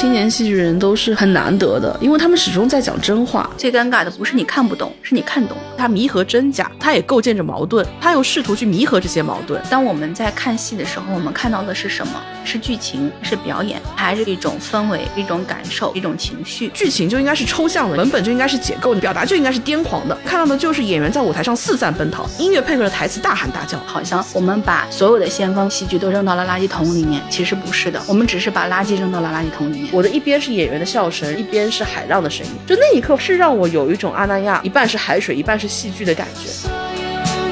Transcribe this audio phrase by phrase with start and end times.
[0.00, 3.50] 青年戏剧人都是很难得的，因为他们始终在讲真话。
[3.58, 5.54] 最尴尬的不是你看不懂，是你看懂。
[5.76, 9.62] 他弥合真假，他也构建着矛盾，他又试图去弥合这些矛盾。
[9.68, 12.20] 当我们在看戏的时候，我们看到的是什么？
[12.42, 16.68] 是剧情，是表演，还是一种氛围、一种感受、一种情绪？
[16.72, 20.16] 剧情就应该是抽象的，文本就应该是解构的，表达就应该是癫狂的。
[20.24, 27.20] 看到的就是演员在舞台上四散奔逃，音乐配合着台词大喊大叫，好像我们把所有的先锋戏剧都扔到了垃圾桶里面。
[27.28, 29.88] 其实不是的，我们只是把垃圾扔到了垃圾桶里面。
[29.92, 36.79] 我的一边是演员的笑声，一边是海浪的声音，就那一刻是让我有一种阿那亚一半是海水，一半是戏剧的感觉。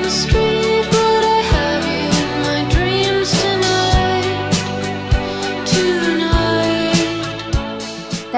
[0.08, 0.14] 大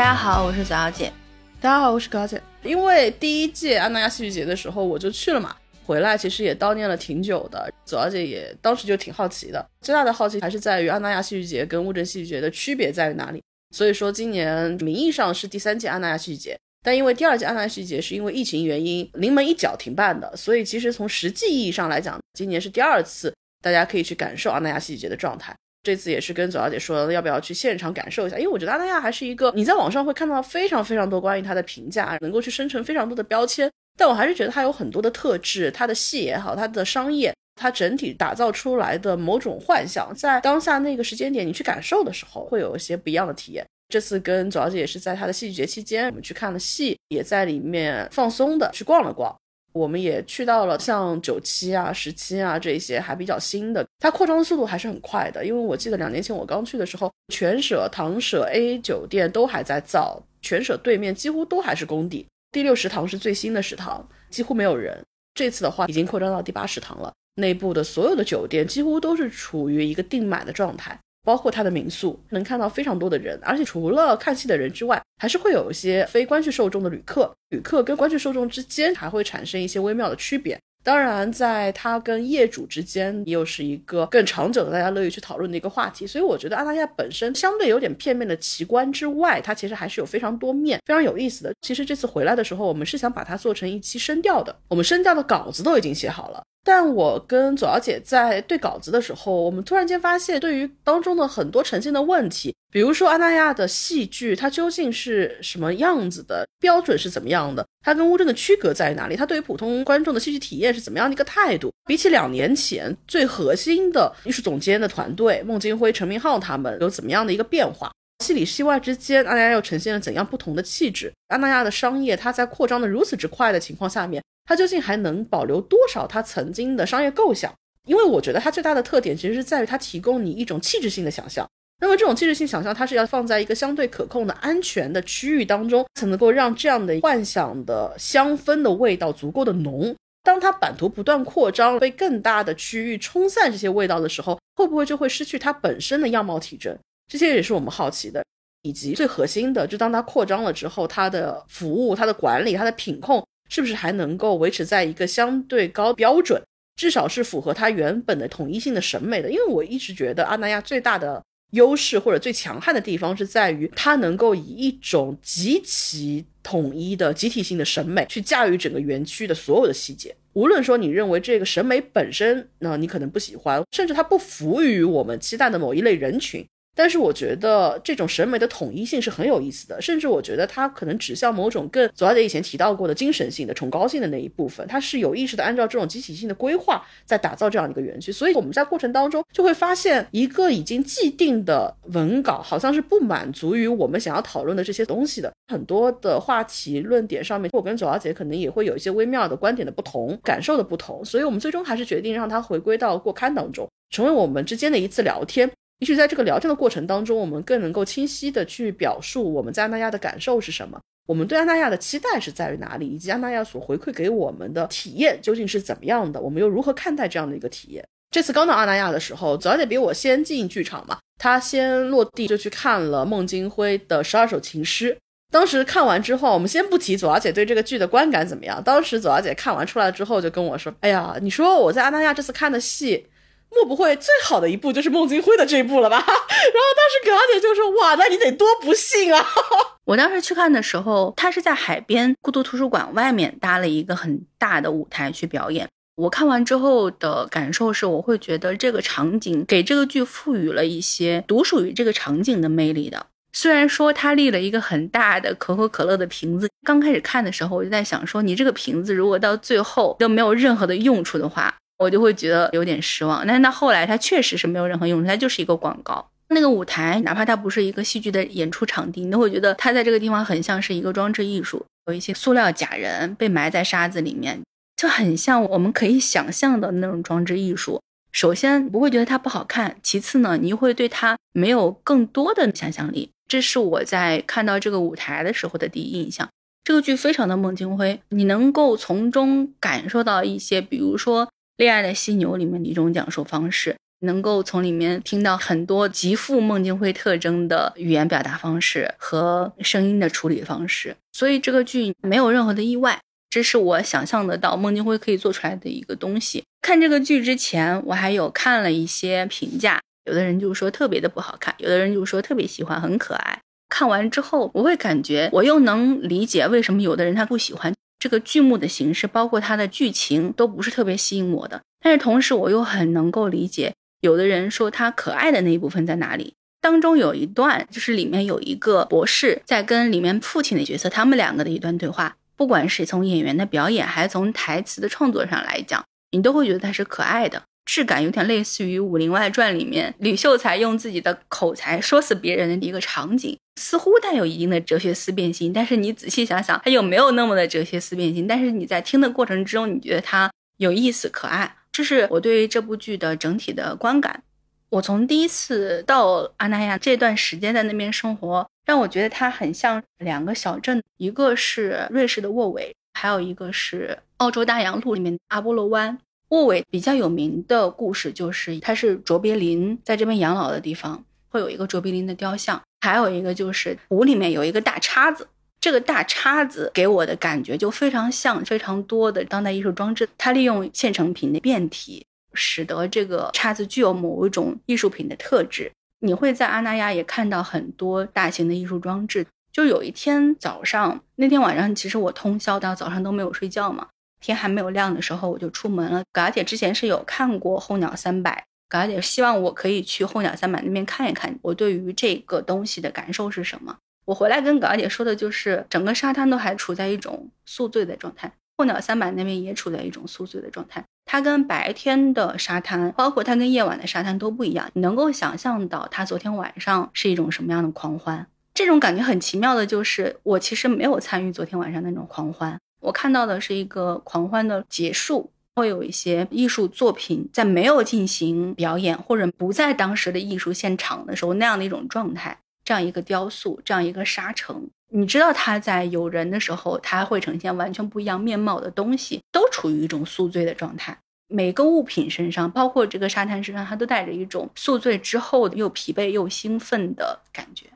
[0.03, 1.13] 家好，我是左小姐。
[1.61, 2.43] 大家好，我是高姐。
[2.65, 5.55] 因为第一届安那亚戏剧节的时候我就去了嘛，
[5.87, 7.73] 回来其实也悼念了挺久的。
[7.85, 13.41] 左小姐也当时就挺好奇的，最大的好奇还是在于安那亚戏剧节跟乌镇戏剧节的区别在于哪里。
[13.71, 25.55] 所以说今年名义上是第三届安那亚戏剧节，但因为第二届安那亚戏剧节是因为疫情原因临门一脚停办的，所以其实从实际意义上来讲，今年是第二次大家可以去感受阿那亚戏剧节的状态。
[25.83, 28.37] 这次也是跟左小姐说，要不要去现场感受一下？
[28.39, 33.71] 因为我觉得阿那亚还是一个你在网上会看到非常非常多关于它的评价，能够去生成非常多的标签。
[33.99, 43.67] 但我还是觉得它有很多的特质，它的戏也好，它的商业，它整体打造出来的某种幻想，在当下那个时间点你去感受的时候，会有一些不一样的体验。
[43.91, 49.37] 这次跟左小姐也是在她的戏剧节期间，我们去看了戏，也在里面放松的去逛了逛。
[49.73, 55.45] 我们也去到了像九七啊、十七啊这些还比较新的，它扩张的速度还是很快的。
[55.45, 62.27] 因为我记得两年前我刚去的时候，全舍、唐舍、A 酒店都还在造，全舍对面几乎都还是工地。
[62.51, 65.01] 第六食堂是最新的食堂，几乎没有人。
[65.35, 70.99] 这次的话已经扩张到第八食堂了，内部的所有的酒店几乎都是处于一个订满的状态。
[71.25, 77.31] 包括它的民宿，能看到非常多的人，而且除了看戏的人之外，还是会有一些非观剧受众的旅客。
[77.51, 80.59] 旅客跟观剧受众之间还会产生一些微妙的区别。
[80.83, 86.07] 当然，在它跟业主之间，又是一个更长久的大家乐意去讨论的一个话题。
[86.07, 91.53] 所以，我觉得阿那亚本身相对有点片面的奇观之外，它其实还是有非常多面，非常有意思的。
[91.61, 96.43] 其实这次回来的时候，我们是想把它做成一期声调的，我们声调的稿子都已经写好了。
[96.63, 111.73] 但我跟左小姐在对稿子的时候，我们突然间发现，对于当中的很多呈现的问题，比如说阿那亚的戏剧，它究竟是什么样子的，标准是怎么样的，它跟乌镇的区隔在哪里，它对于普通观众的戏剧体验是怎么样的一个态度？
[111.87, 117.91] 比起两年前最核心的艺术总监的团队孟京辉、陈明浩他们有怎么样的一个变化？
[118.21, 121.13] 戏里戏外之间，阿那亚又呈现了怎样不同的气质？
[121.29, 124.23] 阿那亚的商业，它在扩张的如此之快的情况下面。
[124.45, 127.53] 它究竟还能保留多少它曾经的商业构想？
[127.89, 131.49] 因为我觉得它最大的特点其实是在于它提供你一种气质性的想象。
[131.83, 139.97] 那么这种气质性想象，它是要放在一个相对可控的安全的区域当中，才能够让这样的幻想的香氛的味道足够的浓。
[140.23, 146.77] 当它版图不断扩张，被更大的区域冲散这些味道的时候，会不会就会失去它本身的样貌体征？
[147.11, 148.25] 这些也是我们好奇的。
[148.63, 153.23] 以及最核心的，就当它扩张了之后，它的服务、它的管理、它的品控。
[153.53, 156.41] 是不是还能够维持在一个相对高标准，
[156.77, 159.29] 至少是符合它原本的统一性的审美的？
[159.29, 170.15] 因为我一直觉得阿那亚最大的优势或者最强悍的地方是在于它能够以一种极其统一的集体性的审美去驾驭整个园区的所有的细节。
[170.35, 176.47] 无论说你认为这个审美本身，那你可能不喜欢，甚至它不服于我们期待的某一类人群。
[176.83, 188.11] 但是我觉得这种审美的统一性是很有意思的，甚至我觉得它可能指向某种更左小姐以前提到过的精神性的崇高性的那一部分，它是有意识的按照这种集体性的规划在打造这样一个园区。
[188.11, 195.31] 所以我们在过程当中就会发现，一个已经既定的文稿好像是不满足于我们想要讨论的这些东西的。
[195.53, 205.51] 很多的话题论点上面，我跟左小姐可能也会有一些微妙的观点的不同、感受的不同，所以我们最终还是决定让它回归到过刊当中，成为我们之间的一次聊天。
[205.81, 217.83] 也许在这个聊天的过程当中，我们更能够清晰的去表述我们在安那亚的感受是什么，我们对安那亚的期待是在于哪里，以及安那亚所回馈给我们的体验究竟是怎么样的，我们又如何看待这样的一个体验？
[218.11, 224.95] 这次刚到阿那亚的时候，左小姐比我先进剧场嘛，她先落地就去看了孟京辉的十二首情诗。
[225.33, 233.07] 当时看完之后，我们先不提左小姐对这个剧的观感怎么样，当时左小姐看完出来之后就跟我说：“哎呀，你说我在阿那亚这次看的戏。”
[233.51, 235.97] 莫不会最好的一部就是孟京辉的这一部了吧？
[236.07, 239.27] 然后当时葛小姐就说：“哇，那你得多不幸啊！”
[239.87, 245.69] 我当时去看的时候，他是在海边孤独图书馆外面搭了一个很大的舞台去表演。
[245.97, 253.05] 我看完之后的感受是，我会觉得这个场景给这个剧赋予了一些独属于这个场景的魅力的。
[253.33, 263.27] 虽然说他立了一个很大的可口可乐的瓶子，刚开始看的时候我就在想说，你这个瓶子如果到最后都没有任何的用处的话，我就会觉得有点失望。
[263.27, 266.07] 但是到后来，它确实是没有任何用处，它就是一个广告。
[266.29, 274.41] 那个舞台，哪怕它不是一个戏剧的演出场地，你都会觉得它在这个地方很像是一个装置艺术，有一些塑料假人被埋在沙子里面，
[274.77, 277.81] 就很像我们可以想象的那种装置艺术。
[278.13, 283.11] 首先不会觉得它不好看，其次呢，你会对它没有更多的想象力。
[283.27, 286.29] 这是我在看到这个舞台的时候的第一印象。
[286.63, 291.27] 这个剧非常的孟京辉，你能够从中感受到一些，比如说
[291.61, 300.97] 《恋爱的犀牛》里面的一种讲述方式，能够从里面听到很多极富孟京辉特征的语言表达方式和声音的处理方式。
[301.13, 302.99] 所以这个剧没有任何的意外，
[303.29, 306.43] 这是我想象得到孟京辉可以做出来的一个东西。
[306.63, 309.79] 看这个剧之前，我还有看了一些评价。
[310.07, 313.39] 有的人就说特别的不好看，有的人就说特别喜欢，很可爱。
[313.69, 317.71] 看完之后，我会感觉我又能理解为什么有的人他不喜欢
[318.01, 321.61] 这个剧目的形式，包括它的剧情都不是特别吸引我的。
[321.81, 326.35] 但是同时，我又很能够理解有的人说他可爱的那一部分在哪里。
[326.63, 337.43] 当中有一段就是里面有一个博士在跟里面父亲的角色他们两个的一段对话，不管是从演员的表演还是从台词的创作上来讲，你都会觉得他是可爱的。
[337.65, 345.53] 质感有点类似于《武林外传》里面吕秀才用自己的口才说死别人的一个场景，似乎带有一定的哲学思辨性。
[345.53, 348.27] 但是你仔细想想，它有没有那么的哲学思辨性？
[348.27, 354.23] 但是你在听的过程之中，你觉得它有意思、可爱，这是我对于这部剧的整体的观感。
[354.71, 365.99] 我从第一次到阿那亚这段时间在那边生活，让我觉得它很像两个小镇，一个是瑞士的沃韦，还有一个是澳洲大洋路里面阿波罗湾。
[366.31, 372.61] 沃韦比较有名的故事就是，它是卓别林在这边养老的地方，会有一个卓别林的雕像。
[372.81, 375.27] 还有一个就是湖里面有一个大叉子，
[375.61, 380.09] 这个大叉子给我的感觉就非常像非常多的当代艺术装置。
[380.17, 385.71] 它利用现成品的变体，使得这个叉子具有某一种艺术品的特质。
[385.99, 389.27] 你会在阿那亚也看到很多大型的艺术装置。
[389.53, 393.89] 就有一天早上，那天晚上其实我通宵到早上都没有睡觉嘛。
[394.21, 396.03] 天还没有亮的时候，我就出门了。
[396.13, 403.77] 嘎姐之前是有看过候鸟三百，嘎姐希望我可以去候鸟三百那边看一看，我对于这个东西的感受是什么。
[404.05, 410.85] 我回来跟嘎姐说的就是，整个沙滩都还处在一种宿醉的状态，候鸟三百那边也处在一种宿醉的状态。
[411.05, 414.69] 它跟白天的沙滩，包括它跟夜晚的沙滩都不一样。
[414.75, 418.27] 你能够想象到它昨天晚上是一种什么样的狂欢？
[418.53, 422.59] 这种感觉很奇妙的就是，我其实没有参与昨天晚上那种狂欢。
[422.81, 432.37] 我看到的是一个狂欢的结束，会有一些艺术作品在没有进行表演或者不在当时的艺术现场的时候那样的一种状态。
[432.63, 440.97] 这样一个雕塑，这样一个沙城，你知道它在有人的时候，它会呈现完全不一样面貌的东西，都处于一种宿醉的状态。
[441.27, 447.67] 每个物品身上，包括这个沙滩身上，它都带着一种宿醉之后又疲惫又兴奋的感觉。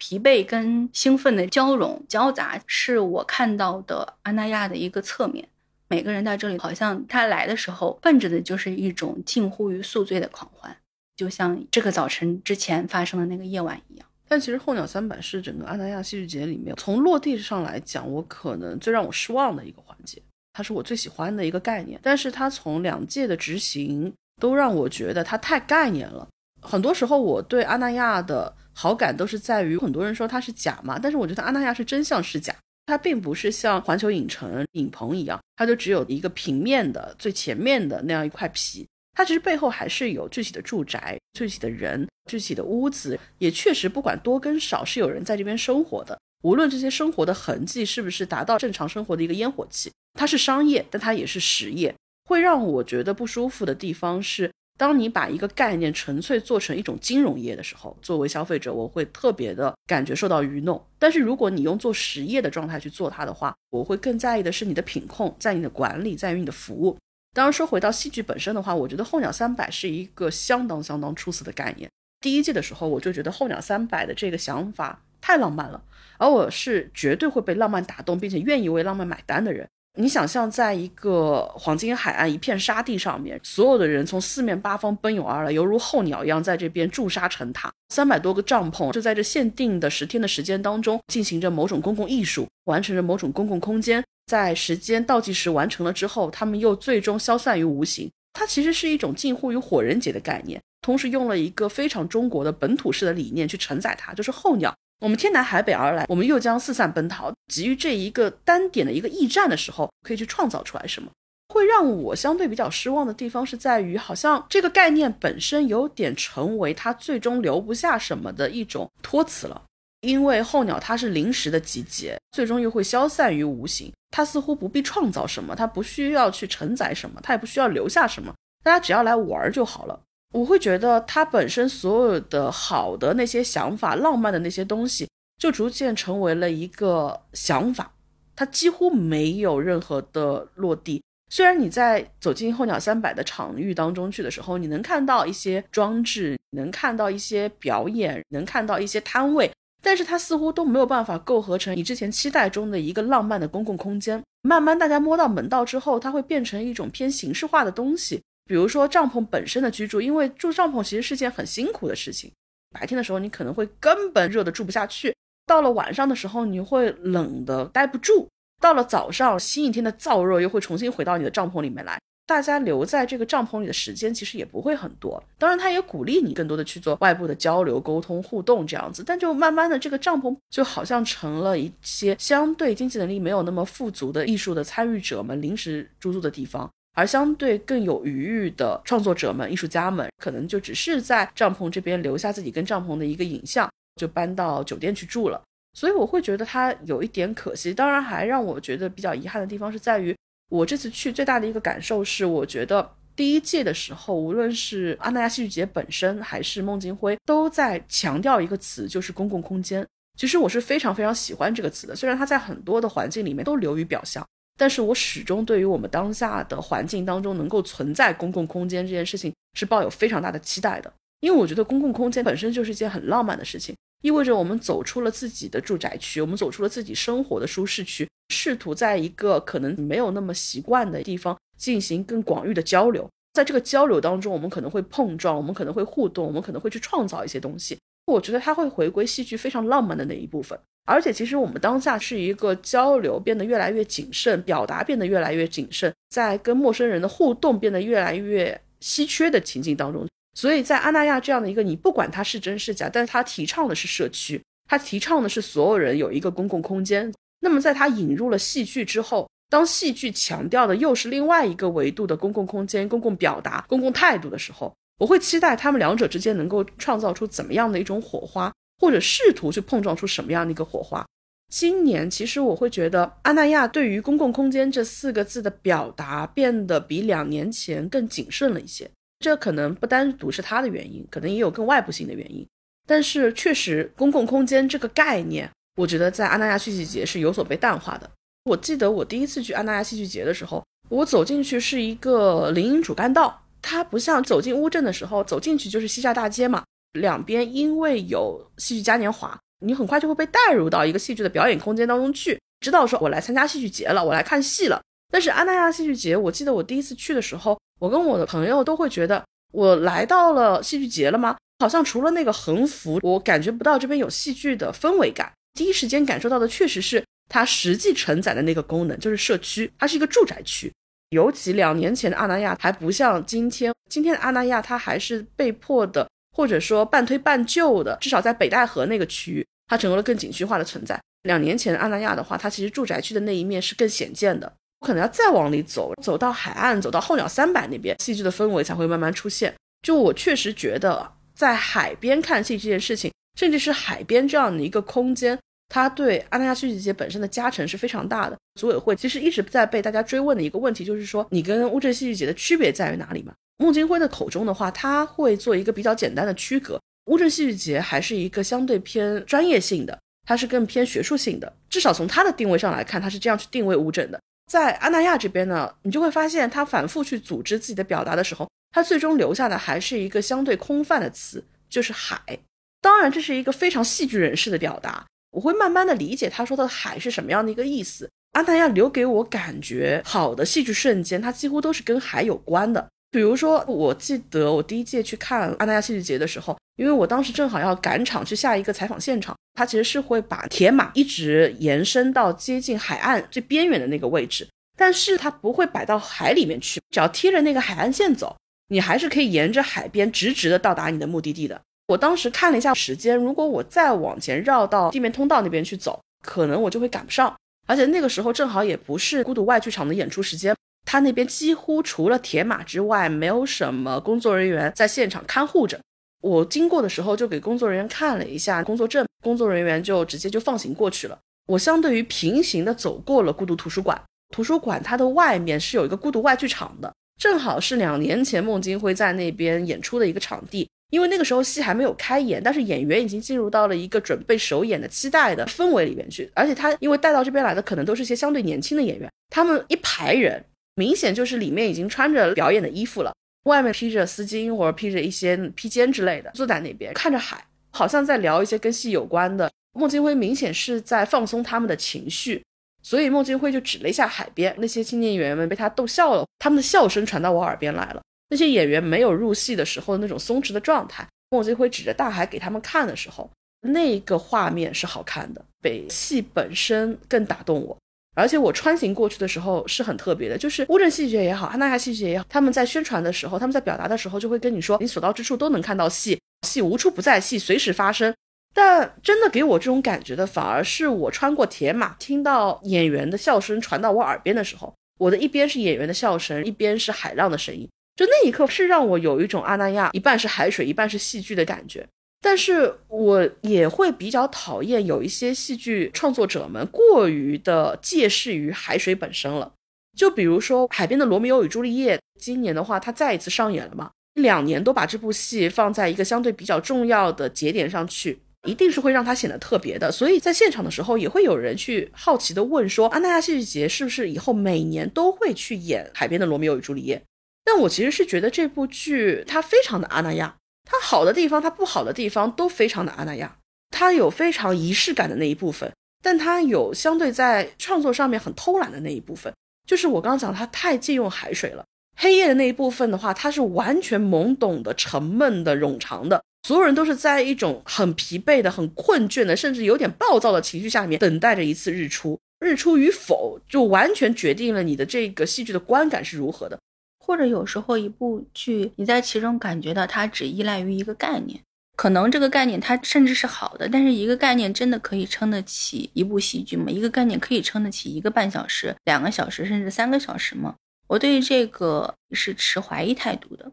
[0.00, 5.46] 疲惫跟兴奋的交融交杂，是我看到的安那亚的一个侧面。
[5.88, 10.74] 每个人在这里，好像他来的时候，奔着的就是一种近乎于宿醉的狂欢，
[11.16, 14.06] 就像这个早晨之前发生的那个夜晚一样。
[14.26, 20.22] 但其实候鸟三百是整个安那亚戏剧节里面，从落地上来讲，我可能最让我失望的一个环节。
[20.52, 26.26] 它是我最喜欢的一个概念，但是它从两届的执行都让我觉得它太概念了。
[26.62, 32.54] 很多时候，我对阿那亚的好感都是在于很多人说它是假嘛，但是我觉得阿那亚是真相是假，
[32.86, 51.94] 它并不是像环球影城影棚一样，它就只有一个平面的最前面的那样一块皮，它其实背后还是有具体的住宅、具体的人、具体的屋子，也确实不管多跟少是有人在这边生活的，无论这些生活的痕迹是不是达到正常生活的一个烟火气，它是商业，但它也是实业。
[52.24, 54.50] 会让我觉得不舒服的地方是。
[54.80, 60.82] 当你把一个概念纯粹做成一种金融业的时候，作为消费者，我会特别的感觉受到愚弄。
[60.98, 66.96] 但是如果你用做实业的状态去做它的话，我会更在意的是你的品控，在你的管理，在于你的服务。
[67.34, 71.90] 当然说回到戏剧本身的话，我觉得候鸟三百是一个相当相当出色的概念。
[72.22, 75.82] 第一季的时候，我就觉得候鸟三百的这个想法太浪漫了，
[76.16, 79.68] 而我是绝对会被浪漫打动，并且愿意为浪漫买单的人。
[79.98, 87.70] 你想象在一个黄金海岸一片沙地上面，所有的人从四面八方奔涌而来，犹如候鸟一样在这边筑沙成塔。
[87.88, 94.02] 三百多个帐篷就在这限定的十天的时间当中，进行着某种公共艺术，完成着某种公共空间。
[94.26, 98.08] 在时间倒计时完成了之后，他们又最终消散于无形。
[98.32, 111.10] 它其实是一种近乎于火人节的概念，同时用了一个非常中国的本土式的理念去承载它，就是候鸟我们天南海北而来，我们又将四散奔逃，急于这一个单点的一个驿站的时候，可以去创造出来什么？
[111.48, 119.62] 会让我相对比较失望的地方是在于，好像这个概念本身有点成为它最终留不下什么的一种托词了。
[120.02, 130.00] 因为候鸟它是临时的集结，最终又会消散于无形，它似乎不必创造什么，它不需要去承载什么，它也不需要留下什么，大家只要来玩就好了。
[130.32, 135.08] 我会觉得它本身所有的好的那些想法、浪漫的那些东西，
[135.38, 137.92] 就逐渐成为了一个想法，
[138.36, 141.02] 它几乎没有任何的落地。
[141.32, 149.50] 虽然你在走进候鸟三百的场域当中去的时候，你能看到一些装置，能看到一些表演，能看到一些摊位，
[149.82, 154.20] 但是它似乎都没有办法构合成你之前期待中的一个浪漫的公共空间。
[154.42, 158.20] 慢慢大家摸到门道之后，它会变成一种偏形式化的东西。
[158.50, 162.28] 比如说帐篷本身的居住，因为住帐篷其实是件很辛苦的事情。
[162.74, 165.14] 白天的时候你可能会根本热的住不下去，
[165.46, 168.26] 到了晚上的时候你会冷的待不住，
[168.60, 171.96] 到了早上新一天的燥热又会重新回到你的帐篷里面来。
[172.26, 175.22] 大家留在这个帐篷里的时间其实也不会很多。
[175.38, 179.04] 当然，他也鼓励你更多的去做外部的交流、沟通、互动这样子。
[179.06, 186.68] 但就慢慢的，这个帐篷就好像成了一些相对经济能力没有那么富足的艺术的参与者们临时住宿的地方。
[187.00, 193.66] 而相对更有余裕的创作者们、艺术家们，可能就只是在帐篷这边留下自己跟帐篷的一个影像，
[193.96, 195.42] 就搬到酒店去住了。
[195.72, 197.72] 所以我会觉得它有一点可惜。
[197.72, 200.14] 当然，还让我觉得比较遗憾的地方是在于，
[200.50, 209.86] 我这次去最大的一个感受是，我觉得第一届的时候，无论是阿那亚戏剧节本身，还是孟京辉，都在强调一个词，就是公共空间。
[210.18, 214.22] 其实我是非常非常喜欢这个词的，虽然它在很多的环境里面都流于表象。
[214.60, 237.78] 但是我始终对于我们当下的环境当中能够存在公共空间这件事情是抱有非常大的期待的，因为我觉得公共空间本身就是一件很浪漫的事情，意味着我们走出了自己的住宅区，我们走出了自己生活的舒适区，试图在一个可能没有那么习惯的地方进行更广域的交流，在这个交流当中，我们可能会碰撞，我们可能会互动，我们可能会去创造一些东西。
[238.04, 240.58] 我觉得它会回归戏剧非常浪漫的那一部分。
[240.86, 250.06] 而且，其实我们当下是一个交流变得越来越谨慎，表达变得越来越谨慎，在跟陌生人的互动变得越来越稀缺的情境当中。
[250.34, 257.12] 所以在阿那亚这样的一个，你不管它是真是假，但是它提倡的是社区，它提倡的是所有人有一个公共空间。
[257.40, 268.52] 那么，在它引入了戏剧之后，当戏剧强调的又是另外一个维度的公共空间、公共表达、公共态度的时候，我会期待他们两者之间能够创造出怎么样的一种火花。
[268.80, 271.06] 或者试图去碰撞出什么样的一个火花？
[271.52, 278.90] 今年其实我会觉得阿那亚对于公共空间这四个字的表达变得比两年前更谨慎了一些。
[279.18, 282.46] 这可能不单独是他的原因，可能也有更外部性的原因。
[282.86, 288.08] 但是确实，公共空间这个概念，我觉得在阿那亚戏剧节是有所被淡化的。
[288.44, 296.64] 我记得我第一次去阿那亚戏剧节的时候，我走进去是一个林荫主干道，它不像走进乌镇的时候，走进去就是西栅大街嘛。
[296.92, 304.80] 两边因为有戏剧嘉年华，你很快就会被带入到一个戏剧的表演空间当中去，知道说我来参加戏剧节了，我来看戏了。
[305.12, 311.36] 但是安那亚戏剧节，我记得我第一次去的时候，我跟我的朋友都会觉得我来到了戏剧节了吗？
[311.58, 315.32] 好像除了那个横幅，我感觉不到这边有戏剧的氛围感。
[315.54, 320.72] 第一时间感受到的确实是它实际承载的那个功能，就是社区，它是一个住宅区。
[321.10, 326.08] 尤其两年前的阿那亚还不像今天，今天的阿那亚它还是被迫的。
[326.36, 331.00] 或者说半推半就的，至少在北戴河那个区域，它成为了更景区化的存在。
[331.24, 339.54] 两年前的阿那亚的话，它其实住宅区的那一面是更显见的，我可能要再往里走，走到海岸，走到候鸟三百那边，戏剧的氛围才会慢慢出现。
[339.82, 348.36] 就我确实觉得，在海边看戏这件事情，甚至是海边这样的一个空间，它对阿那亚戏剧节本身的加成是非常大的。
[348.58, 353.34] 组委会其实一直在被大家追问的一个问题，就是说你跟乌镇戏剧节的区别在于哪里嘛？
[353.60, 356.80] 孟京辉的口中的话，他会做一个比较简单的区隔。
[357.10, 361.52] 乌镇戏剧节还是一个相对偏专业性的，它是更偏学术性的。
[361.68, 364.18] 至少从它的定位上来看，它是这样去定位乌镇的。
[364.50, 372.38] 在阿那亚这边呢，你就会发现，他反复去组织自己的表达的时候，他最终留下的还是一个相对空泛的词，就是海。
[372.80, 375.04] 当然，这是一个非常戏剧人士的表达。
[375.32, 378.10] 我会慢慢的理解他说的海是什么样的一个意思。
[378.32, 382.88] 阿那亚留给我感觉好的戏剧瞬间，它几乎都是跟海有关的。
[383.10, 394.48] 比如说，我记得我第一届去看阿那亚戏剧节的时候，因为我当时正好要赶场去下一个采访现场，它其实是会把铁马一直延伸到接近海岸最边缘的那个位置，
[394.78, 398.36] 但是它不会摆到海里面去，只要贴着那个海岸线走，
[398.68, 401.60] 你还是可以沿着海边直直的到达你的目的地的。
[401.88, 407.34] 我当时看了一下时间，如果我再往前绕到地面通道那边去走，可能我就会赶不上。
[407.66, 410.54] 而且那个时候正好也不是孤独外剧场的演出时间，
[410.90, 415.78] 他那边几乎除了铁马之外，没有什么工作人员在现场看护着。
[416.20, 421.16] 我经过的时候就给工作人员看了一下工作证，工作人员就直接就放行过去了。
[421.46, 424.02] 我相对于平行的走过了孤独图书馆，
[424.34, 430.68] 图书馆它的外面是有一个孤独外剧场的，正好是两年前孟京辉在那边演出的一个场地。
[430.90, 443.12] 因为那个时候戏还没有开演，但是演员已经进入到了一个准备首演的期待的氛围里面去，而且他因为带到这边来的可能都是一些相对年轻的演员，他们一排人明显就是里面已经穿着表演的衣服了，
[443.44, 449.50] 外面披着丝巾或者披着一些披肩之类的，坐在那边看着海，好像在聊一些跟戏有关的。
[449.72, 452.42] 孟京辉明显是在放松他们的情绪，
[452.82, 458.02] 所以孟京辉就指了一下海边，那些青年演员们被他逗笑了，他们的笑声传到我耳边来了。
[458.30, 467.76] 那些演员没有入戏的时候那种松弛的状态，孟京辉指着大海给他们看的时候，那个画面是好看的，比戏本身更打动我。
[468.14, 478.14] 而且我穿行过去的时候是很特别的，就是乌镇戏剧节也好，阿那亚戏剧节也好，他们在宣传的时候，他们在表达的时候，就会跟你说，你所到之处都能看到戏，戏无处不在，戏随时发生。
[478.52, 487.68] 但真的给我这种感觉的，反而是我穿过铁马，听到演员的笑声传到我耳边的时候，我的一边是演员的笑声，一边是海浪的声音。
[487.94, 491.86] 就那一刻是让我有一种阿那亚一半是海水一半是戏剧的感觉，
[492.20, 499.52] 但是我也会比较讨厌有一些戏剧创作者们过于的借势于海水本身了。
[499.96, 509.90] 就比如说《海边的罗密欧与朱丽叶》，今年的话它再一次上演了嘛，两年都把这部戏放在一个相对比较重要的节点上去，一定是会让它显得特别的。
[509.90, 516.96] 所以在现场的时候，也会有人去好奇的问说，阿那亚戏剧节是不是以后每年都会去演《海边的罗密欧与朱丽叶》？
[517.44, 520.36] 但我其实是觉得这部剧它非常的阿那亚，
[520.70, 523.36] 它好的地方，它不好的地方都非常的阿那亚。
[523.70, 529.32] 它有非常仪式感的那一部分，但它有相对在创作上面很偷懒的那一部分。
[529.66, 531.64] 就是我刚刚讲，它太借用海水了。
[531.96, 542.18] 黑夜的那一部分的话，它是完全懵懂的、沉闷的、冗长的，所有人都是在一种很疲惫的、很困倦的，甚至有点暴躁的情绪下面等待着一次日出。
[542.38, 546.58] 日出与否，就完全决定了你的这个戏剧的观感是如何的。
[547.00, 551.40] 或者有时候一部剧，你在其中感觉到它只依赖于一个概念，
[551.76, 556.70] 可能这个概念它甚至是好的，但是一个概念真的可以撑得起一部戏剧吗？
[556.70, 560.54] 一个概念可以撑得起一个半小时、两个小时，甚至三个小时吗？
[560.88, 563.50] 我对于这个是持怀疑态度的。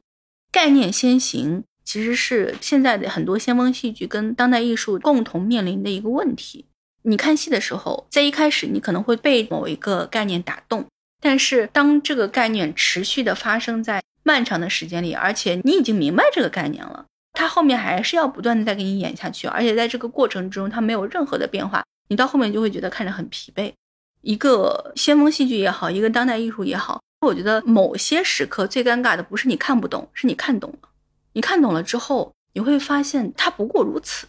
[0.51, 6.65] 概念先行，其实是现在的很多先锋戏剧跟当代艺术共同面临的一个问题。
[7.03, 10.85] 你看戏的时候，在一开始你可能会被某一个概念打动。
[11.19, 23.73] 但是，当这个概念持续的发生在漫长的时间里，而且你已经明白这个概念了，它后面还是要不断的再给你演下去，而且在这个过程之中，它没有任何的变化，你到后面就会觉得看着很疲惫。
[24.21, 30.89] 一个先锋戏剧也好，一个当代艺术也好，我觉得某些时刻最尴尬的不是你看不懂，是你看懂了。
[31.33, 34.27] 你看懂了之后，你会发现它不过如此，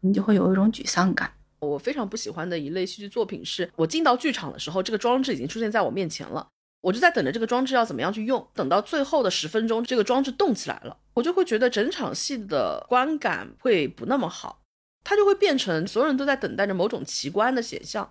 [0.00, 1.32] 你就会有一种沮丧感。
[1.60, 6.48] 我非常不喜欢的一类戏剧作品是，我进到剧场的时候，这个装置已经出现在我面前了，
[6.80, 8.46] 我就在等着这个装置要怎么样去用。
[8.54, 14.62] 等到最后的十分钟，这个装置动起来了，我就会觉得整场戏的观感会不那么好，
[15.04, 18.10] 它就会变成所有人都在等待着某种奇观的显象。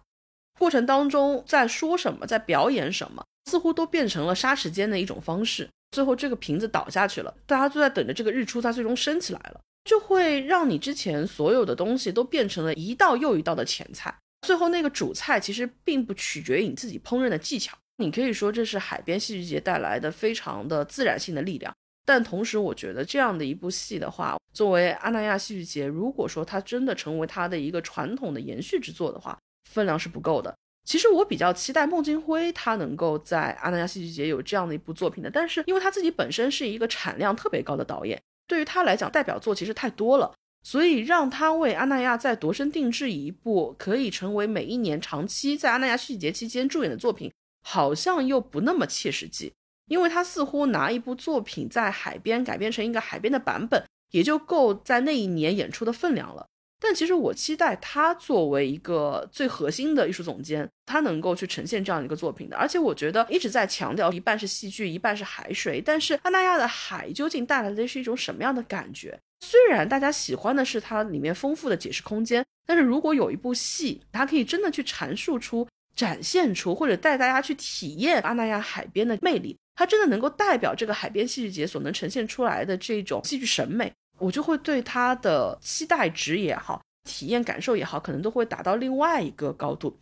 [0.57, 5.69] 过程当中在说什么，在表演什么，似乎都变成了杀时间的一种方式。
[5.91, 9.61] 最后这个瓶子倒下去了，大家都在等着这个日出，它最终升起来了。
[9.83, 17.77] 就会让你之前所有的东西都变成了一道又一道的前菜，最后那个主菜其实并不取决于你自己烹饪的技巧。
[17.97, 21.73] 你可以说这是海边戏剧节带来的非常的自然性的力量，
[22.05, 29.37] 但同时我觉得这样的一部戏的话，作为阿那亚戏剧节，如果说它真的成为它的一个传统的延续之作的话，
[29.69, 30.55] 分量是不够的。
[30.85, 38.19] 其实我比较期待孟京辉他能够在阿那亚戏剧节有这样的一部作品的，但是因为他自己本身是一个产量特别高的导演。
[38.49, 40.33] 对于他来讲，代表作其实太多了，
[40.63, 47.31] 所以让他为阿那亚再度身定制一部可以成为每一年长期在阿那亚续节期间助演的作品，
[47.63, 49.53] 好像又不那么切实际。
[49.87, 56.45] 因为他似乎拿一部作品在海边改编成一个海边的版本，也就够在那一年演出的分量了。
[56.79, 62.55] 但其实我期待他作为一个最核心的艺术总监，他能够去呈现这样一个作品的。
[62.55, 65.81] 而且我觉得一直在强调一半是戏剧，一半是海水。
[65.81, 69.19] 但是阿那亚的海究竟带来的是一种什么样的感觉？
[69.41, 83.91] 虽然大家喜欢的是它里面丰富的解释空间，但是如果有一部戏，它可以真的去阐述出、展现出，或者带大家去体验阿那亚海边的魅力，它真的能够代表这个海边戏剧节所能呈现出来的这种戏剧审美。
[84.19, 89.99] 我就会对他的期待值也好，体验感受也好，可能都会达到另外一个高度。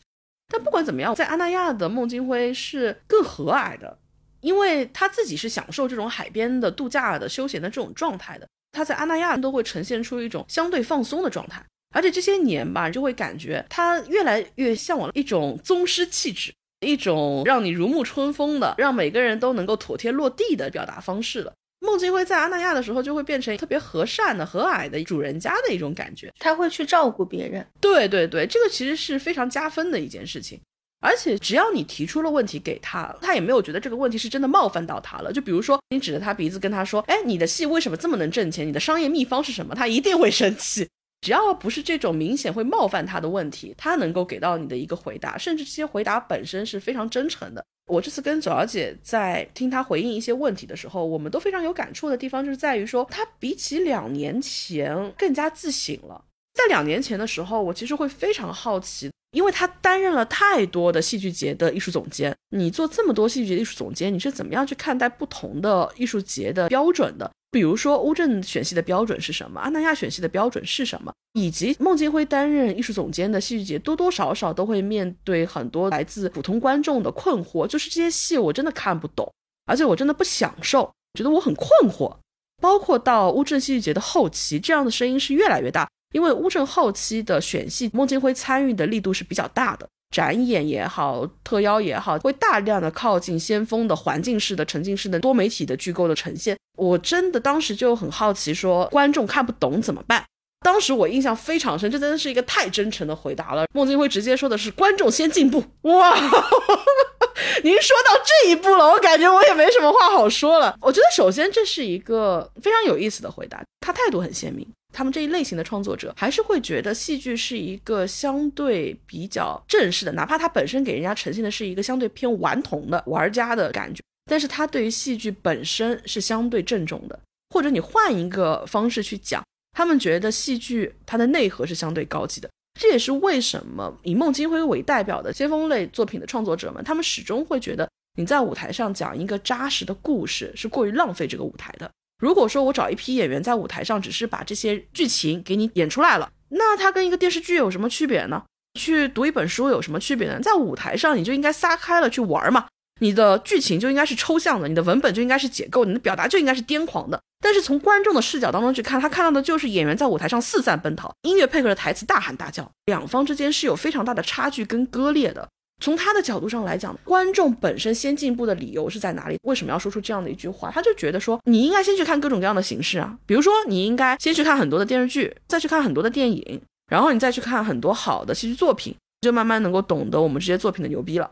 [0.49, 3.99] 但不管怎么样，在阿那亚的孟京辉是更和蔼的，
[4.39, 8.47] 因为他自己是享受这种海边的度假的休闲的这种状态的。
[8.71, 21.51] 他在阿那亚都会呈现出一种相对放松的状态，而且这些年吧，就会感觉他越来越向往一种宗师气质，一种让你如沐春风的，让每个人都能够妥帖落地的表达方式了。
[21.79, 26.33] 孟京辉在阿那亚的时候，就会变成特别和善的、和蔼的主人家的一种感觉。
[26.39, 27.65] 他会去照顾别人。
[27.79, 30.59] 对对对，这个其实是非常加分的一件事情。
[30.99, 35.31] 而且只要你提出了问题给他，他也没有觉得这个问题是真的冒犯到他了。
[35.31, 38.67] 就比如说，你指着他鼻子跟他说：“哎，你的戏为什么这么能挣钱？
[38.67, 40.89] 你的商业秘方是什么？”他一定会生气。
[41.21, 47.63] 只要不是这种明显会冒犯他的问题，他能够给到你的一个回答，甚至这些回答本身是非常真诚的。
[47.87, 56.23] 我这次跟左小姐在听她回应一些问题的时候，我们都非常有感触的地方，就是在于说，她比起两年前更加自省了。
[56.53, 62.35] 在两年前的时候，我其实会非常好奇，因为他担任了太多的戏剧节的艺术总监。
[62.49, 67.29] 你做这么多戏剧节艺术总监，你是怎么样去看待不同的艺术节的标准的？
[67.49, 69.59] 比如说乌镇选戏的标准是什么？
[69.59, 71.13] 阿那亚选戏的标准是什么？
[71.33, 79.31] 以及孟京辉担任艺术总监的戏剧节，多多少少都会面对很多来自普通观众的困惑，就是这些戏我真的看不懂，
[79.65, 82.17] 而且我真的不享受，觉得我很困惑。
[82.61, 85.87] 包括到乌镇戏剧节的后期，这样的声音是越来越大。
[86.17, 96.57] 因为乌镇后期的选戏，孟京辉参与的力度是比较大的，展演也好，特邀也好，会大量的靠近先锋的环境式的、沉浸式的、多媒体的剧构的呈现。
[96.75, 100.23] 我真的当时就很好奇，说观众看不懂怎么办？
[100.65, 103.67] 当时我印象非常深，这真的是一个太真诚的回答了。
[103.75, 106.15] 孟京辉直接说的是：“观众先进步。”哇，
[107.63, 110.75] 您说到这一步了，我感觉我也没什么话好说了。
[110.81, 114.67] 我觉得首先这是一个非常有意思的回答，他态度很鲜明。
[114.97, 127.19] 他们这一类型的创作者还是会觉得戏剧是一个相对比较正式的，哪怕它本身给人家呈现的是一个相对偏顽童的玩家的感觉，但是他对于戏剧本身是相对郑重的。
[127.53, 132.49] 或者你换一个方式去讲，他们觉得戏剧它的内核是相对高级的。
[132.79, 141.91] 这也是为什么以孟京辉为代表的先锋类作品的创作者们，他们始终会觉得你在舞台上讲一个扎实的故事是过于浪费这个舞台的。
[142.19, 148.43] 如果说我找一批演员在舞台上，只是把这些剧情给你演出来了，那它跟一个电视剧有什么区别呢？
[148.79, 150.39] 去读一本书有什么区别呢？
[150.41, 152.67] 在舞台上，你就应该撒开了去玩嘛，
[153.01, 157.19] 你的剧情就应该是抽象的，你的文本就应该是解构，你的表达就应该是癫狂的。
[157.39, 165.47] 但是从观众的视角当中去看，他看到的就是演员在舞台上四散奔逃，音乐配合着台词大喊大叫，两方之间是有非常大的差距跟割裂的。
[165.79, 169.37] 从他的角度上来讲，观众本身先进步的理由是在哪里？
[169.43, 170.71] 为什么要说出这样的一句话？
[170.71, 176.61] 他就觉得说，你应该先去看各种各样的形式啊，比如说你应该先去看很多的电视剧，再去看很多的电影，
[176.91, 181.29] 然后你再去看很多好的戏剧作品，就慢慢能够懂得我们这些作品的牛逼了。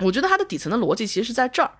[0.00, 1.70] 我觉得他的底层的逻辑其实是在这儿。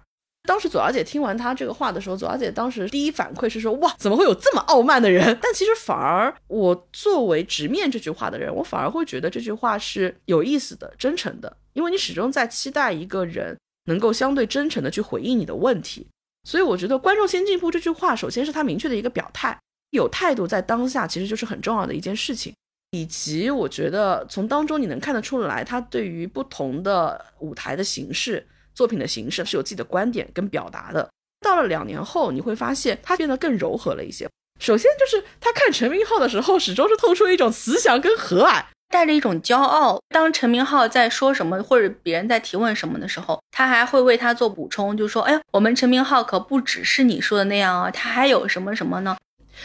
[0.45, 16.09] 当时左小姐听完他这个话的时候，左小姐当时第一反馈是说：“哇，怎么会有这么傲慢的人？”但其实反而我作为直面这句话的人，我反而会觉得这句话是有意思的、真诚的，因为你始终在期待一个人能够相对真诚的去回应你的问题。
[16.49, 19.57] 所以我觉得“观众先进步”这句话，首先是他明确的一个表态，
[19.91, 22.53] 有态度在当下其实就是很重要的一件事情。
[22.91, 28.45] 以及我觉得从当中你能看得出来，他对于不同的舞台的形式。
[28.75, 31.09] 作品的形式是有自己的观点跟表达的。
[31.41, 34.29] 到了两年后，你会发现他变得更柔和了一些。
[34.61, 40.01] 首先就是他看陈明昊的时候，始终是透出一种慈祥跟和蔼，带着一种骄傲。
[40.11, 49.17] 当陈明昊在说什么或者别人在提问什么的时候，他还会为他做补充，就说：“哎，我们陈明昊可不只是你说的那样啊，他还有什么什么呢？”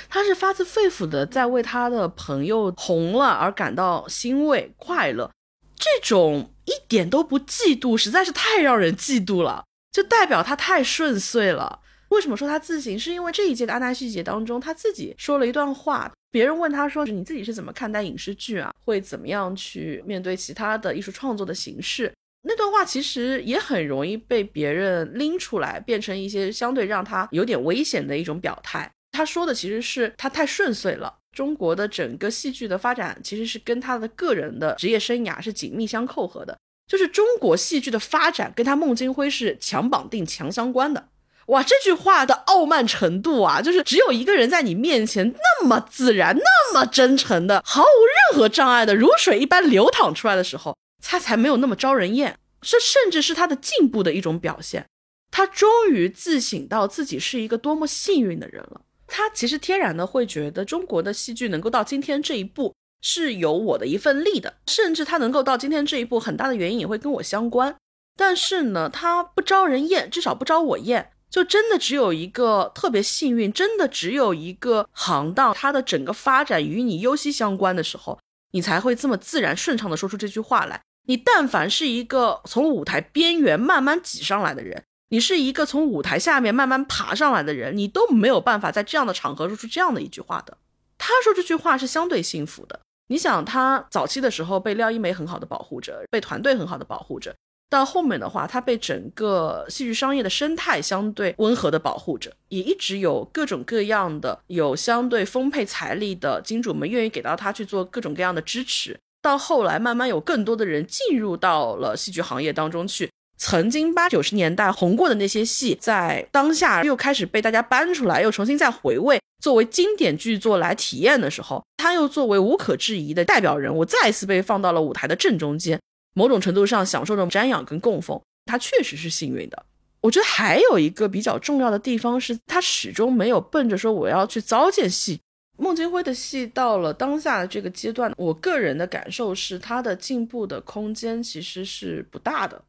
[0.10, 5.30] 他是发自肺腑的在为他的朋友红了而感到欣慰快乐。
[5.78, 6.54] 这种。
[6.68, 11.80] 一点都不嫉妒，实在是太让人嫉妒了，就代表他太顺遂了。
[12.10, 13.00] 为什么说他自省？
[13.00, 16.12] 是因为这一届的阿那戏节当中，他自己说了一段话。
[16.30, 18.74] 别人问他说：“你自己是怎么看待影视剧啊？
[18.84, 22.14] 会怎么样去面对其他的艺术创作的形式？”
[22.44, 28.92] 那段话其实也很容易被别人拎出来，变成一些相对让他有点危险的一种表态。
[29.14, 31.16] 他说的其实是他太顺遂了。
[31.36, 41.10] 中国的整个戏剧的发展其实是跟他的个人的职业生涯是紧密相扣合的，就是中国戏剧的发展跟他孟京辉是强绑定、强相关的。
[41.48, 47.86] 哇，这句话的傲慢程度啊，就是只有一个人在你面前那么自然、那么真诚的，毫无
[48.34, 52.38] 任何障碍的，如水一般流淌出来的时候，他才没有那么招人厌。
[52.60, 54.88] 这甚至是他的进步的一种表现。
[55.32, 58.82] 他终于自省到自己是一个多么幸运的人了。
[59.08, 67.76] 他其实天然的会觉得中国的戏剧能够到今天这一步是有我的一份力的，甚至他能够到今天这一步，很大的原因也会跟我相关。
[68.16, 71.12] 但是呢，他不招人厌，至少不招我厌。
[71.30, 78.18] 就真的只有一个特别幸运，真的只有一个行当，它的整个发展与你优息相关的时候，
[78.54, 80.82] 你才会这么自然顺畅的说出这句话来。
[81.08, 84.84] 你但凡是一个从舞台边缘慢慢挤上来的人。
[85.10, 90.58] 你是一个从舞台下面慢慢爬上来的人，你都没有办法在这样的场合说出这样的一句话的。
[90.98, 92.80] 他说这句话是相对幸福的。
[93.10, 97.32] 你想，他早期的时候被廖一梅很好的保护着，被团队很好的保护着；
[97.70, 109.00] 到后面的话，他被整个戏剧商业的生态相对温和的保护着，也一直有各种各样的有相对丰沛财力的金主们愿意给到他去做各种各样的支持。
[109.22, 113.10] 到后来，慢慢有更多的人进入到了戏剧行业当中去。
[113.38, 125.80] 曾经八九十年代红过的那些戏，在当下又开始被大家搬出来，又重新再回味，作为经典剧作来体验的时候，他又作为无可置疑的代表人物，再一次被放到了舞台的正中间，
[126.16, 128.20] 某种程度上享受着瞻仰跟供奉。
[128.46, 129.66] 他确实是幸运的。
[130.02, 135.20] 我觉得还有一个比较重要的地方是，他始终没有奔着说我要去糟践戏。
[135.60, 142.64] 孟京辉的戏到了当下的这个阶段，我个人的感受是，他的进步的空间其实是不大的。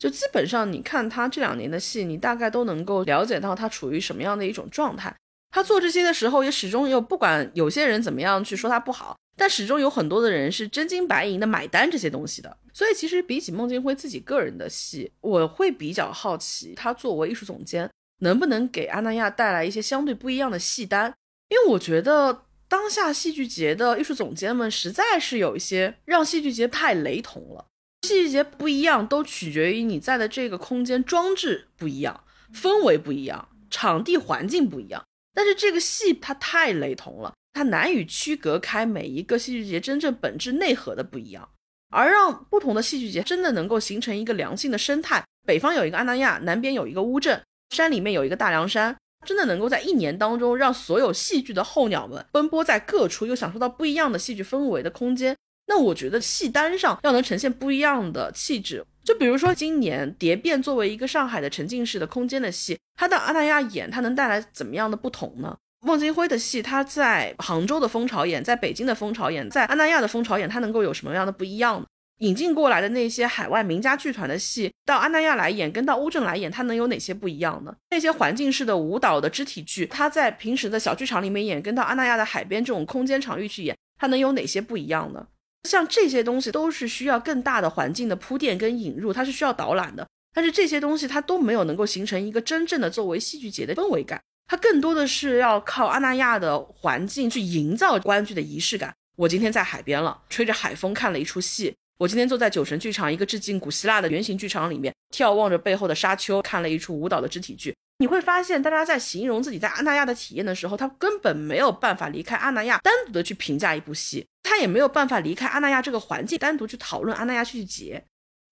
[0.00, 5.14] 就基本上，你看他这两年的戏，你大概都能够了解到他处于什么样的一种状态。
[5.52, 12.56] 他做这些的时候，也始终有不管有些人怎么样去说他不好，但始终有很多的人是真金白银的买单这些东西的。
[12.72, 21.12] 所以，其实比起孟京辉自己个人的戏，我会比较好奇他作为艺术总监能不能给阿那亚带来一些相对不一样的戏单。
[21.50, 27.66] 因为我觉得当下戏剧节的艺术总监们实在是有一些让戏剧节太雷同了。
[28.02, 35.04] 戏剧节不一样，都取决于你在的这个空间装置不一样，氛围不一样，场地环境不一样。
[35.32, 41.48] 但是这个戏它太雷同了，它难以区隔开每一个戏剧节真正本质内核的不一样，
[41.90, 45.24] 而让不同的戏剧节真的能够形成一个良性的生态。
[45.46, 55.36] 北方有一个阿那亚，南边有一个乌镇，山里面有一个大凉山，真的能够在一年当中让所有戏剧的候鸟们奔波在各处，又享受到不一样的戏剧氛围的空间。
[55.70, 65.56] 那我觉得戏单上要能呈现不一样的气质，就比如说今年《蝶变》作为一个上海的沉浸式的空间的戏，它的阿那亚演，它能带来怎么样的不同呢？
[65.86, 71.86] 孟京辉的戏，他在杭州的蜂巢演，在北京的蜂巢演，在阿那亚的蜂巢演，它能够有什么样的不一样呢？
[72.18, 77.72] 引进过来的那些海外名家剧团的戏，到阿那亚来演，跟到乌镇来演，它能有哪些不一样呢？
[77.90, 85.26] 那些环境式的舞蹈的肢体剧，它在平时的小剧场里面演，跟到阿那亚的海边这种空间场域去演，它能有哪些不一样呢？
[85.68, 90.06] 像这些东西都是需要更大的环境的铺垫跟引入，它是需要导览的。
[90.32, 98.94] 但是这些东西它都没有能够形成一个真正的作为戏剧节的氛围感，它更多的是要靠阿那亚的环境去营造观剧的仪式感。
[99.16, 101.74] 我今天在海边了，吹着海风看了一出戏。
[101.98, 107.74] 我今天坐在酒神剧场，一个致敬古希腊的圆形剧场里面，眺望着背后的沙丘，看了一出舞蹈的肢体剧。
[108.00, 118.02] 你会发现，大家在形容自己在阿那亚的体验的时候，他根本没有办法离开阿那亚单独的去评价一部戏，他也没有办法离开阿那亚这个环境单独去讨论阿那亚戏剧节，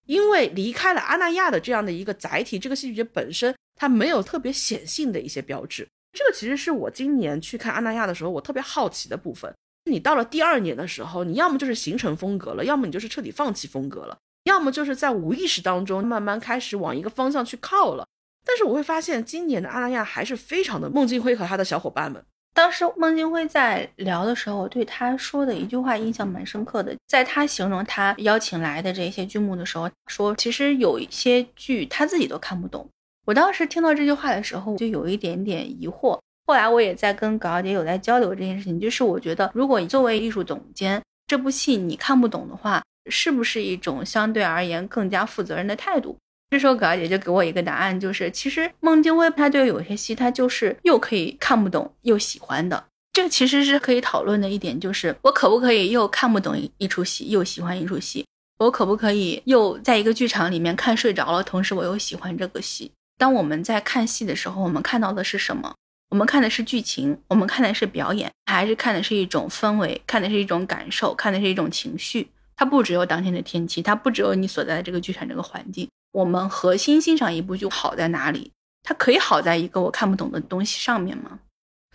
[0.05, 5.87] 因为离开了阿那亚的这样的一个载体，这个戏剧节本身它没有特别显性的一些标志。
[6.13, 9.51] 这个其实是我今年去看阿那亚的时候，我特别好奇的部分。
[9.85, 18.05] 你到了第二年的时候，你要么就是形成风格了，要么你就是彻底放弃风格了，要么就是在无意识当中慢慢开始往一个方向去靠了。
[18.49, 22.19] 但是我会发现，今年的阿那亚还是非常的孟京辉和他的小伙伴们。
[22.55, 26.95] 当时孟京辉在聊的时候，我对他说的一句话印象蛮深刻的。
[27.07, 32.89] 在他形容他邀请来的这些剧目的时候，说其实有一些剧他自己都看不懂。
[33.27, 36.19] 我当时听到这句话的时候，就有一点点疑惑。
[36.47, 42.81] 后来我也在跟葛小姐有在交流这件事情，就是我觉得，如果你作为艺术总监，这部戏你看不懂的话，
[43.11, 46.17] 是不是一种相对而言更加负责任的态度？
[46.49, 58.25] 这时候葛小姐就给我一个答案，就是其实孟京辉他对有些戏他就是又可以看不懂又喜欢的，这个其实是可以讨论的一点，就是我可不可以又看不懂一出戏又喜欢一出戏？
[58.57, 62.91] 我可不可以又在一个剧场里面看睡着了，同时我又喜欢这个戏？
[63.17, 65.75] 当我们在看戏的时候，我们看到的是什么？
[66.09, 70.01] 我们看的是剧情，我们看的是表演，还是看的是一种氛围？
[70.07, 72.27] 看的是一种感受，看的是一种情绪？
[72.59, 75.89] 它不只有当天的天气，它不只有你所在的这个剧场这个环境。
[76.11, 78.51] 我们核心欣赏一部剧好在哪里？
[78.83, 81.39] 它可以好在一个我看不懂的东西上面吗？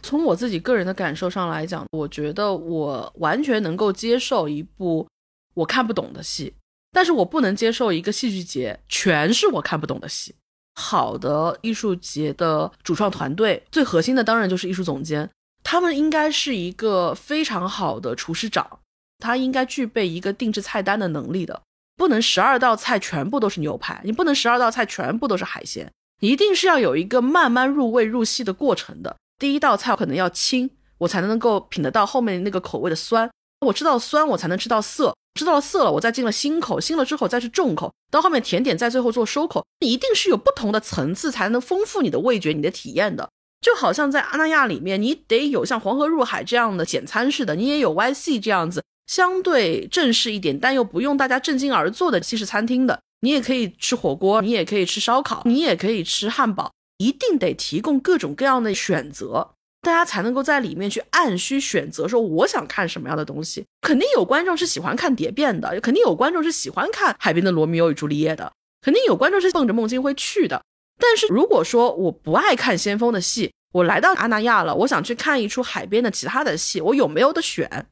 [0.02, 5.06] 从我自己个人的感受上来讲，我觉得我完全能够接受一部
[5.52, 6.54] 我看不懂的戏，
[6.92, 10.34] 但是我不能接受一个戏剧节全是我看不懂的戏。
[10.76, 15.28] 好的艺术节的主创团队，最核心的当然就是艺术总监，
[15.62, 18.78] 他们应该是一个非常好的厨师长，
[19.18, 21.62] 它应该具备一个定制菜单的能力的，
[21.96, 29.16] 不能十二道菜全部都是牛排，你不能十二道菜全部都是海鲜，一定是要有一个慢慢入味入戏的过程的。
[29.38, 33.30] 第一道菜可能要清，我才能够品得到后面那个口味的酸，
[33.66, 35.14] 我知道酸，我才能吃到涩。
[35.34, 43.28] 知道了涩了，我再进了新口，新了之后再是重口，到后面甜点，在最后做收口，你一定是有不同的层次，才能丰富你的味觉、你的体验的。
[43.60, 53.00] 就好像在阿那亚里面，你得有像黄河入海这样的简餐式的，你也有 YC 这样子相对正式一点，但又不用大家正襟而坐的西式餐厅的。
[53.20, 59.52] 你也可以吃火锅，你也可以吃烧烤，你也可以吃汉堡，一定得提供各种各样的选择。
[59.80, 63.64] 大家才能够在里面去按需选择，说我想看什么样的东西。
[63.82, 70.62] 肯定有观众是喜欢看蝶变的，肯定有观众是喜欢看海边的罗密欧与朱丽叶的，肯定有观众是奔着孟京辉去的。
[70.98, 77.86] 但是如果说我不爱看先锋的戏，我来到阿那亚了，我想去看一出海边的其他的戏，我有没有的选？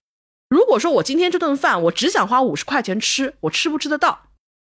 [0.52, 4.24] 如果说我今天这顿饭我只想花五十块钱吃，我吃不吃得到？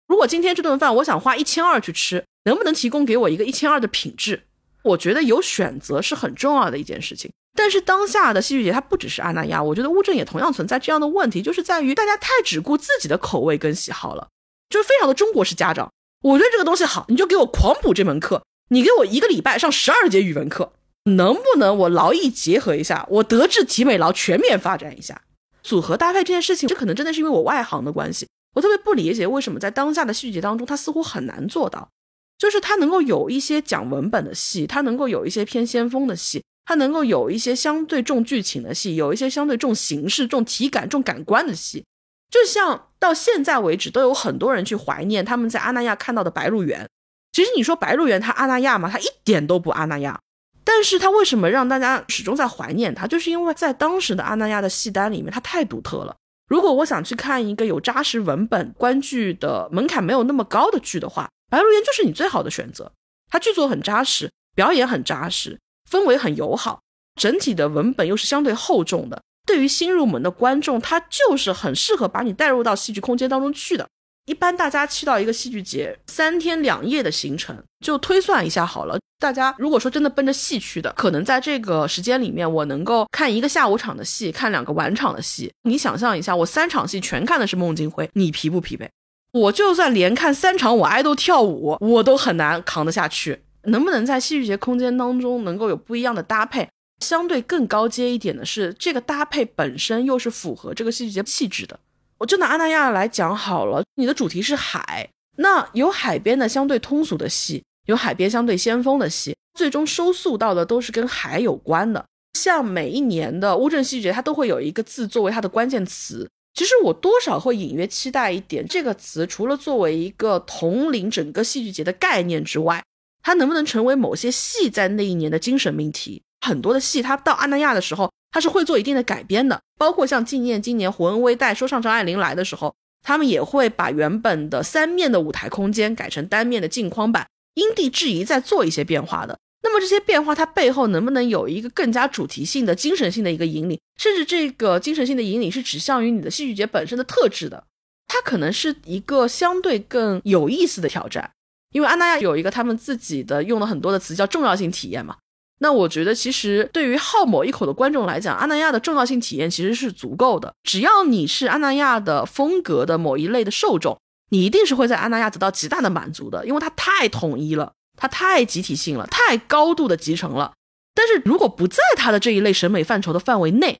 [0.08, 4.44] 如果今天这顿饭我想花一千二去吃，能不能提供给我一个一千二的品质？
[4.82, 14.28] 我觉得有选择是很重要的一件事情，但是当下的戏剧节它不只是阿那亚，我觉得乌镇也同样存在这样的问题，就是在于大家太只顾自己的口味跟喜好了，
[14.70, 15.92] 就是非常的中国式家长。
[16.22, 20.72] 我觉得这个东西好，你就给我狂补这门课，你给我一个礼拜上十二节语文课，
[21.04, 25.20] 能不能我劳逸结合一下，我德智体美劳全面发展一下，
[25.64, 31.88] 组合搭配这件事情，这可能真的是因为我外行的关系，我特别不理解为什么在当下的戏剧当中，它似乎很难做到。
[32.37, 41.85] 就是他能够有一些讲文本的戏，他能够有一些偏先锋的戏，他能够有一些相对重剧情的戏，有一些相对重形式、重体感、重感官的戏。
[42.31, 46.85] 就像到现在为止，都有很多人去怀念他们在阿那亚看到的《白鹿原》。
[47.33, 48.90] 其实你说《白鹿原》它阿那亚吗？
[48.92, 50.20] 它一点都不阿那亚。
[50.64, 53.07] 但是他为什么让大家始终在怀念他？
[53.07, 56.16] 就是因为在当时的阿那亚的戏单里面，他太独特了。
[56.48, 62.92] 如果我想去看一个有扎实文本、观剧的门槛没有那么高的剧的话，白鹿原就是你最好的选择，
[63.31, 65.59] 它剧作很扎实，表演很扎实，
[65.90, 66.81] 氛围很友好，
[67.20, 69.22] 整体的文本又是相对厚重的。
[69.46, 73.87] 对于新入门的观众，它就是很适合把你带入到戏剧空间当中去的。
[74.26, 78.98] 一般大家去到一个戏剧节，三天两夜的行程，就推算一下好了。
[79.18, 85.52] 大家如果说真的奔着戏去的，可能在这个时间里面，我能够看一个下午场的戏，看两个晚场的戏。
[85.62, 88.88] 你想象一下，我三场戏全看的是孟京辉，你疲不疲惫？
[89.32, 93.42] 我就算连看三场我爱豆跳舞，我都很难扛得下去。
[93.64, 96.68] 能不能在戏剧节空间当中能够有不一样的搭配？
[97.00, 101.78] 相对更高阶一点的是，这个搭配本身又是符合这个戏剧节气质的。
[102.18, 112.05] 我就拿阿那亚来讲好了，你的主题是海，那有海边的相对通俗的戏，有海边相对先锋的戏，最终收束到的都是跟海有关的。
[112.38, 116.29] 像每一年的乌镇戏剧节，它都会有一个字作为它的关键词。
[116.55, 122.83] 其实我多少会隐约期待一点，这个词除了作为一个统领整个戏剧节的概念之外，
[123.22, 126.22] 它能不能成为某些戏在那一年的精神命题？
[126.44, 139.38] 很多的戏，它到阿那亚的时候，它是会做一定的改编的，包括像纪念今年胡恩威带说唱张爱玲来的时候，他们也会把原本的三面的舞台空间改成单面的镜框版，因地制宜再做一些变化的。
[139.62, 143.80] 那么这些变化，它背后能不能有一个更加主题性的、精神性的一个引领？
[143.98, 147.64] 甚至这个精神性的引领是指向于你的戏剧节本身的特质的，
[148.07, 151.30] 它可能是一个相对更有意思的挑战。
[151.72, 155.16] 因为安娜亚有一个他们自己的用了很多的词叫重要性体验嘛。
[155.60, 160.54] 那我觉得其实对于好某一口的观众来讲，阿娜亚的重要性体验其实是足够的。
[160.62, 163.98] 只要你是阿娜亚的风格的某一类的受众，
[164.30, 167.72] 你一定是会在阿娜亚得到极大的满足的，因为它太统一了。
[167.96, 170.52] 它太集体性了，太高度的集成了。
[170.94, 173.78] 但是如果不在它的这一类审美范畴的范围内，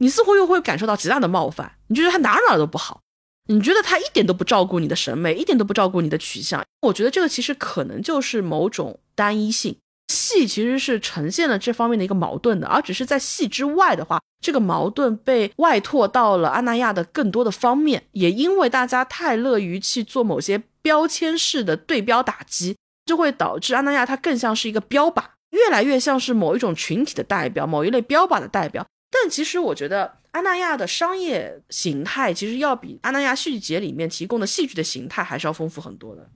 [0.00, 1.76] 你似乎又会感受到极大的冒犯。
[1.86, 3.00] 你觉得它哪哪都不好，
[3.48, 6.62] 你觉得它一点都不照顾你的审美，一点都不照顾你的取向。
[6.82, 9.74] 我觉得这个其实可能就是某种单一性。
[10.08, 18.04] 戏其实是呈现了这方面的一个矛盾的，而只是在戏之外的话，这个矛盾被外拓到了阿那亚的更多的方面。
[18.12, 22.76] 也因为大家太乐于去做某些标签式的对标打击。
[23.06, 28.82] 就会导致阿那亚它更像是一个标靶，越来越像是某一种群体的代表，某一类标靶的代表。
[29.10, 36.26] 但其实我觉得阿那亚的商业形态其实要比阿那亚戏剧节里面提供的戏剧的形态还是要丰富很多的。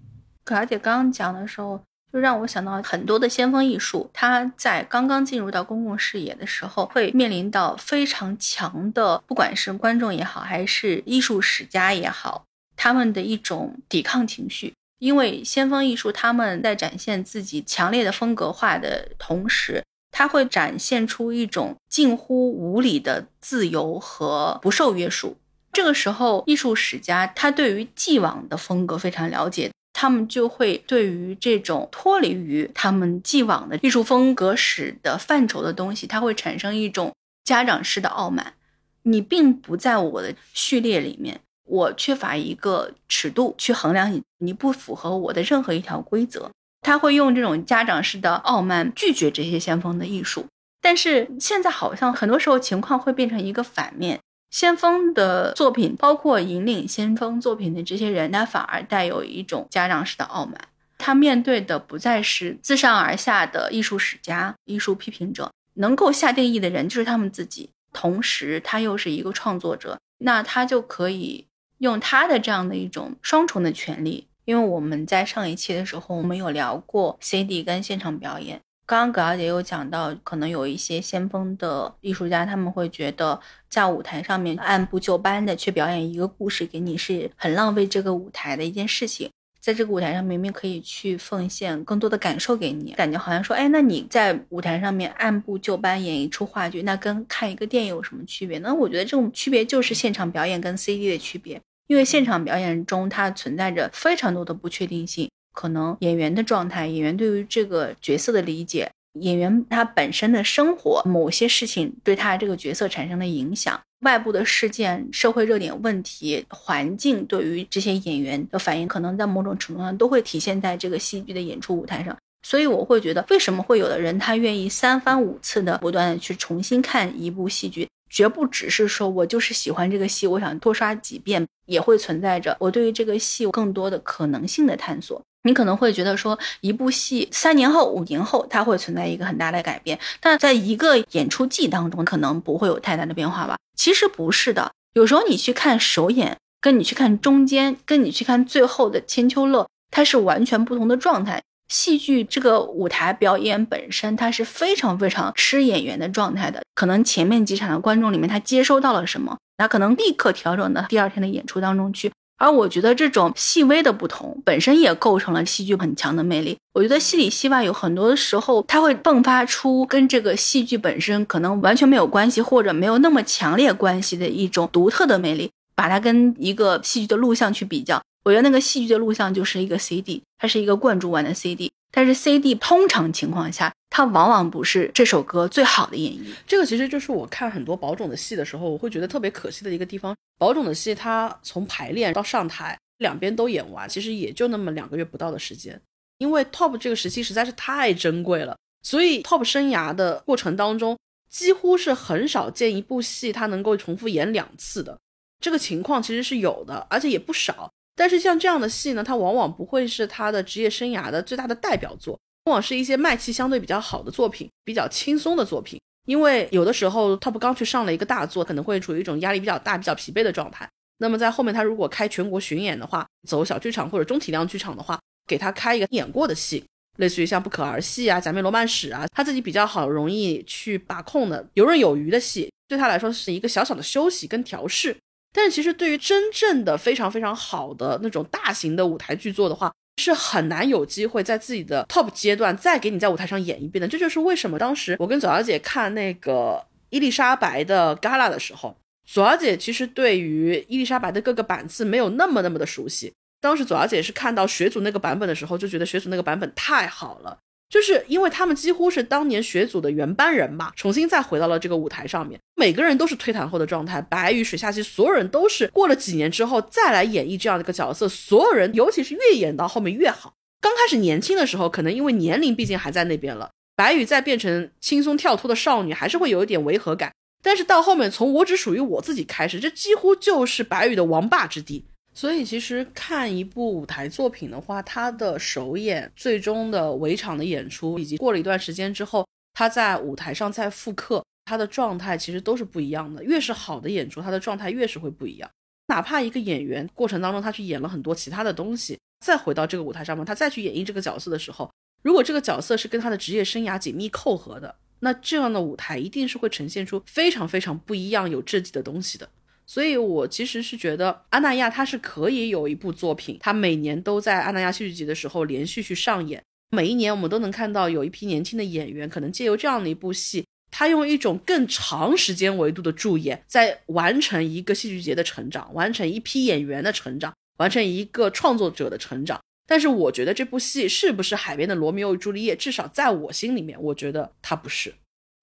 [0.44, 1.80] 可而且刚刚讲的时候，
[2.12, 12.44] 就让我想到很多的先锋艺术，它在刚刚进入到公共视野的时候，会面临到非常强的，不管是观众也好，还是艺术史家也好，
[12.76, 14.72] 他们的一种抵抗情绪。
[14.98, 25.36] 因为先锋艺术他们在展现自己强烈的风格化的同时，它会展现出一种近乎无理的自由和不受约束。
[25.72, 29.70] 这个时候，艺术史家他对于既往的风格非常了解，
[30.01, 38.55] 他们就会对于这种脱离于他们既往的艺术风格史的范畴的东西，它会产生一种家长式的傲慢。
[39.03, 41.40] 你并不在我的序列里面。
[41.64, 46.49] 我缺乏一个尺度去衡量你，你不符合我的任何一条规则。
[46.82, 50.46] 他会用这种家长式的傲慢拒绝这些先锋的艺术，
[50.80, 54.20] 但是现在好像很多时候情况会变成一个反面，
[54.51, 60.57] 先锋的作品，包括引领先锋作品的这些人，他反而带有一种家长式的傲慢。
[60.96, 71.46] 他面对的不再是自上而下的艺术史家、艺术批评者，能够下定义的人就是他们自己，同时他又是一个创作者，那他就可以。
[71.78, 78.61] 用他的这样的一种双重的权利，因为我们在上一期的时候，我们有聊过 CD 跟现场表演。
[78.89, 89.28] 刚刚葛小姐有讲到，可能有一些先锋的艺术家，他们会觉得在舞台上面按部就班的去表演一个故事给你，是很浪费这个舞台的一件事情。
[89.61, 98.59] 在这个舞台上，明明可以去奉献更多的感受给你，感觉好像说，哎，那你在舞台上面按部就班演一出话剧，那跟看一个电影有什么区别？
[98.61, 101.61] 那我觉得这种区别就是现场表演跟 CD 的区别。
[101.89, 122.16] 因为现场表演中，它存在着非常多的不确定性，可能演员的状态、演员对于这个角色的理解、演员他本身的生活、某些事情对他这个角色产生的影响、外部的事件、社会热点问题、环境对于这些演员的反应，可能在某种程度上都会体现在这个戏剧的演出舞台上。
[122.46, 127.88] 所以我会觉得，为什么会有的人他愿意三番五次的不断的去重新看一部戏剧？
[128.09, 135.20] 绝不只是说我就是喜欢这个戏，我想多刷几遍，也会存在着我对于这个戏更多的可能性的探索。
[135.45, 143.57] 你可能会觉得说，一部戏三年后、五年后，它会存在一个很大的改变，但在一个演出季当中，可能不会有太大的变化吧？
[143.76, 151.41] 其实不是的，有时候你去看首演，跟你去看中间，跟你去看最后的千秋乐，它是完全不同的状态。
[151.68, 156.62] 戏剧这个舞台表演本身，它是非常非常吃演员的状态的。
[156.74, 162.11] 可能前面几场的观众里面，他接收到了什么，他可能立刻调整到第二天的演出当中去。
[162.39, 166.57] 而我觉得这种细微的不同，本身也构成了戏剧很强的魅力。
[166.72, 175.51] 我觉得戏里戏外有很多的时候，它会迸发出跟这个戏剧本身可能完全没有关系，或者没有那么强烈关系的一种独特的魅力。
[175.74, 178.03] 把它跟一个戏剧的录像去比较。
[178.24, 186.32] 我觉得那个戏剧的录像就是一个 CD，它是一个灌注完的 CD，但是 CD 通常情况下，它往往不是这首歌最好的演绎。
[186.47, 190.14] 这个其实就是我看很多宝冢的戏的时候，我会觉得特别可惜的一个地方。
[190.39, 195.80] 宝冢的戏，它从排练到上台，两边都演完，其实也就那么两个月不到的时间。
[196.18, 200.99] 因为 TOP 这个时期实在是太珍贵了，所以 TOP 生涯的过程当中，
[201.30, 204.99] 几乎是很少见一部戏它能够重复演两次的。
[205.41, 207.70] 这个情况其实是有的，而且也不少。
[207.99, 215.80] 但是像这样的戏呢，它往往不会是他的职业生涯的最大的代表作，往往是一些卖气相对比较好的作品，比较轻松的作品。
[216.07, 220.66] 因为有的时候他不刚去上了一个大作，可能会处于一种压力比较大、比较疲惫的状态。
[220.99, 226.64] 那么在后面他如果开全国巡演的话，走小剧场或者中体量剧场的话，给他开一个演过的戏，
[226.99, 234.96] 类似于像《不可儿戏》啊、《假面罗曼史》啊，他自己比较好容易去把控的、游刃有余的戏，对他来说是一个小小的休息跟调试。
[235.32, 243.86] 但是其实对于真正的非常非常好的那种大型的舞台剧作的话，是很难有机会在自己的 top 阶段再给你在舞台上演一遍的。
[243.86, 253.12] 这就是为什么当时我跟左小姐看那个伊丽莎白的 gala 的时候，左小姐其实对于伊丽莎白的各个版次没有那么那么的熟悉。
[253.40, 257.38] 当时左小姐是看到雪组那个版本的时候，就觉得雪组那个版本太好了。
[257.70, 264.00] 就是因为他们几乎是当年学组的原班人马，重新再回到了这个舞台上面，每个人都是推坛后的状态。
[264.00, 270.32] 白宇、水下期，所有人都是过了几年之后再来演绎这样的一个角色，所有人，尤其是越演到后面越好。
[270.60, 277.12] 刚开始年轻的时候，可能因为年龄毕竟还在那边了，白宇再变成轻松跳脱的少女，还是会有一点违和感。
[277.42, 281.84] 但是到后面，从我只属于我自己开始，这几乎就是白宇的王霸之地。
[282.18, 293.22] 所以，其实看一部舞台作品的话，它的首演、最终的围场的演出，以及过了一段时间之后，他在舞台上再复刻，他的状态其实都是不一样的。
[293.22, 295.48] 越是好的演出，他的状态越是会不一样。
[295.86, 301.70] 哪怕一个演员过程当中他去演了很多其他的东西，再回到这个舞台上面，他再去演绎这个角色的时候，
[302.02, 309.30] 如果这个角色是跟他的职业生涯紧密扣合的，那这样的舞台一定是会呈现出非常非常不一样、有质地的东西的。
[309.68, 329.38] 所以我其实是觉得阿那亚他是可以有一部作品，他每年都在阿那亚戏剧节的时候连续去上演，每一年我们都能看到有一批年轻的演员，可能借由这样的一部戏，他用一种更长时间维度的助演，在完成一个戏剧节的成长，完成一批演员的成长，完成一个创作者的成长。
[329.66, 332.56] 但是我觉得这部戏是不是海边的罗密欧与朱丽叶？
[332.56, 334.94] 至少在我心里面，我觉得它不是。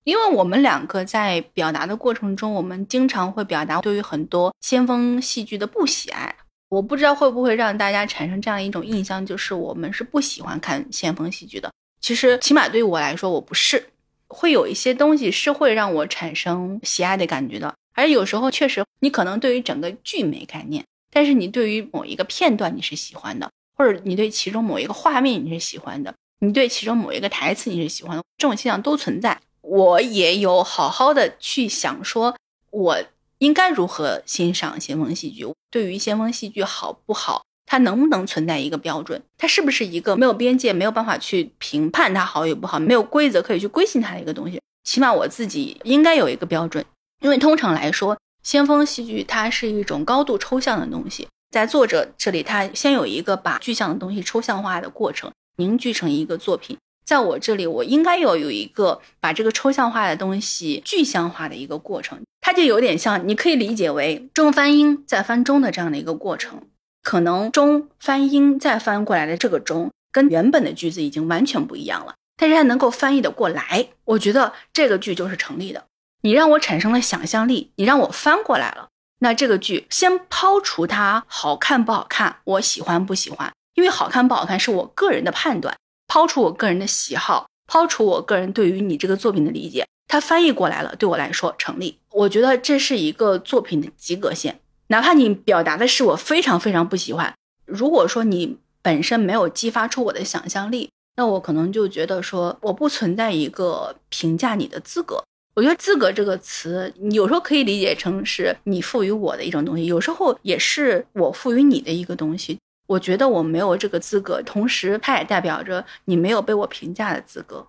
[0.06, 6.34] 因为我们两个在表达的过程中，我们经常会表达对于很多先锋戏剧的不喜爱。
[6.70, 11.72] 我不知道会不会让大家产生这样一种印象，就是我们是不喜欢看先锋戏剧的。
[12.00, 13.90] 其实，起码对于我来说，我不是。
[14.28, 17.74] 会有一些东西是会让我产生喜爱的感觉的。
[17.94, 29.40] 而有时候确实，你可能对于整个剧没概念，但是你对于某一个片段你是喜欢的，或者你对其中某一个画面你是喜欢的，你对其中某一个台词你是喜欢的，这种现象都存在。
[29.68, 32.36] 我也有好好的去想，说
[32.70, 32.98] 我
[33.40, 35.46] 应该如何欣赏先锋戏剧。
[35.72, 39.22] 对于先锋戏剧好不好，它能不能存在一个标准？
[39.38, 44.62] 它是不是一个没有边界、没有办法去评判它好与不好、没有规则可以去规训它的一个东西？
[44.84, 46.86] 起码我自己应该有一个标准，
[47.22, 56.78] 因为通常来说，先锋戏剧它是一种高度抽象的东西，在作者这里，他先有一个把具象的东西抽象化的过程，凝聚成一个作品。
[57.06, 66.64] 在我这里，我应该要有一个把这个抽象化的东西具象化的一个过程，它就有点像，你可以理解为中翻英再翻中的这样的一个过程。
[67.04, 75.84] 可能中翻英再翻过来的这个中，跟原本的句子已经完全不一样了，但是它能够翻译的过来，我觉得这个句就是成立的。
[76.24, 78.88] 你让我产生了想象力，你让我翻过来了，
[79.20, 85.78] 那这个剧先抛除它好看不好看，我喜欢不喜欢，因为好看不好看是我个人的判断。
[86.16, 92.00] 抛出我个人的喜好，抛出我个人对于你这个作品的理解，它翻译过来了，对我来说成立。
[92.10, 97.34] 我觉得这是一个作品的及格线，哪怕你表达的是我非常非常不喜欢。
[97.66, 105.22] 如果说你本身没有激发出我的想象力，那我可能就觉得说我不存在一个评价你的资格。
[105.58, 112.58] 我觉得“资格”这个词，有时候可以理解成是你赋予我的一种东西，有时候也是我赋予你的一个东西。
[112.88, 117.66] 我觉得我没有这个资格，同时它也代表着你没有被我评价的资格。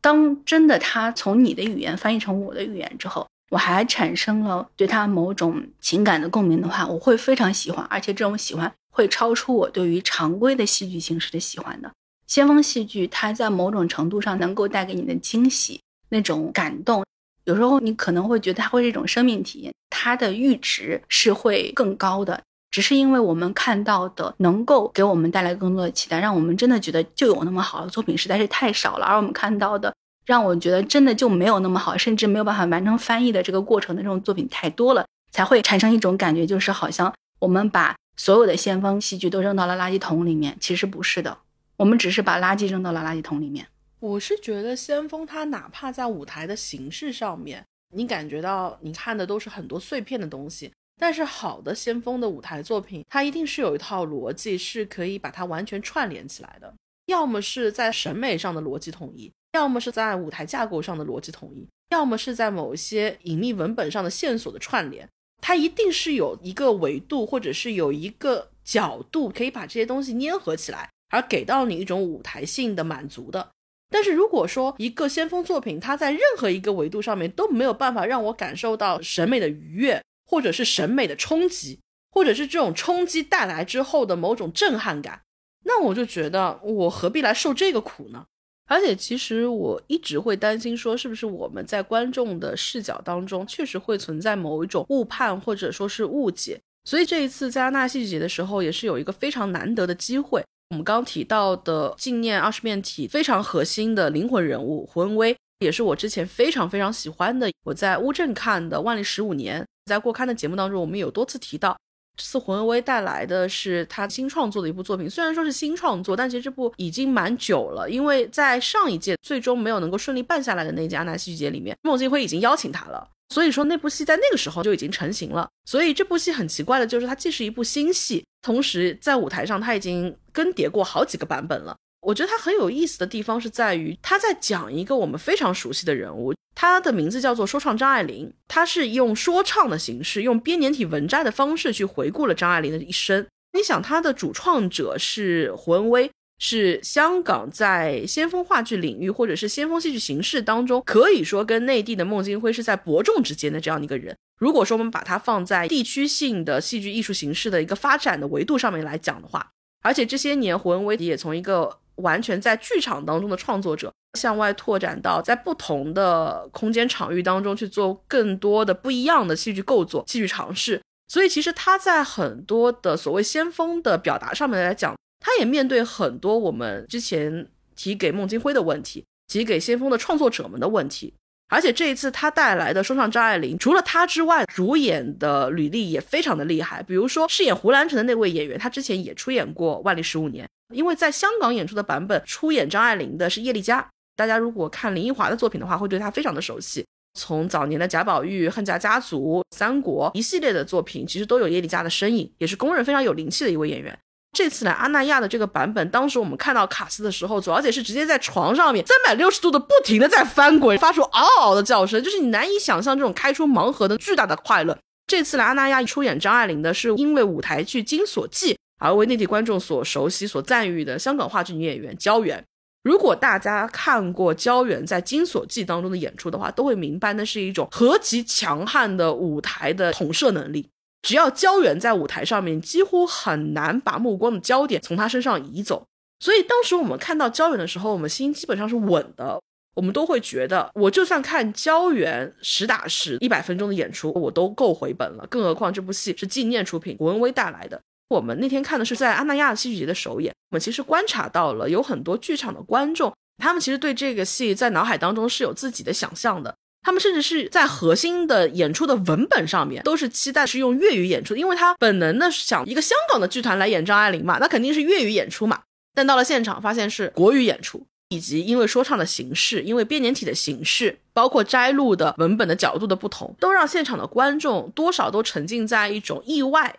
[0.00, 11.90] 当真的他从你的语言翻译成我的语言之后，我还产生了对他某种情感的共鸣的话，我会非常喜欢，而且这种喜欢会超出我对于常规的戏剧形式的喜欢的。
[12.26, 17.04] 先锋戏剧它在某种程度上能够带给你的惊喜、那种感动，
[17.44, 22.40] 有时候你可能会觉得它会是一种生命体验，它的阈值是会更高的。
[22.70, 29.06] 只是因为我们看到的能够给我们带来更多的期待，让我们真的觉得就有那么好的作品实在是太少了。
[29.06, 29.94] 而我们看到的，
[30.26, 40.56] 让我觉得真的就没有那么好，甚至没有办法完成翻译的这个过程的这种作品太多了，才会产生一种感觉，就是好像我们把所有的先锋戏剧都扔到了垃圾桶里面。
[40.60, 41.38] 其实不是的，
[41.76, 43.66] 我们只是把垃圾扔到了垃圾桶里面。
[44.00, 47.64] 我是觉得先锋它哪怕在舞台的形式上面，
[47.94, 50.70] 你感觉到你看的都是很多碎片的东西。
[50.98, 56.72] 但是好的先锋的舞台作品，它一定是有一套逻辑，是可以把它完全串联起来的。
[57.06, 65.08] 要么是在审美上的逻辑统一，要么是在舞台架构上的逻辑统一，要么是在某些隐秘文本上的线索的串联。
[65.40, 73.50] 它一定是有一个维度，或者是有一个角度，可以把这些东西粘合起来，而给到你一种舞台性的满足的。
[73.88, 80.02] 但是如果说一个先锋作品，它在任何一个维度上面都没有办法让我感受到审美的愉悦。
[80.26, 85.22] 或者是审美的冲击，或者是这种冲击带来之后的某种震撼感，
[85.64, 88.24] 那我就觉得我何必来受这个苦呢？
[88.68, 96.60] 而且其实我一直会担心说，是不是我们在观众的视角当中确实会存在某一种误判或者说是误解。
[96.84, 100.42] 所以这一次在纳戏剧节的时候，也是有一个非常难得的机会。
[100.70, 107.48] 我们刚提到的纪念二十面体非常核心的灵魂人物胡恩威，也是我之前非常非常喜欢的。
[107.64, 109.62] 我在乌镇看的《万历十五年》。
[109.86, 111.78] 在过刊的节目当中，我们有多次提到，
[112.16, 115.08] 这次胡恩威带来的是他新创作的一部作品。
[115.08, 117.88] 虽然说是新创作，但其实这部已经蛮久了。
[117.88, 125.48] 因为在上一届最终没有能够顺利办下来的那届安娜戏剧节里面，孟京辉已经邀请他了，所以说那部戏在那个时候就已经成型了。
[125.64, 131.76] 所以这部戏很奇怪的就是，它既是一部新戏，同时在舞台上它已经更迭过好几个版本了。
[132.06, 138.32] 我觉得他很有意思的地方是在于，他在讲一个我们非常熟悉的人物，他的名字叫做说唱张爱玲。
[138.46, 143.26] 他是用说唱的形式，用编年体文摘的方式去回顾了张爱玲的一生。
[143.54, 154.16] 你想，他的主创者是胡文威，是香港在先锋话剧领域或者是先锋戏剧形式当中，可以说跟内地的孟京辉是在伯仲之间的这样的一个人。
[154.38, 159.50] 如果说我们把它放在地区性的戏剧艺术形式的一个发展的维度上面来讲的话，
[159.82, 170.80] 而且这些年胡文威也从一个完全在剧场当中的创作者，向外拓展到在不同的空间场域当中去做更多的不一样的戏剧构作、戏剧尝试。
[171.08, 181.14] 所以其实他在很多的所谓先锋的表达上面来讲，他也面对很多我们之前提给孟京辉的问题，提给先锋的创作者们的问题。
[181.48, 186.82] 而且这一次他带来的说唱张爱玲，除了他之外，主演的履历也非常的厉害。
[186.82, 190.44] 比如说饰演胡兰成的那位演员，他之前也出演过《万历十五年》，
[190.74, 193.86] 因为在香港演出的版本出演张爱玲的是叶丽佳。
[194.16, 196.84] 大家如果看林奕华的作品的话，会对他非常的熟悉。
[197.18, 203.98] 从早年的贾宝玉、恨嫁家族、三国一系列的作品，其实都有叶丽佳的身影，也是公认非常有灵气的一位演员。
[204.32, 214.76] 这次呢，阿那亚的这个版本，当时我们看到卡斯的时候，左小姐是直接在床上面三百六十度的不停的在翻滚，发出嗷嗷的叫声，就是你难以想象这种开出盲盒的巨大的快乐。
[215.06, 222.44] 这次来，阿那亚出演张爱玲的是因为舞台剧《金锁记》而为内地观众所熟悉、所赞誉的香港话剧女演员焦元。
[222.82, 230.68] 如果大家看过焦元在《金锁记》当中的演出的话，都会明白那是一种何其强悍的舞台的统摄能力。
[231.02, 235.84] 只要焦元在舞台上面，几乎很难把目光的焦点从他身上移走。
[236.20, 239.40] 所以当时我们看到焦元的时候，我们心基本上是稳的，
[239.74, 245.26] 我们都会觉得，我就算看焦元实打实一百分钟的演出，我都够回本了。
[245.28, 247.80] 更何况这部戏是纪念出品，文威带来的。
[248.08, 276.76] 我们那天看的是在阿那亚戏剧节的首演，我们其实观察到了有很多剧场的观众，他们其实对这个戏在脑海当中是有自己的想象的，他们甚至是在核心的演出的文本上面都是期待是用粤语演出，因为他本能的想一个香港的剧团来演张爱玲嘛，那肯定是粤语演出嘛，但到了现场发现是国语演出，以及因为说唱的形式，因为编年体的形式，包括摘录的文本的角度的不同，都让现场的观众多少都沉浸在一种意外。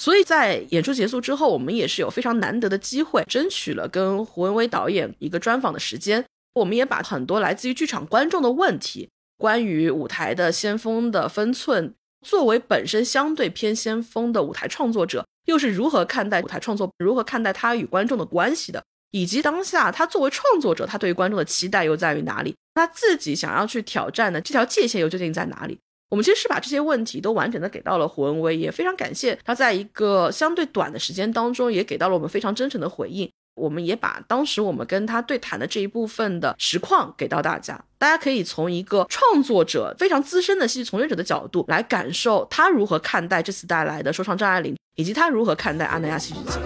[0.00, 6.24] 所以在演出结束之后，我们也是有非常难得的机会，争取了跟胡文威导演一个专访的时间。
[6.54, 11.92] 我们也把很多来自于剧场观众的问题，关于舞台的先锋的分寸，
[12.26, 22.56] 作为本身相对偏先锋的舞台创作者，又是如何看待舞台创作，如何看待他与观众的关系的，以及当下他作为创作者，他对于观众的期待又在于哪里？
[22.72, 25.78] 他自己想要去挑战的这条界限又究竟在哪里？
[26.10, 33.30] 我们其实是把这些问题都完整的给到了胡文威，也非常感谢他在一个相对短的时间当中，也给到了我们非常真诚的回应。
[33.54, 46.58] 我们也把当时我们跟他对谈的这一部分的实况给到大家，大家可以从一个创作者非常资深的戏剧从业者的角度来感受他如何看待这次带来的说唱张爱玲，以及他如何看待阿那亚戏剧节。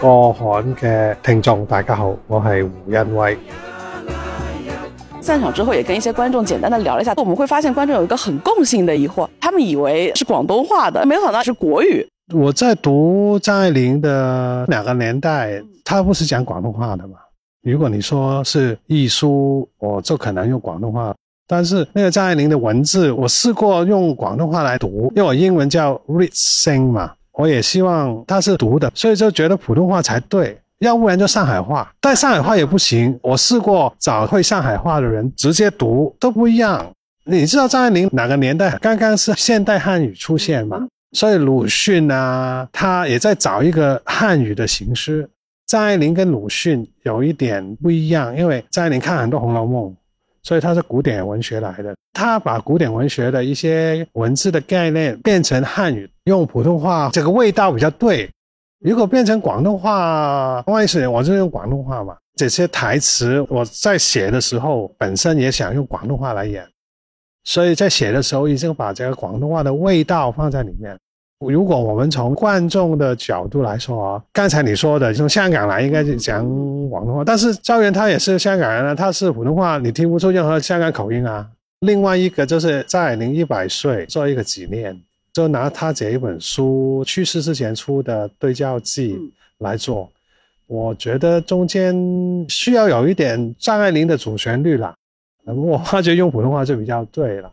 [0.00, 0.44] 过海
[0.76, 3.36] 嘅听众大家好，我系胡恩威。
[5.22, 12.04] 散场之后，也跟一些观众简单的聊了一下，我们会发现观众有一个很共性的疑惑，他们以为是广东话的，没有想到是国语。
[12.34, 17.14] 我在读张爱玲的两个年代，她不是讲广东话的嘛？
[17.62, 21.14] 如果你说是艺书，我就可能用广东话。
[21.46, 30.58] 但是那个张爱玲的文字，我试过用广东话来读，因为我英文叫 read sing 嘛，我也希望它是读的，所以就觉得普通话才对。
[30.82, 33.18] 要不然就上海话，但上海话也不行。
[33.22, 36.84] 我试过找会上海话的人直接读都不一样。
[37.24, 40.86] 你知道张爱玲哪个年代刚刚是现代汉语出现嘛？
[41.12, 45.28] 所以鲁迅啊，他也在找一个汉语的形式。
[45.68, 49.84] 张爱玲跟鲁迅有一点不一样，因为张爱玲看很多《红楼梦》，
[50.42, 51.94] 所以她是古典文学来的。
[52.12, 58.28] 她把古典文学的一些文字的概念变成汉语，用普通话，这个味道比较对。
[58.84, 62.16] 如果变成广东话，万一是我就用广东话嘛。
[62.34, 66.66] 这些台词我在写的时候，本身也想用广东话来演，
[67.44, 70.98] 所以在写的时候已经把这个广东话的味道放在里面。
[71.38, 76.44] 如果我们从观众的角度来说啊，刚才你说的从香港来应该是讲
[76.88, 81.46] 广东话，但是赵元他也是香港人啊，他是普通话，你听不出任何香港口音啊。
[81.80, 84.96] 另外一个就是张爱玲一百岁做一个纪念。
[85.32, 89.18] 就拿他这一本书去世之前出的对照记
[89.58, 90.10] 来做，
[90.66, 91.94] 我觉得中间
[92.48, 94.94] 需要有一点张爱玲的主旋律啦，
[95.46, 97.50] 我发觉用普通话就比较对了。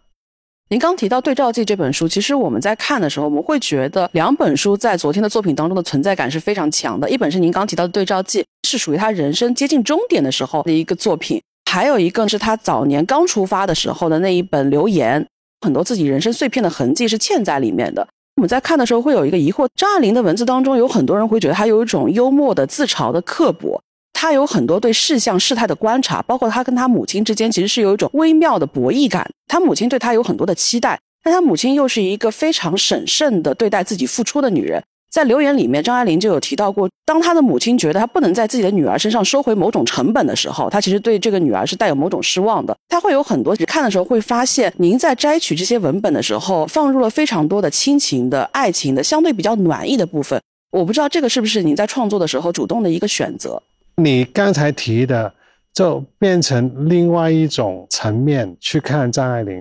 [0.71, 7.09] 您刚提到《对照记》这本书，其实我们在看的时候，我们会觉得两本书在昨天的作品当中的存在感是非常强的。
[7.09, 11.39] 一本是您刚提到的《对照记》，是属于他人生接近终点的时候的一个作品；
[11.71, 15.23] 还有一个是他早年刚出发的时候的那一本《留言》。
[15.61, 18.07] 很多自己人生碎片的痕迹是嵌在里面的。
[18.35, 23.81] 我们在看的时候会有一个疑惑：张爱玲的文字当中，有很多人会觉得她有一种幽默的自嘲的刻薄。
[24.13, 29.29] 她有很多对事项事态的观察，包括她跟她母亲之间其实是有一种微妙的博弈感。
[29.47, 34.81] 她母亲对她有很多的期待，但她母亲又是一个非常审慎的对待自己付出的女人。
[35.09, 42.77] 在留言里面，张爱玲就有提到过，当她的母亲觉得她不能在自己的女儿身上收回某种成本的时候，她其实对这个女儿是带有某种失望的。
[42.87, 50.39] 她会有很多看的时候会发现，您在摘取这些文本的时候，放入了非常多的亲情的、爱情的，相对比较暖意的部分。
[50.71, 53.61] 我不知道这个是不是您在创作的时候主动的一个选择。
[53.95, 55.33] 你刚才提的，
[55.73, 59.59] 就变成另外一种层面去看张爱玲，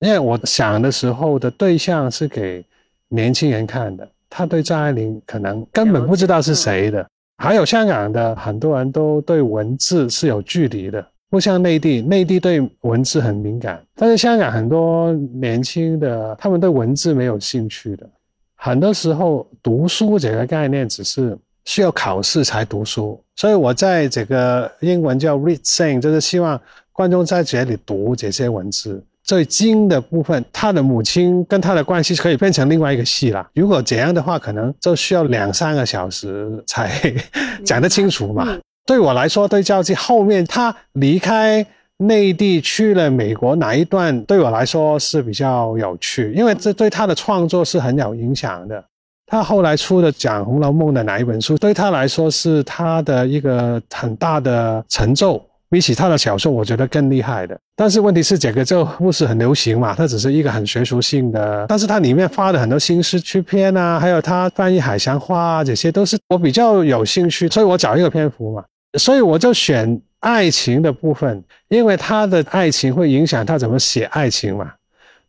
[0.00, 2.62] 因为我想的时候的对象是给
[3.08, 4.06] 年轻人看的。
[4.30, 7.06] 他对张爱玲可能根本不知道是谁的，
[7.36, 18.08] 还有香港的很多人都对文字是有距离的，不像内地，内地对文字很敏感，但是香港很多年轻的他们对文字没有兴趣的，
[18.54, 26.60] 很多时候读书这个概念只是需要考试才读书，所以我在这个英文叫 read sing，就是希望
[26.92, 29.02] 观众在这里读这些文字。
[29.30, 33.46] 最精的部分，他的母亲跟他的关系可以变成另外一个戏了。
[33.54, 36.90] 如果这样的话，可能就需要两三个小时才
[37.64, 38.58] 讲得清楚嘛。
[38.84, 41.64] 对我来说，对赵记后面他离开
[41.98, 48.84] 内地去了美国哪一段，对我来说是比较有趣，因为这对他的创作是很有影响的。
[49.26, 55.40] 他后来出的讲《红楼梦》的哪一本书，对他来说是他的一个很大的成就。
[55.70, 57.56] 比起他的小说，我觉得更厉害的。
[57.76, 61.64] 但是问题是，这个就不是很流行嘛，它只是一个很学术性的。
[61.68, 68.64] 但是它里面花的很多心思去编啊，还有他翻译海棠花啊，这些都是我比较有兴趣，所以我找一个篇幅嘛。
[68.98, 74.72] 所以我就选爱情的部分，因为他的爱情会影响他怎么写爱情嘛。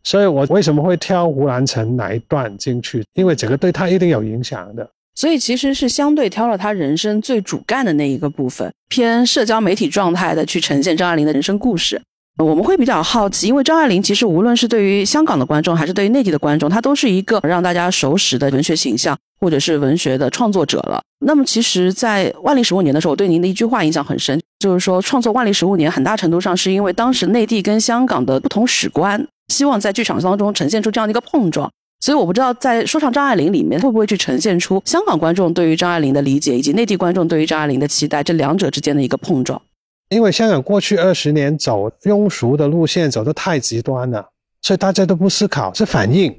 [0.04, 3.06] 所以我为什么会挑胡兰成哪一段进去？
[3.14, 4.89] 因为这个对他一定有影响的。
[5.16, 12.01] 所以其实是相对挑了他人生最主干的那一个部分，偏社交媒体状态的去呈现张爱玲的人生故事。
[12.38, 21.03] 我们会比较好奇，因为张爱玲其实无论是对于香港的观众，还是对于内地的观众，她都是一个让大家熟识的文学形象，或者是文学的创作者了。
[21.24, 31.70] 那么其实，在万历十五年的时候，我对您的一句话印象很深，就是说创作万历十五年，很大程度上是因为当时内地跟香港的不同史观，希望在剧场当中呈现出这样的一个碰撞。
[32.02, 39.62] 所以我不知道在说唱张爱玲里面会不会去呈现出香港观众对于张爱玲的理解，以及内地观众对于张爱玲的期待，这两者之间的一个碰撞。
[40.10, 44.28] 因为香港过去二十年走庸俗的路线走得太极端了，
[44.62, 46.36] 所以大家都不思考，是反应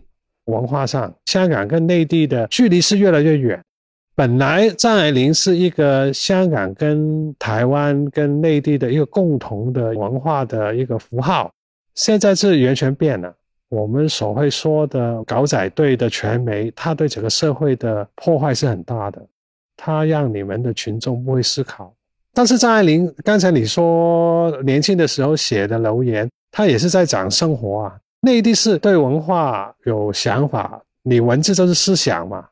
[0.46, 3.58] 文化上，香港跟内地的距离是越来越远。
[4.14, 11.50] 本来张爱玲是一个香港跟台湾跟内地的一个共同的文化的一个符号，
[11.94, 13.32] 现在是完全变了。
[13.72, 19.26] 我们所会说的狗仔队的传媒，它对整个社会的破坏是很大的。
[19.78, 21.90] 它让你们的群众不会思考。
[22.34, 27.96] 但是张爱玲刚才你说年轻的时候写的留言，她也是在讲生活啊。
[28.20, 32.46] 内地是对文化有想法，你文字就是思想嘛。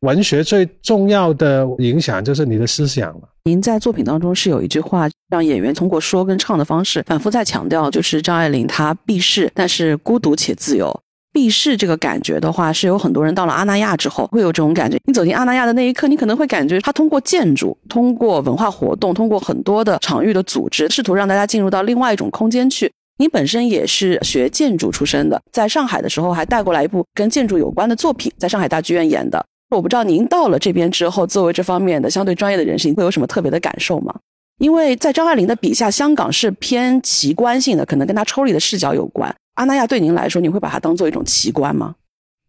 [0.00, 3.28] 文学最重要的影响就是你的思想嘛。
[3.44, 10.98] 您在作品当中是有一句话，让演员通过说跟唱的方式反复在强调，就是张爱玲她避世，但是孤独且自由。
[11.32, 14.98] 避世这个感觉的话，是有很多人到了阿那亚之后会有这种感觉。
[15.04, 22.90] 你走进阿那亚的那一刻，你可能会感觉他通过建筑、通过文化活动、通过很多的场域的组织，试图让大家进入到另外一种空间去。
[23.18, 29.44] 你本身也是学建筑出身的，在上海的时候还带过来一部跟建筑有关的作品，在上海大剧院演的。
[29.76, 34.14] 我不知道您到了这边之后，作为这方面的相对专业的人士，你会有什么特别的感受吗？
[34.58, 39.34] 因为在张爱玲的笔下，香港是偏奇观性的，可能跟她抽离的视角有关。
[39.54, 41.94] 阿那亚对您来说，你会把它当做一种奇观吗？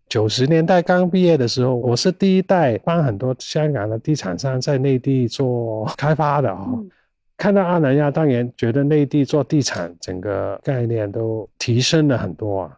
[0.10, 6.68] 九十年代刚毕业的时候，我是第一代帮很多香港的地产商在内地做开发的啊。
[7.38, 12.72] 看到阿那亚，当然觉得内地做地产整个概念都提升了很多啊。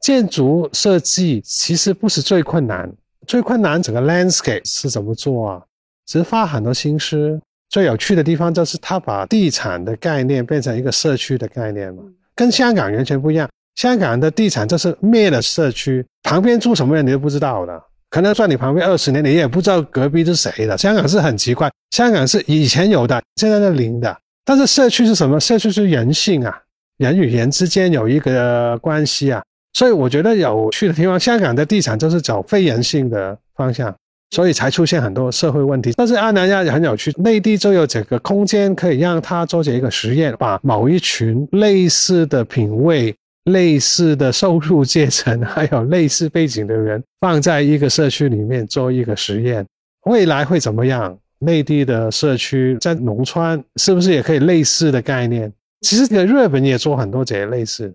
[0.00, 2.92] 建筑设计其实不是最困难。
[3.26, 5.62] 最困难整个 landscape 是怎么做啊？
[6.06, 7.40] 只是花很多心思。
[7.68, 12.02] 最有趣的地方就是他把地产的概念变成一个社区的概念嘛，
[12.34, 13.48] 跟香港完全不一样。
[13.76, 20.76] 香港的地产就是灭了社区，旁边住什么人你都不知道的，可能在你旁边二十年你也不知道隔壁是谁的。
[20.76, 24.18] 香港是很奇怪，香港是以前有的，现在是零的。
[24.44, 25.38] 但是社区是什么？
[25.38, 26.60] 社区是人性啊，
[26.96, 29.40] 人与人之间有一个关系啊。
[29.72, 33.94] 所以我觉得有趣的地方，香港的地产就是走非人性的方向，
[34.30, 35.92] 所以才出现很多社会问题。
[35.96, 43.14] 但是阿南亚也很有趣，内地就有这个空间可以让他做这一个实验，把某一群类似的品味、
[43.44, 49.64] 类似的收入阶层，还有类似背景的人放在一个社区里面做一个实验，
[50.06, 51.16] 未来会怎么样？
[51.42, 55.50] 内地的社区在农村是不是也可以类似的概念？
[55.80, 57.90] 其实日本也做很多这些类似，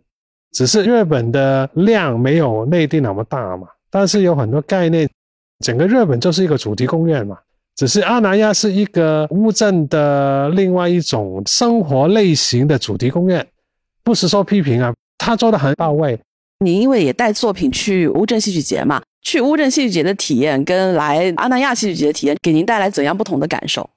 [0.56, 3.68] 只是日本的量没有内地那么大嘛。
[3.92, 5.08] 但是有很多概念，
[5.60, 7.38] 整个日本就是一个主题公园嘛。
[7.76, 13.46] 只是阿那亚是一个乌镇的另外一种生活类型的主题公园，
[14.02, 16.18] 不是说批评啊，他做的很到位。
[16.60, 23.90] 你因为也带作品去乌镇戏剧节嘛，去乌镇戏剧节的体验跟来阿那亚戏剧节的体验，给您带来怎样不同的感受？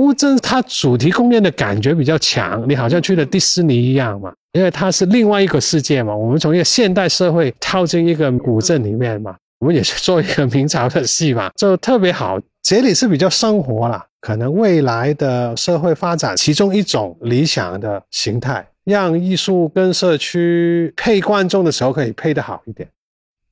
[0.00, 6.16] 乌镇它主题公园的感觉比较强，你好像去了迪士尼一样嘛，因为它是另外一个世界嘛。
[6.16, 12.40] 我们从一个现代社会跳进一个古镇里面嘛，我们也是做一个明朝的戏嘛，就特别好。
[12.62, 22.88] 这里是比较生活了，可能未来的社会发展其中一种理想的形态，让艺术跟社区配观众的时候可以配得好一点。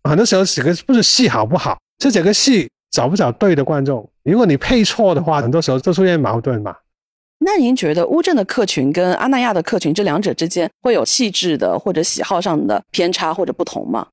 [0.05, 2.69] 很多时候，这个不是戏好不好，是整个戏
[2.99, 4.05] 找不找对的观众。
[4.25, 6.75] 如果你配错的话，很多时候就出现矛盾嘛。
[7.39, 14.05] 那您觉得乌镇的客群跟阿那亚的客群这两者之间会有气质的或者喜好上的偏差或者不同吗？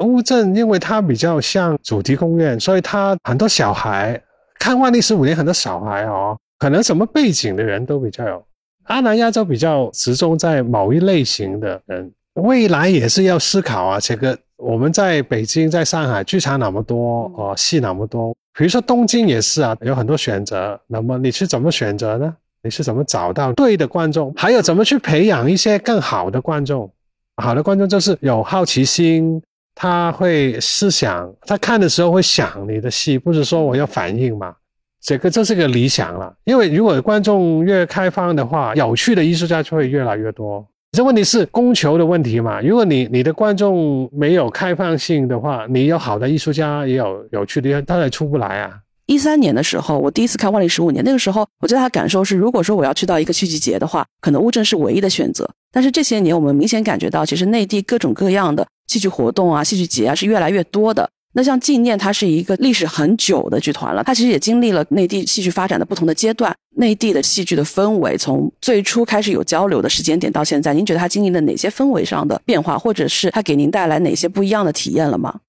[0.00, 4.22] 乌镇因为它比较像主题公园，所以它很多小孩。
[4.58, 8.44] 看万历十五年，很多小孩哦，可能什么背景的人都比较有。
[8.82, 13.98] 阿那亚洲比较集中在某一类型的人，未来也是要思考啊。
[13.98, 18.34] 这个我们在北京、在上海，剧场那么多哦，戏那么多。
[18.56, 20.80] 比如说东京也是啊，有很多选择。
[20.86, 22.34] 那么你是怎么选择呢？
[22.62, 24.32] 你是怎么找到对的观众？
[24.34, 26.90] 还有怎么去培养一些更好的观众？
[27.36, 29.42] 好的观众就是有好奇心。
[29.78, 34.54] 他会思想，他看的时候会想你的戏，不是说我要反应嘛？
[35.02, 36.34] 这个这是个理想了。
[36.44, 40.66] 因为如果观众越开放的话，有趣的艺术家就会越来越多。
[40.96, 42.58] 这问题是供求的问题嘛？
[42.62, 48.78] 如果你你的观众没有开放性的话，你有好的艺术家，也有有趣的，他也出不来啊。
[49.04, 55.46] 一三年的时候，我第一次看《万历十五年》，那个时候我最大的感受是，如果说我要去到一个戏剧节的话，可能乌镇是唯一的选择。
[55.70, 58.66] 但是这些年，我们明显感觉到，其实内地各种各样的。
[58.86, 61.10] 戏剧活动啊，戏剧节啊是越来越多的。
[61.36, 66.50] 那像纪念，它是一个历史很久的剧团了，它其实也经历了内地戏剧发展的不同的阶段。
[66.76, 75.40] 内地的戏剧的氛围，从最初开始有交流的时间点到现在，您觉得它经历了哪些氛围上的变化，或者是它给您带来哪些不一样的体验了吗？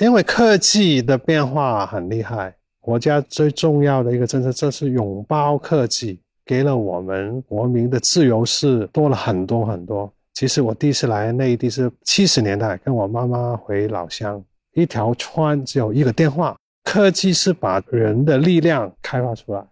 [0.00, 10.12] 因为科技的变化很厉害，国家最重要的一个政策就是拥抱科技，给了我们国民的自由是多了很多很多。
[10.34, 14.42] 其实我第一次来内地是七十年代，跟我妈妈回老乡，
[14.74, 16.56] 一条村只有一个电话。
[16.84, 19.64] 科技是把人的力量开发出来，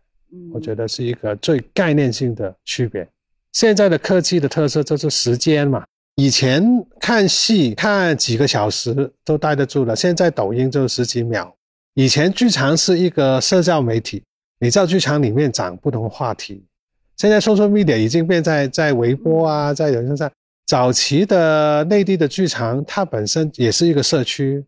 [0.53, 3.07] 我觉得是一个最概念性的区别。
[3.53, 5.85] 现在的科技的特色就是时间嘛，
[6.15, 6.65] 以前
[7.01, 11.53] 看戏看几个小时都待得住了，现在抖音就十几秒。
[11.95, 14.23] 以前剧场是一个社交媒体，
[14.61, 16.65] 你在剧场里面讲不同的话题，
[17.17, 20.31] 现在 social media 已经变在在微博啊，在人身上。
[20.65, 24.65] 早期的内地的剧场，它本身也是一个社区，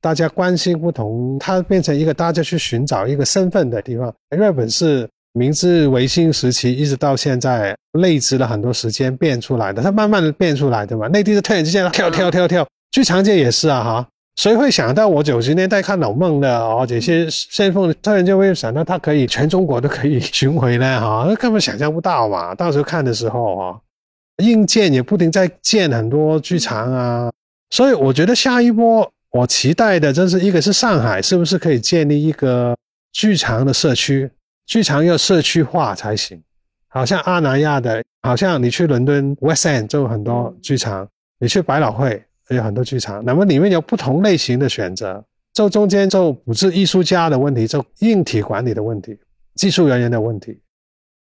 [0.00, 4.12] 大家关心不同，它变成一个大家去寻找一个身份的地方。
[4.30, 11.06] 日本是明治维新时期一直到现在累积了很多时间变出来的，它慢慢的变出来的嘛。
[11.08, 22.54] 内地是突然之间跳跳跳跳，剧场界也是啊哈，谁会想到我九十年代看老梦的哦这些先锋，突然就会想到他可以全中国都可以巡回呢哈，根本想象不到嘛。
[22.54, 23.78] 到时候看的时候啊。
[24.40, 27.30] 硬件也不停在建很多剧场啊，
[27.68, 32.76] 所以我觉得下一波我期待的，就是一个是上海是不是可以建立一个
[33.12, 34.30] 剧场的社区，
[34.66, 36.42] 剧场要社区化才行。
[36.88, 41.08] 好像阿那亚的，好像你去伦敦 West End 就有很多剧场，
[41.38, 45.24] 你去百老汇也有很多剧场，那么里面有不同类型的选择，
[45.54, 49.16] 就中间就不是艺术家的问题，就硬体管理的问题，
[49.54, 50.58] 技术人员的问题。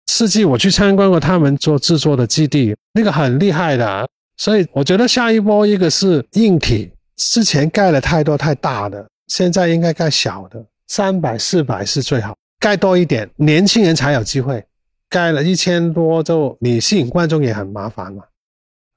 [0.06, 14.64] 四季我去参观过他们做制作的基地，那个很厉害的，所以我觉得下一波一个是硬体，之前盖了太多太大的，现在应该盖小的，三百四百是最好，盖多一点，年轻人才有机会。
[15.10, 18.22] 盖了一千多就你吸引观众也很麻烦嘛。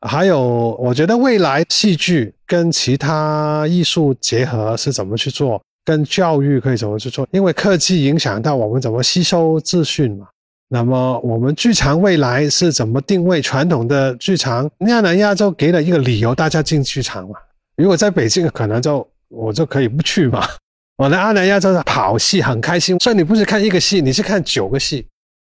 [0.07, 10.27] 还有，我觉得未来戏剧跟其他艺术结合是怎么去做，跟教育可以怎么去做，因为科技影响到我们怎么吸收资讯嘛。
[10.69, 13.41] 那么我们剧场未来是怎么定位？
[13.41, 17.35] 传统的剧场，亚南亚洲给了一个理由，大家进剧场嘛。
[17.81, 20.47] 如果在北京，可能就我就可以不去嘛。
[20.97, 25.07] 我在阿南亚就是跑戏很开心，所以你不是看一个戏，你是看九个戏，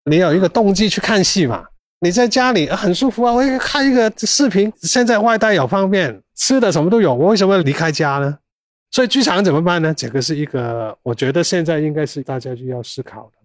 [0.05, 1.63] 你有一个动机去看戏嘛。
[2.01, 8.37] 你在家里很舒服啊，我看一个视频，现在外带有方便，吃的什么都有，我为什么要离开家呢？
[8.91, 9.93] 所以剧场怎么办呢？
[9.93, 13.36] 这个是一个，我觉得现在应该是大家就要思考的。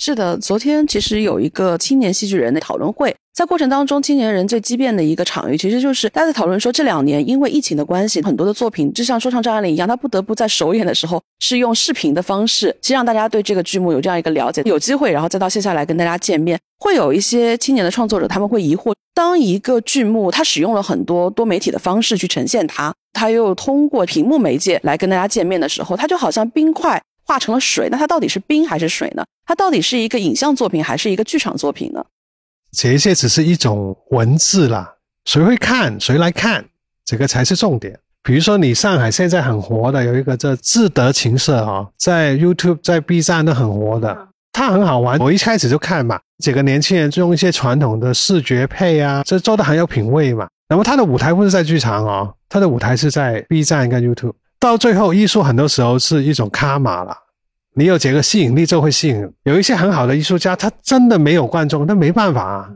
[0.00, 16.56] 是的，昨天其实有一个青年戏剧人的讨论会，在过程当中，青年人最激变的一个场域，其实就是大家在讨论说，这两年因为疫情的关系，很多的作品就像说唱张爱玲一样，他不得不在首演的时候是用视频的方式，先让大家对这个剧目有这样一个了解，有机会然后再到线下来跟大家见面。
[16.78, 27.02] 会有一些青年的创作者，他们会疑惑，当一个剧目它使用了很多多媒体的方式去呈现它，它又通过屏幕媒介来跟大家见面的时候，它就好像冰块。
[27.28, 29.22] 化成了水，那它到底是冰还是水呢？
[29.44, 32.02] 它到底是一个影像作品还是一个剧场作品呢？
[32.72, 34.94] 这些只是一种文字啦，
[35.26, 36.64] 谁会看，谁来看，
[37.04, 37.98] 这个才是重点。
[38.22, 45.18] 比如说，你上海现在很火的有一个叫自得情色啊，在 YouTube、在 B 站都很火的，它很好玩。
[45.18, 50.48] 我一开始就看嘛，几个年轻人就用一些传统的视觉配啊，这做的很有品味嘛。
[50.66, 54.34] 然后他的舞台不是在剧场哦，他的舞台是在 B 站跟 YouTube。
[54.60, 57.16] 到最后，艺术很多时候是一种卡玛了。
[57.74, 59.32] 你有这个吸引力，就会吸引。
[59.44, 62.70] 有一些很好的艺术家，他真的没有观众，那没办法啊。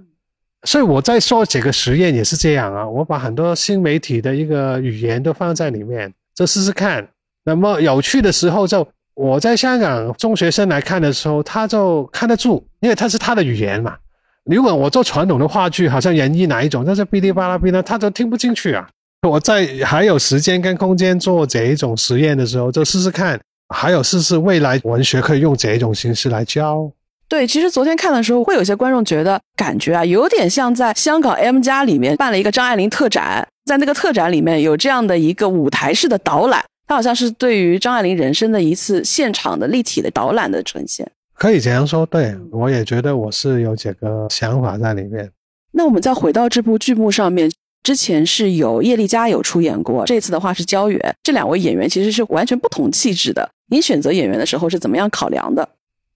[0.64, 2.88] 所以我在说这个实验也是这样啊。
[2.88, 7.08] 我把很多新媒体的一个语言都放在里面，就试试看。
[7.44, 13.96] 那么有趣的时候，就我在香港中学生来看的时候，他就看得住，因为他是他的语言嘛。
[14.44, 18.88] 如果我做传统的话剧，好像人艺哪一种，但是哔哩吧啦哔哩，他都听不进去啊。
[19.28, 23.38] 我在还有时间跟空间做这一种实验的时候，就试试看；
[23.72, 26.90] 还有试试未来文学可以用这一种形式来教。
[27.28, 41.08] 对，其实昨天看的时候，会有些观众觉得感觉啊，有点像在香港 M 家里面办了一个张爱玲特展，在那个特展里面有这样的一个舞台式的导览，它好像是对于张爱玲人生的一次现场的立体的导览的呈现。
[41.34, 45.30] 可以这样说，对我也觉得我是有这个想法在里面。
[45.70, 47.48] 那我们再回到这部剧目上面。
[47.82, 53.50] 之前是有叶丽佳有出演过，这次的话是焦远，这两位演员其实是完全不同气质的。
[53.68, 55.68] 你选择演员的时候是怎么样考量的？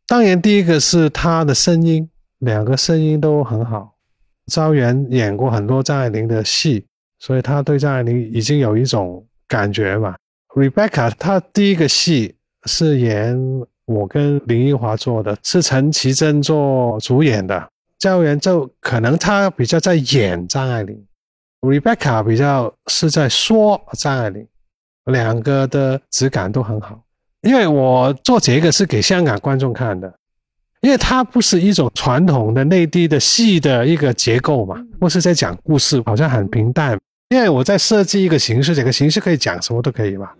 [0.06, 2.08] 当然，第一个是他的声音，
[2.38, 3.94] 两个声音都很好。
[4.46, 6.84] 焦远演过很多张爱玲的戏，
[7.18, 10.14] 所以他对张爱玲已经有一种感觉嘛。
[10.54, 12.36] Rebecca，她第一个戏
[12.66, 13.36] 是演
[13.86, 17.68] 我跟林奕华做的，是陈绮贞做主演的。
[17.98, 21.05] 焦远就可能他比较在演张爱玲。
[21.66, 24.46] Rebecca 比较是在说张爱玲，
[25.06, 27.00] 两个的质感都很好。
[27.42, 30.12] 因为我做这个是给香港观众看的，
[30.80, 36.98] 因为它不是一种传统的内地的戏的一个结构嘛，不是在讲故事，好像很平淡。
[37.30, 40.30] 因为我在设计一个形式，这个形式可以讲什么都可以嘛。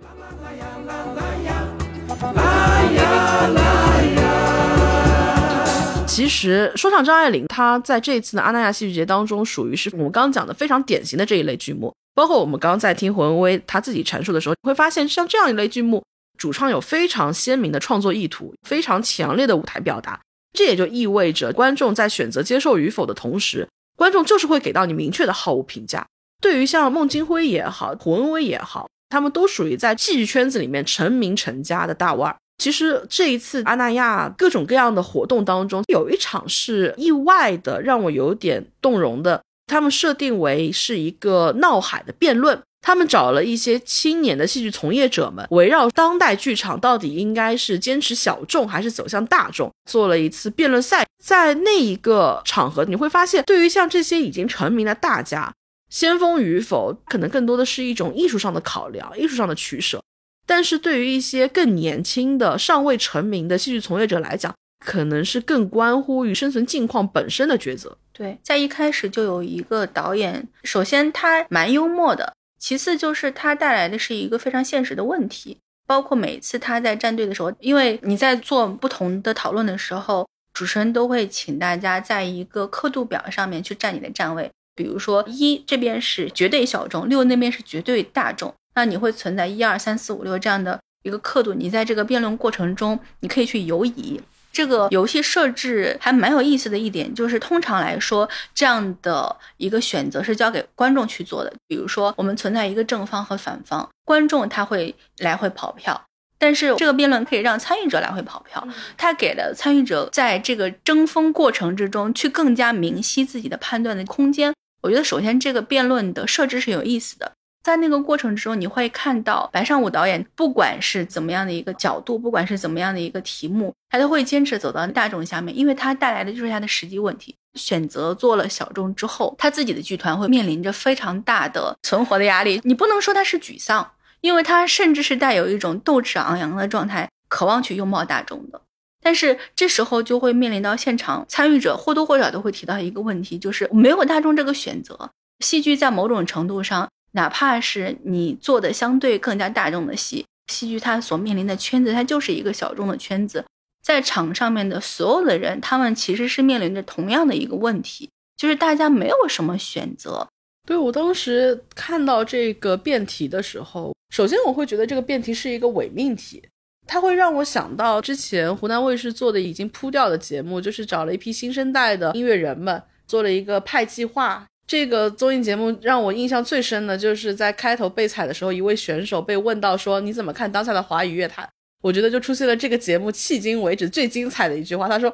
[6.16, 11.94] 其实说唱张爱玲，她在这次的阿那亚戏剧节当中，属于是我们刚刚讲的非常典型的这一类剧目。
[12.14, 16.02] 包括我们刚刚在听胡文威他自己阐述的时候，会发现像这样一类剧目，
[16.38, 20.18] 主创有非常鲜明的创作意图，非常强烈的舞台表达。
[20.54, 26.06] 这也就意味着观众在选择接受与否的同时，观众就是会给到你明确的好恶评价。
[26.40, 32.34] 对于像孟京辉也好，胡文威也好，他们都属于在戏剧圈子里面成名成家的大腕。
[32.58, 39.42] 其实这一次阿那亚各种各样的活动当中，有一场是意外的，让我有点动容的。
[39.66, 51.04] 他们设定为是一个闹海的辩论，他们找了一些青年的戏剧从业者们，围绕当代剧场到底应该是坚持小众还是走向大众，做了一次辩论赛。
[51.22, 55.52] 在那一个场合，你会发现，对于像这些已经成名的大家，
[55.90, 60.00] 先锋与否，可能更多的是一种艺术上的考量，艺术上的取舍。
[60.46, 67.98] 但是对于一些更年轻的、尚未成名的戏剧从业者来讲，可能是更关乎于生存境况本身的抉择。
[68.12, 75.58] 对，在一开始就有一个导演，首先他蛮幽默的，其次就是他带来的是一个非常现实的问题。
[75.86, 88.52] 包括每次他在站队的时候，因为你在做不同的讨论的时候，主持人都会请大家在一个刻度表上面去站你的站位，比如说一这边是绝对小众，六那边是绝对大众。
[88.76, 94.20] 那你会存在一二三四五六这样的一个刻度，你在这个辩论过程中，你可以去游移。
[94.52, 101.52] 这个游戏设置还蛮有意思的一点，就是通常来说，这样的一个选择是交给观众去做的。
[101.66, 106.02] 比如说，我们存在一个正方和反方，观众他会来回跑票，
[106.38, 108.66] 但是这个辩论可以让参与者来回跑票，
[108.96, 114.54] 他给了参与者在这个争锋过程之中去更加明晰自己的判断的空间。
[114.80, 117.32] 我觉得，首先这个辩论的设置是有意思的。
[117.66, 127.34] 在那个过程之中，你会看到白尚武导演，不管是怎么样的一个角度，不管是怎么样的一个题目，他都会坚持走到大众下面，因为他带来的就是他的实际问题。
[127.54, 132.60] 选择做了小众之后，他自己的剧团会面临着非常大的存活的压力。
[132.62, 133.90] 你不能说他是沮丧，
[134.20, 138.62] 因为他甚至是带有一种斗志昂扬的状态，渴望去拥抱大众的。
[139.02, 145.10] 但是这时候就会面临到现场参与者或多或少都会提到一个问题，就是没有大众这个选择。
[145.40, 153.42] 戏剧在某种程度上，哪怕是你做的相对更加大众的戏，戏剧它所面临的圈子，它就是一个小众的圈子。
[153.82, 160.28] 在场上面的所有的人，他们其实是面临着同样的一个问题，就是大家没有什么选择。
[160.66, 166.42] 对我当时看到这个辩题的时候，首先我会觉得这个辩题是一个伪命题。
[166.86, 174.46] 它会让我想到之前湖南卫视做的已经铺掉的节目，就是找了一批新生代的音乐人们做了一个派计划。
[174.66, 181.48] 这个综艺节目让我印象最深的就是在开头备采的时候，一位选手被问到说：“你怎么看当下的华语乐坛？”
[181.82, 185.08] 我觉得就出现了这个节目迄今为止最精彩的一句话，他说：“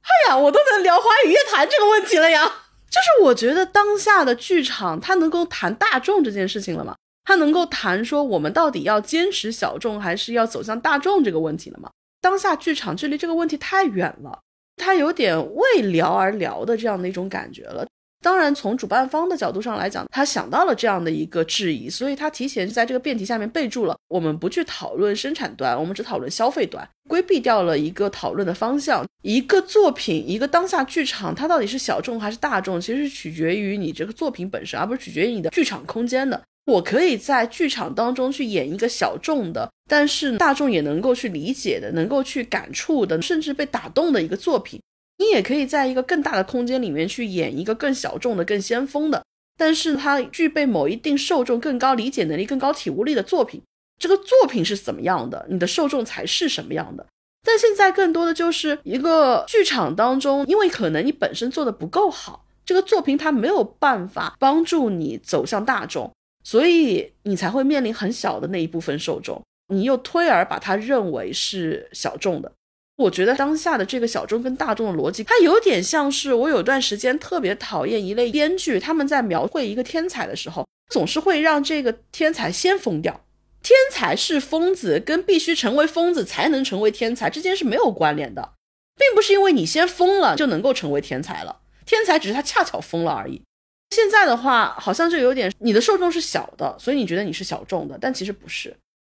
[0.00, 2.44] 哎呀，我都能聊华语乐坛这个问题了呀！”
[2.88, 6.94] 就是我觉得当下的剧场，它能够谈大众这件事情了吗？
[7.26, 11.90] 他能够谈说我们到底要坚持小众还是要走向大众这个问题了吗？
[12.20, 14.38] 当下剧场距离这个问题太远了，
[14.76, 17.86] 他有点为聊而聊的这样的一种感觉了。
[18.24, 29.04] 当然，从主办方的角度上来讲，他想到了这样的一个质疑，所以他提前在这个辩题下面备注了：我们不去讨论生产端，我们只讨论消费端，规避掉了一个讨论的方向。
[29.22, 36.42] 一个作品，一个当下剧场，它到底是小众还是大众，其实是取决于你这个作品本身，而不是取决于你的剧场空间的。
[36.64, 44.80] 我可以在剧场当中去演一个小众的，但是大众也能够去理解的、能够去感触的，甚至被打动的一个作品。
[45.18, 49.24] 你也可以在一个更大的空间里面去演一个更小众的、更先锋的，
[49.56, 53.62] 但是它具备某一定受众更高理解能力、更高体悟力的作品。
[53.98, 57.06] 这个作品是怎么样的，你的受众才是什么样的。
[57.46, 66.10] 但现在更多的就是一个剧场当中，因为可能你本身做的不够好，这个作品它没有办法帮助你走向大众。
[66.42, 72.52] 所以你才会面临很小的那一部分受众，你又推而把它认为是小众的。
[72.96, 83.24] 我觉得当下的这个小众跟大众的逻辑，它有点像是我有段时间特别讨厌一类编剧，他们在描绘一个天才的时候，总是会让这个天才先疯掉。
[83.62, 88.52] 天才是疯子，跟必须成为疯子才能成为天才之间是没有关联的，
[88.96, 93.42] 并不是因为你先疯了就能够成为天才了，天才只是他恰巧疯了而已。
[93.90, 98.76] 现在的话，好像就有点你的受众是小的，所以你觉得你是小众的，但其实不是。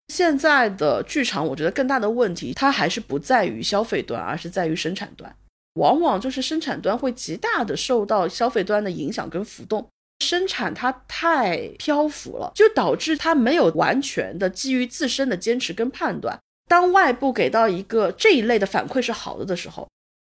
[0.09, 5.35] 现在的剧场，我觉得更大的问题，它还是不在于消费端，而是在于生产端。
[5.75, 9.89] 往往就是生产端会极大的受到消费端的影响跟浮动，
[10.21, 16.39] 生产它太漂浮了，就导致它没有完全的基于自身的坚持跟判断。
[16.69, 19.89] 当外部给到一个这一类的反馈是好的的时候，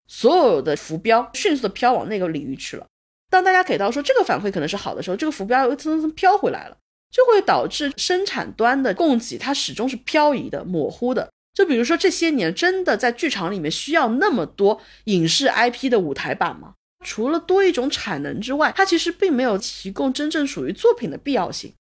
[0.06, 2.86] 所有的浮标迅速的飘往那个领域去了。
[3.28, 6.76] 当大家给到说这个反馈可能是好的时候，这个浮标又蹭蹭蹭飘回来了，
[7.12, 11.30] 就会导致生产端的供给它始终是漂移的、模糊的。
[11.54, 16.72] 就比如说这些年真的在剧场里面需要那么多影视 IP 的舞台版吗？
[17.04, 21.74] 除了多一种产能之外，它其实并没有提供真正属于作品的必要性，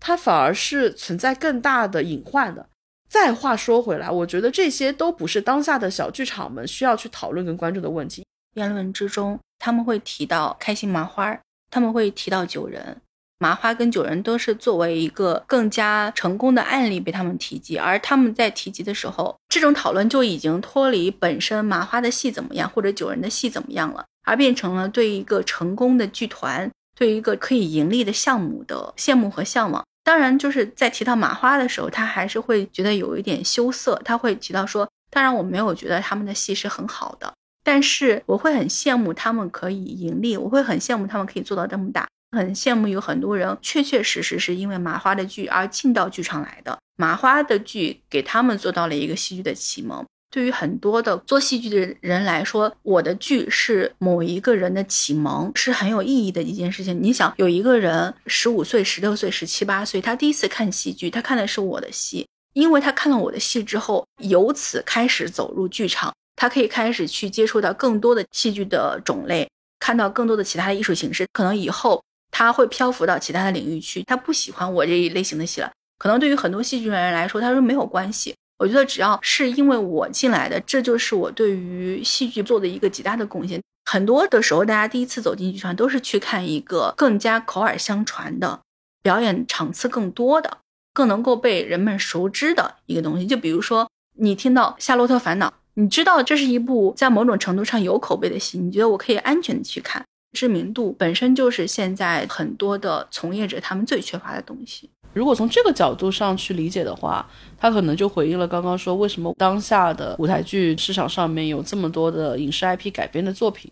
[0.00, 2.68] 它反而是存在更大的隐患的。
[3.08, 8.24] 再话说回来，我觉得这些都不是当下的小剧场们需要去讨论跟关注的问题。
[8.54, 9.38] 言论之中。
[9.62, 11.38] 他们会提到开心麻花，
[11.70, 12.96] 他们会提到九人，
[13.40, 17.78] 麻花跟九人都是作为一个更加成功的案例被他们提及。
[17.78, 29.82] 而他们在提及的时候，这种讨论就已经脱离本身麻花的戏怎么样，或者九人的戏怎么样了，而变成了对一个成功的剧团，对一个可以盈利的项目的羡慕和向往。
[30.04, 37.32] 当然，就是在提到麻花的时候，他还是会觉得有一点羞涩，他会提到说：“当然，我没有觉得他们的戏是很好的。”
[37.62, 46.78] 但是我会很羡慕他们可以盈利，我会很羡慕他们可以做到这么大，很羡慕有很多人确确实实是因为麻花的剧而进到剧场来的。
[46.96, 50.04] 麻花的剧给他们做到了一个戏剧的启蒙。
[50.30, 56.96] 对于很多的做戏剧的人来说，我的剧是某一个人的启蒙，是很有意义的一件事情。
[57.02, 66.14] 你想，有一个人十五岁、十六岁、十七八岁，他第一次看戏剧，他看的是我的戏，因为他看了我的戏之后，由此开始走入剧场。
[66.36, 69.50] 他可以开始去接触到更多的戏剧的种类，
[69.80, 71.26] 看到更多的其他的艺术形式。
[71.32, 72.00] 可能以后
[72.30, 74.02] 他会漂浮到其他的领域去。
[74.04, 75.70] 他不喜欢我这一类型的戏了。
[75.98, 78.34] 可能对于很多戏剧人来说，他说没有关系。
[78.58, 83.60] 我觉得只要是因为我进来的，这就是我对于戏剧做的一个极大的贡献。
[83.84, 88.60] 很多的时候，大家第一次走进剧场都是去看一个更加口耳相传的
[89.02, 90.58] 表演场次更多的、
[90.92, 93.26] 更能够被人们熟知的一个东西。
[93.26, 93.88] 就比如说，
[94.18, 95.48] 你听到《夏洛特烦恼》。
[95.74, 100.04] 你知道这是一部在某种程度上有口碑的戏，你觉得我可以安全的去看？
[100.32, 104.88] 知名度本身就是现在很多的从业者他们最缺乏的东西。
[105.12, 107.28] 如果从这个角度上去理解的话，
[107.58, 113.70] 他可能就回应了刚刚说为什么当下的舞台剧市场上面有这么多的影视 IP 改编的作品。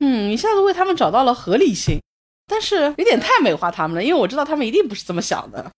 [0.00, 2.00] 嗯，一下子为他们找到了合理性，
[2.48, 5.70] 但是有点太美化他们了，因为我知道他们一定不是这么想的。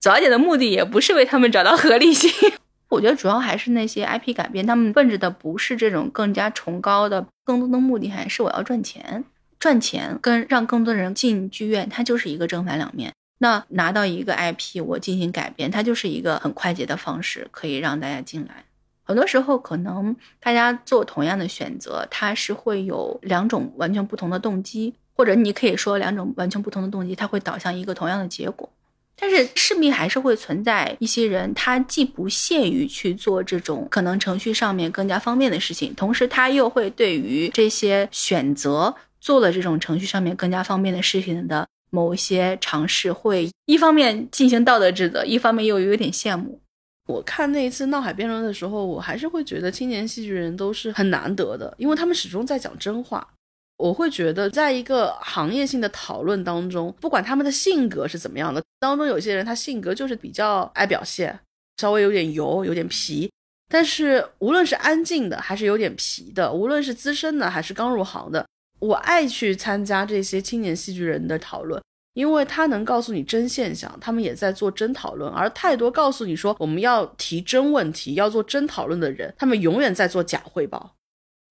[0.00, 2.30] 早一点的目的也不是为他们找到合理性，
[2.88, 9.24] 我觉得主要还是那些 IP 改编，他们奔着的不是这种更加崇高的，更多的目的还是我要赚钱，
[9.62, 13.14] 赚钱跟让更多人进剧院，它就是一个正反两面。
[13.38, 18.64] 那拿到一个 IP，我进行改编，它就是一个很快捷的方式，可以让大家进来。
[19.04, 28.68] 很多时候，可能大家做同样的选择，它是会有两种完全不同的动机，或者你可以说两种完全不同的动机，它会导向一个同样的结果。
[29.14, 41.66] 但是势必还是会存在一些人，他既不屑于去做这种可能程序上面更加方便的事情，同时他又会对于这些选择做了这种程序上面更加方便的事情的。
[41.94, 46.58] 某一些尝试会一方面进行道德指责，一方面又有点羡慕。
[47.06, 53.28] 我看那一次闹海辩论的时候，我还是会觉得青年戏剧人都是很难得的，因为他们始终在讲真话。
[53.76, 61.38] 我会觉得，在一个行业性的讨论当中，不管他们的性格是怎么样的，当中有些人他性格就是比较爱表现，
[61.76, 63.30] 稍微有点油，有点皮。
[63.68, 68.46] 但是无论是安静的，还是有点皮的，无论是资深的，还是刚入行的。
[68.82, 71.80] 我爱去参加这些青年戏剧人的讨论，
[72.14, 75.32] 因为他能告诉你真现象，他们也在做真讨论。
[75.32, 80.96] 而太多告诉你说我们要提真问题、要做真讨论的人，他们永远在做假汇报。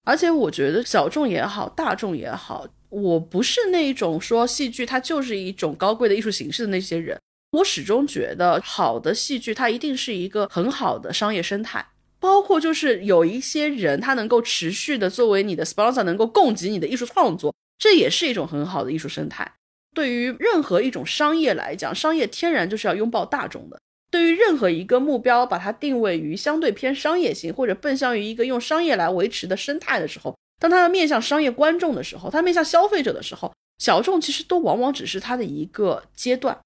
[0.04, 7.18] 而且我觉得小众也好，大众也好，我不是那一种说戏剧它就是一种高贵的艺术形式的那些人。
[7.52, 11.86] 我始终觉得好的戏剧它一定是一个很好的商业生态。
[12.22, 19.52] 包括就是有一些人，他能够持续的作为你的 sponsor，能够供给你的艺术创作，这也是一种很好的艺术生态。
[19.94, 23.78] 对于任何一种商业来讲，商业天然就是要拥抱大众的。
[24.12, 36.58] 对于任何一个目标，把它定位于相对偏商业性，或者奔向于一个用商业来维持的生态的时候，当它要面向商业观众的时候，它面向消费者的时候，小众其实都往往只是它的一个阶段，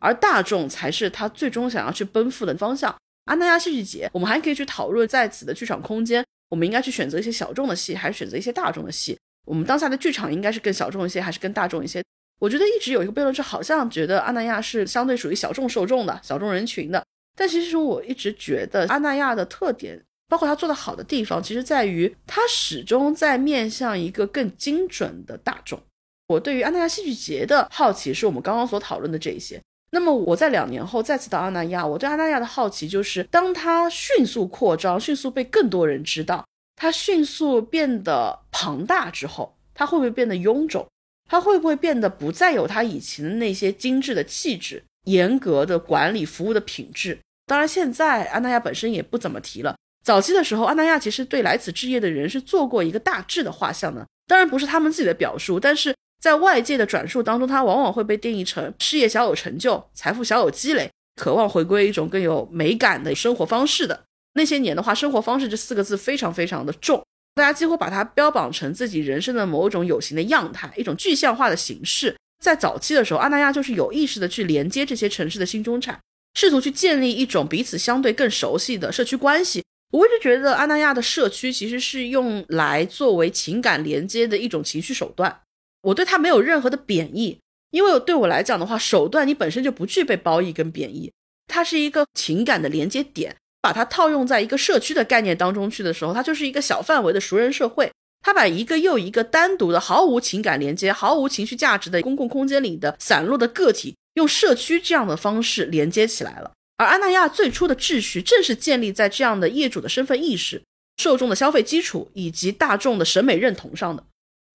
[0.00, 2.94] 而大众才是他最终想要去奔赴的方向。
[3.24, 9.18] 阿那亚戏剧节，我们还可以去讨论在此的剧场空间，我们应该去选择一些小众的戏，还是选择一些大众的戏？
[9.46, 12.02] 我们当下的剧场应该是更小众一些，还是更大众一些？
[12.40, 17.04] 我觉得一直有一个悖论是，好像觉得阿那亚是相对属于小众受众的小众人群的，
[17.36, 25.80] 但其实我一直觉得阿那亚的特点，包括他做的好的地方，其实在于他始终在面向一个更精准的大众。
[26.26, 29.60] 我对于阿那亚戏剧节的好奇，是我们刚刚所讨论的这一些。
[29.94, 36.44] 那么我在两年后再次到阿那亚，我对阿那亚的好奇就是，当它迅速扩张、迅速被更多人知道，
[36.74, 40.84] 它迅速变得庞大之后，它会不会变得臃肿？
[41.30, 47.16] 它会不会变得不再有它以前的那些精致的气质、严格的管理服务的品质？
[47.46, 49.76] 当然，现在阿那亚本身也不怎么提了。
[50.04, 55.93] 早期的时候，阿那亚其实对来此置业的人是做过一个大致的画像的，当然不是他们自己的表述，但是。
[56.24, 72.16] 在外界的转述当中，它往往会被定义成事业小有成就、财富小有积累、渴望回归一种更有美感的生活方式的那些年的话，生活方式这四个字非常非常的重，大家几乎把它标榜成自己人生的某种有形的样态，一种具象化的形式。
[72.42, 76.00] 在早期的时候，阿那亚就是有意识的去连接这些城市的新中产，
[76.32, 79.62] 试图去建立一种彼此相对更熟悉的社区关系。
[79.92, 85.42] 我一直觉得阿那亚的社区其实是用来作为情感连接的一种情绪手段。
[85.84, 87.38] 我对它没有任何的贬义，
[87.70, 91.12] 因为对我来讲的话，手段你本身就不具备褒义跟贬义，
[91.46, 93.36] 它是一个情感的连接点。
[93.60, 97.90] 把它套用在一个社区的概念当中去的时候，它就是一个小范围的熟人社会。
[98.20, 106.52] 它把一个又一个单独的、毫无情感连接、毫无情绪价值的公共空间里的散落的个体，用社区这样的方式连接起来了。
[106.76, 110.62] 而阿那亚最初的秩序，正是建立在这样的业主的身份意识、
[110.98, 114.04] 受众的消费基础以及大众的审美认同上的。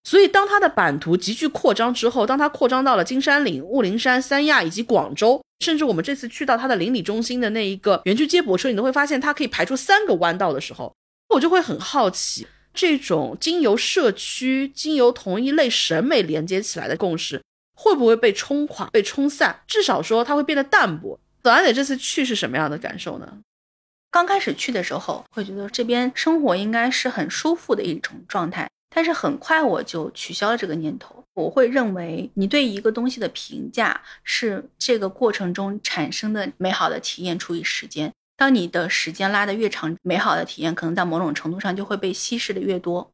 [0.03, 10.95] 所以，当它的版图急剧扩张之后，当它扩张到了金山岭、雾灵山、三亚以及广州，甚至我们这次去到它的邻里中心的那一个园区接驳车，你都会发现它可以排出三个弯道的时候，
[11.35, 17.43] 我就会很好奇，这种经由社区、经由同一类审美连接起来的共识，
[17.75, 19.61] 会不会被冲垮、被冲散？
[19.67, 21.19] 至少说它会变得淡薄。
[21.43, 23.37] 左安姐这次去是什么样的感受呢？
[24.11, 28.67] 刚开始去的时候，会觉得这边生活应该是很舒服的一种状态。
[28.89, 31.23] 但是很快我就取消了这个念头。
[31.35, 38.11] 我会认为，你对一个东西的评价是这个过程中产生的美好的体验除以时间。
[38.35, 43.09] 当你的时间拉得越长，美好的体验可能在某种程度上就会被稀释的越多。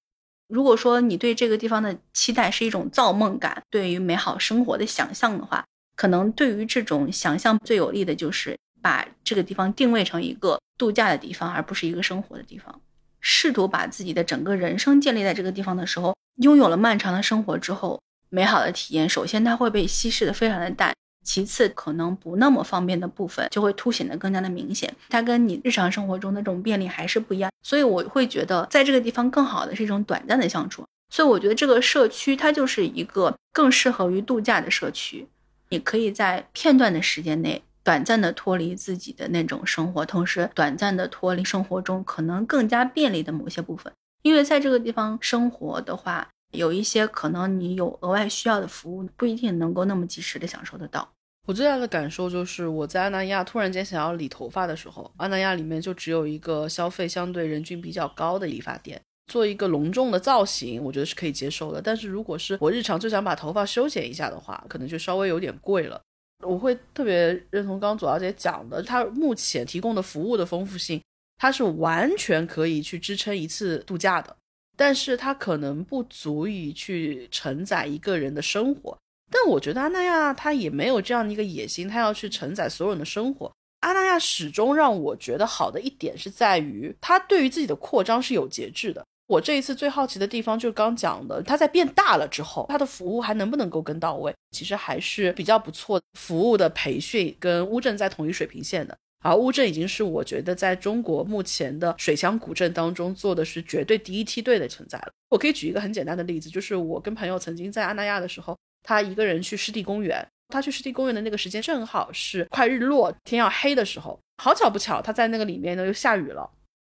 [0.47, 5.65] 如果说你对这个地方的期待是一种造梦感，对于美好生活的想象的话，
[5.95, 12.79] 可能对于这种想象最有利的就是把这个地方定位成一个度假的地方，而不是一个生活的地方。
[13.27, 17.99] 试图把自己的整个人生建立在这个地方的时候，拥有了漫长的生活之后，
[18.29, 20.93] 美好的体验，首先它会被稀释的非常的淡，
[21.25, 24.95] 其次可能不那么方便的部分就会凸显的更加的明显。
[25.09, 30.85] 它跟你日常生活中的这种便利还是不一样，所以我会觉得在这个地方更好的是一种短暂的相处。
[31.11, 35.27] 所以我觉得这个社区它就是一个更适合于度假的社区。
[35.69, 43.93] 你可以在片段的时间内短暂的脱离自己的那种生活，同时短暂的脱离生活中可能更加便利的某些部分。
[44.23, 51.07] 因为在这个地方生活的话，有一些可能你有额外需要的服务，不一定能够那么及时的享受得到。
[51.47, 58.99] 我最大的感受就是我在阿那亚突然间想要理头发的时候，阿那亚里面就只有一个消费相对人均比较高的理发店。
[59.31, 61.79] 做一个隆重的造型，我觉得是可以接受的。
[61.79, 66.01] 但是如果是我日常就想把头发修剪一下的话，可能就稍微有点贵了。
[66.43, 67.15] 我会特别
[67.49, 71.01] 认同刚刚左小姐讲的，它目前提供的服务的丰富性，
[71.37, 74.35] 它是完全可以去支撑一次度假的。
[74.77, 78.97] 但是它可能不足以去承载一个人的生活。
[79.31, 83.51] 但我觉得阿那亚它也没有这样的一个野心，它要去承载所有人的生活。
[83.79, 89.05] 阿那亚始终让我觉得好的一点是在于，它对于自己的扩张是有节制的。
[89.27, 94.33] 我这一次最好奇的地方就是刚讲的，它在变大了之后，它的服务还能不能够跟到位？
[94.51, 95.99] 其实还是比较不错。
[96.13, 105.11] 服务的培训跟乌镇在同一水平线的，而乌镇已经是我觉得在中国目前的水乡古镇当中做的是绝对第一梯队的存在了。
[105.29, 116.49] 我可以举一个很简单的例子，就是我跟朋友曾经在阿那亚的时候，他一个人去湿地公园，他去湿地公园的那个时间正好是快日落、天要黑的时候，好巧不巧，他在那个里面呢又下雨了。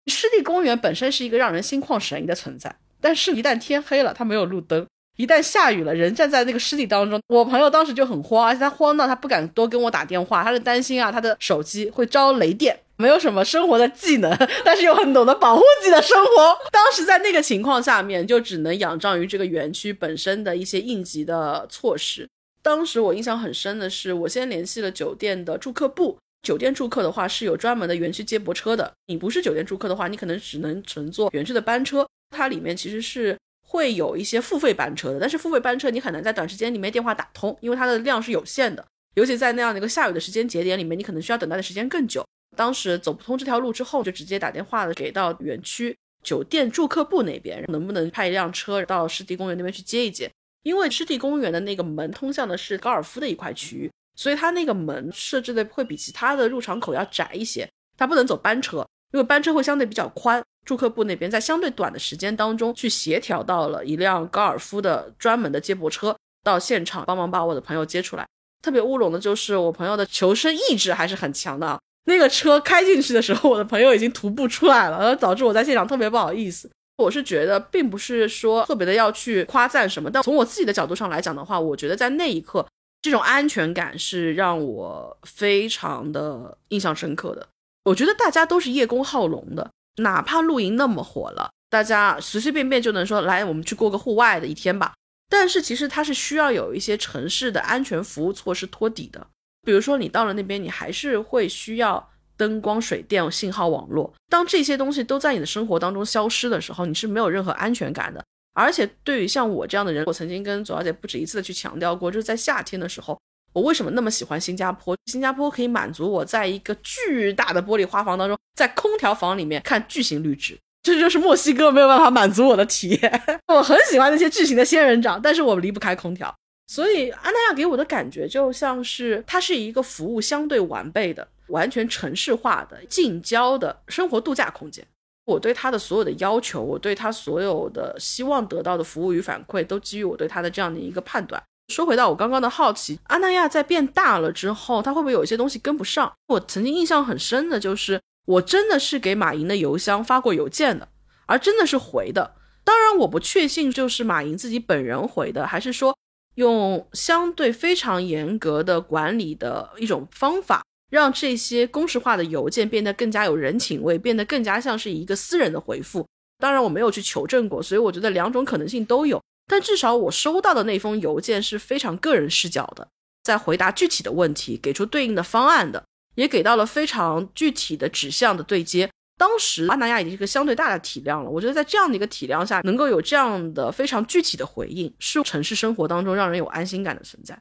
[0.06, 4.84] 湿地公园本身是一个让人心旷神怡的存在，但是，一旦天黑了，它没有路灯；
[5.16, 12.80] 一旦下雨了，人站在那个湿地当中，我朋友当时就很慌，而且他慌到他不敢多跟我打电话，他是担心啊，他的手机会招雷电。
[12.96, 14.30] 没有什么生活的技能，
[14.62, 16.58] 但是又很懂得保护自己的生活。
[16.70, 22.28] 当时在那个情况下面，就只能仰仗于这个园区本身的一些应急的措施。
[22.60, 26.18] 当时我印象很深的是，我先联系了酒店的住客部。
[26.42, 32.06] 酒店住客的话是有专门的园区接驳车的，你不是酒店住客的话，你可能只能乘坐园区的班车。
[32.30, 33.36] 它里面其实是
[33.66, 38.84] 会有一些付费班车的，但是付费班车你很难在短时间里面电话打通，因为它的量是有限的。
[39.14, 42.24] 尤其在那样的一个下雨的时间节点里面，你可能需要等待的时间更久。
[42.56, 50.30] 当时走不通这条路之后，就直接打电话给到园区酒店住客部那边，能不能派一辆车到湿地公园那边去接一接？
[50.62, 53.90] 因为湿地公园的那个门通向的是高尔夫的一块区域。
[54.20, 57.66] 所以它那个门设置的会比其他的入场口要窄一些，
[57.96, 60.42] 它不能走班车，因为班车会相对比较宽。
[60.66, 66.14] 住客部那边在相对短的时间当中去协调到了一辆高尔夫的专门的接驳车
[66.44, 68.26] 到现场帮忙把我的朋友接出来。
[68.62, 76.70] 特别乌龙的就是我朋友的求生意志还是很强的，那个车开进去的时候，我的朋友已经徒步出来了，而导致我在现场特别不好意思。
[76.98, 82.66] 我是觉得并不是说特别的要去夸赞什么，但从我自己的角度上来讲的话，我觉得在那一刻。
[83.02, 87.48] 这种安全感是让我非常的印象深刻的。
[87.84, 94.92] 我觉得大家都是叶公好龙的，哪怕露营那么火了，大家随随便便就能说来，我们去过个户外的一天吧。
[95.30, 99.26] 但是其实它是需要有一些城市的安全服务措施托底的。
[99.62, 104.12] 比如说你到了那边，你还是会需要灯光、水电、信号、网络。
[104.28, 108.24] 当这些东西都在你的生活当中消失的时候，你是没有任何安全感的。
[108.52, 113.18] 而且对于像我这样的人，我曾经跟左小姐不止一次的去强调过，就是在夏天的时候，
[113.52, 114.96] 我为什么那么喜欢新加坡？
[115.06, 123.22] 新加坡可以满足我在一个巨大的玻璃花房当中，在空调房里面看巨型绿植，这就是墨西哥没有办法满足我的体验。
[123.48, 126.34] 我很喜欢那些巨型的仙人掌，但是我离不开空调。
[126.66, 134.86] 所以安那亚给我的感觉就像是它是一个服务相对完备的、完全城市化的近郊的生活度假空间。
[135.30, 141.42] 我对他的所有的要求，我对他所有的希望得到的服务与反馈，都基于我对他的这样的一个判断。
[141.68, 146.12] 说回到我刚刚的好奇，阿那亚在变大了之后，他会不会有一些东西跟不上？
[146.26, 150.88] 我曾经印象很深的就是，我真的是给马云的邮箱发过邮件的，
[151.26, 152.34] 而真的是回的。
[152.64, 155.96] 当然，我不确信就是马云自己本人回的，还是说
[156.34, 160.62] 用相对非常严格的管理的一种方法。
[160.90, 166.06] 让这些公式化的邮件变得更加有人情味，变得更加像是一个私人的回复。
[166.38, 169.22] 当然，我没有去求证过，所以我觉得两种可能性都有。
[169.46, 172.88] 但至少我收到的那封邮件是非常个人视角的，
[173.22, 175.84] 在回答具体的问题，给出对应的方案的，
[176.14, 178.88] 也给到了非常具体的指向的对接。
[179.18, 187.38] 当时阿那亚已经是个相对大的体量了，我觉得在这样的一个体量下，能够有这样的非常具体的回应，是城市生活当中让人有安心感的存在。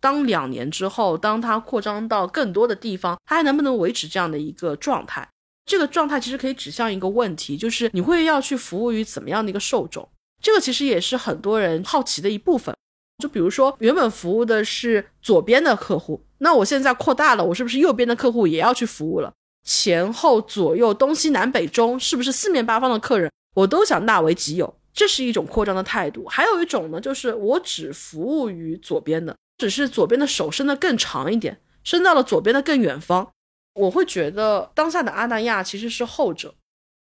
[0.00, 5.28] 当两年之后，当它扩张到更多的地方，它还能不能维持这样的一个状态？
[5.64, 10.08] 这个状态其实可以指向一个问题，就是你会要去服务于怎么样的一个受众？
[10.40, 12.74] 这个其实也是很多人好奇的一部分。
[13.18, 19.32] 就比如说，原本服务的是左边的客户，那我现在扩大了，我是不是右边的客户也要去服务了？
[19.64, 24.72] 前后左右、东西南北中，是不是四面八方的客人我都想纳为己有？
[24.92, 26.26] 这是一种扩张的态度。
[26.26, 33.32] 还有一种呢，就是我只服务于左边的，只是左边的手伸得更长一点，伸到了左边的更远方。
[33.74, 36.54] 我会觉得当下的阿那亚其实是后者。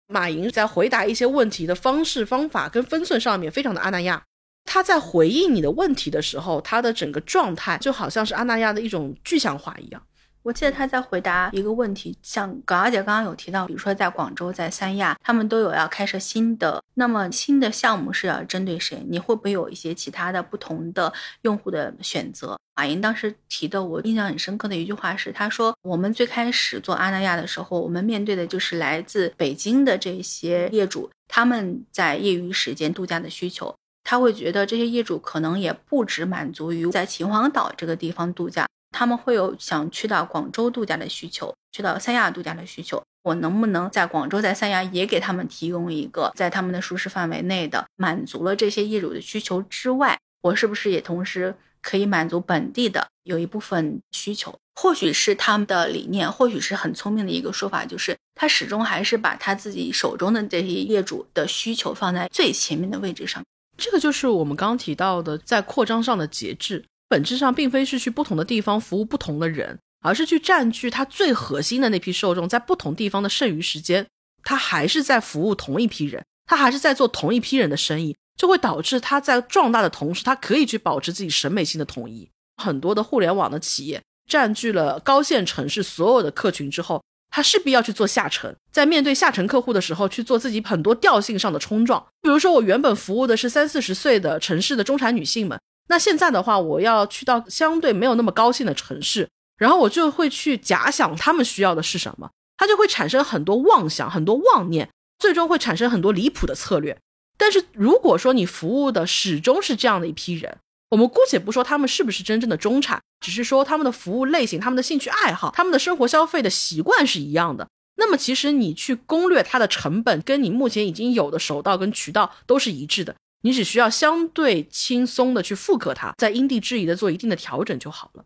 [0.07, 4.23] 马云在回答一些问题的方式、方法跟分寸上面非常的阿那亚。
[4.65, 10.07] 他在回应你的问题的时候，他的整个状态就好像是阿那亚的一种具象化一样。
[10.45, 19.03] 我记得他在回答一个问题，像港小姐刚刚有提到，比如说在广州、在三亚，他们都有要开设新的，那么新的项目是要针对谁？
[19.09, 21.11] 你会不会有一些其他的不同的
[21.43, 22.59] 用户的选择？
[22.77, 38.67] 马云当时提的，我印象很深刻的一句话是，他说我们最开始做阿那亚的时候，我们面对的就是来自北京的这些业主，他们在业余时间度假的需求，他会觉得这些业主可能也不只满足于在秦皇岛这个地方度假。
[38.95, 43.03] 他们会有想去到广州度假的需求，去到三亚度假的需求。
[43.25, 51.53] 我能不能在广州、在三亚也给他们提供一个在他们的舒适范围内的，满足了这些业主的需求之外，我是不是也同时
[51.83, 54.55] 可以满足本地的有一部分需求？
[54.77, 63.43] 或许是他们的理念，或许是很聪明的一个说法，就是他始终还是把他自己手中的这些业主的需求放在最前面的位置上。
[63.77, 66.85] 这个就是我们刚提到的在扩张上的节制。
[67.15, 74.05] 本质上并非是去不同的地方服务不同的人，而是去占据它最核心的那批受众，在不同地方的剩余时间，
[74.43, 82.29] 他还是在服务同一批人，他还是在做同一批人的生意，就会导致他在壮大的同时，他可以去保持自己审美性的统一。
[82.61, 87.01] 很多的互联网的企业占据了高线城市所有的客群之后，
[87.31, 92.05] 他势必要去做下沉，在面对下沉客户的时候，去做自己很多调性上的冲撞。
[92.21, 95.57] 比如说，我原本服务的是三四十岁的城市的中产女性们。
[95.89, 104.89] 那现在的话，我要去到相对没有那么高兴的城市，然后我就会去假想他们需要的是什么，他就会产生很多妄想、很多妄念，
[105.19, 106.99] 最终会产生很多离谱的策略。
[107.37, 110.59] 但是如果说你服务的始终是这样的一批人，
[110.91, 123.17] 我们姑且不说他们是不是真正的中产，只是说他们的服务类型、他们的兴趣爱好、他们的生活消费的习惯是一样的，那么其实你去攻略它的成本，跟你目前已经有的手道跟渠道都是一致的。
[123.45, 128.25] 你只需要相对轻松的去复刻它，再因地制宜的做一定的调整就好了。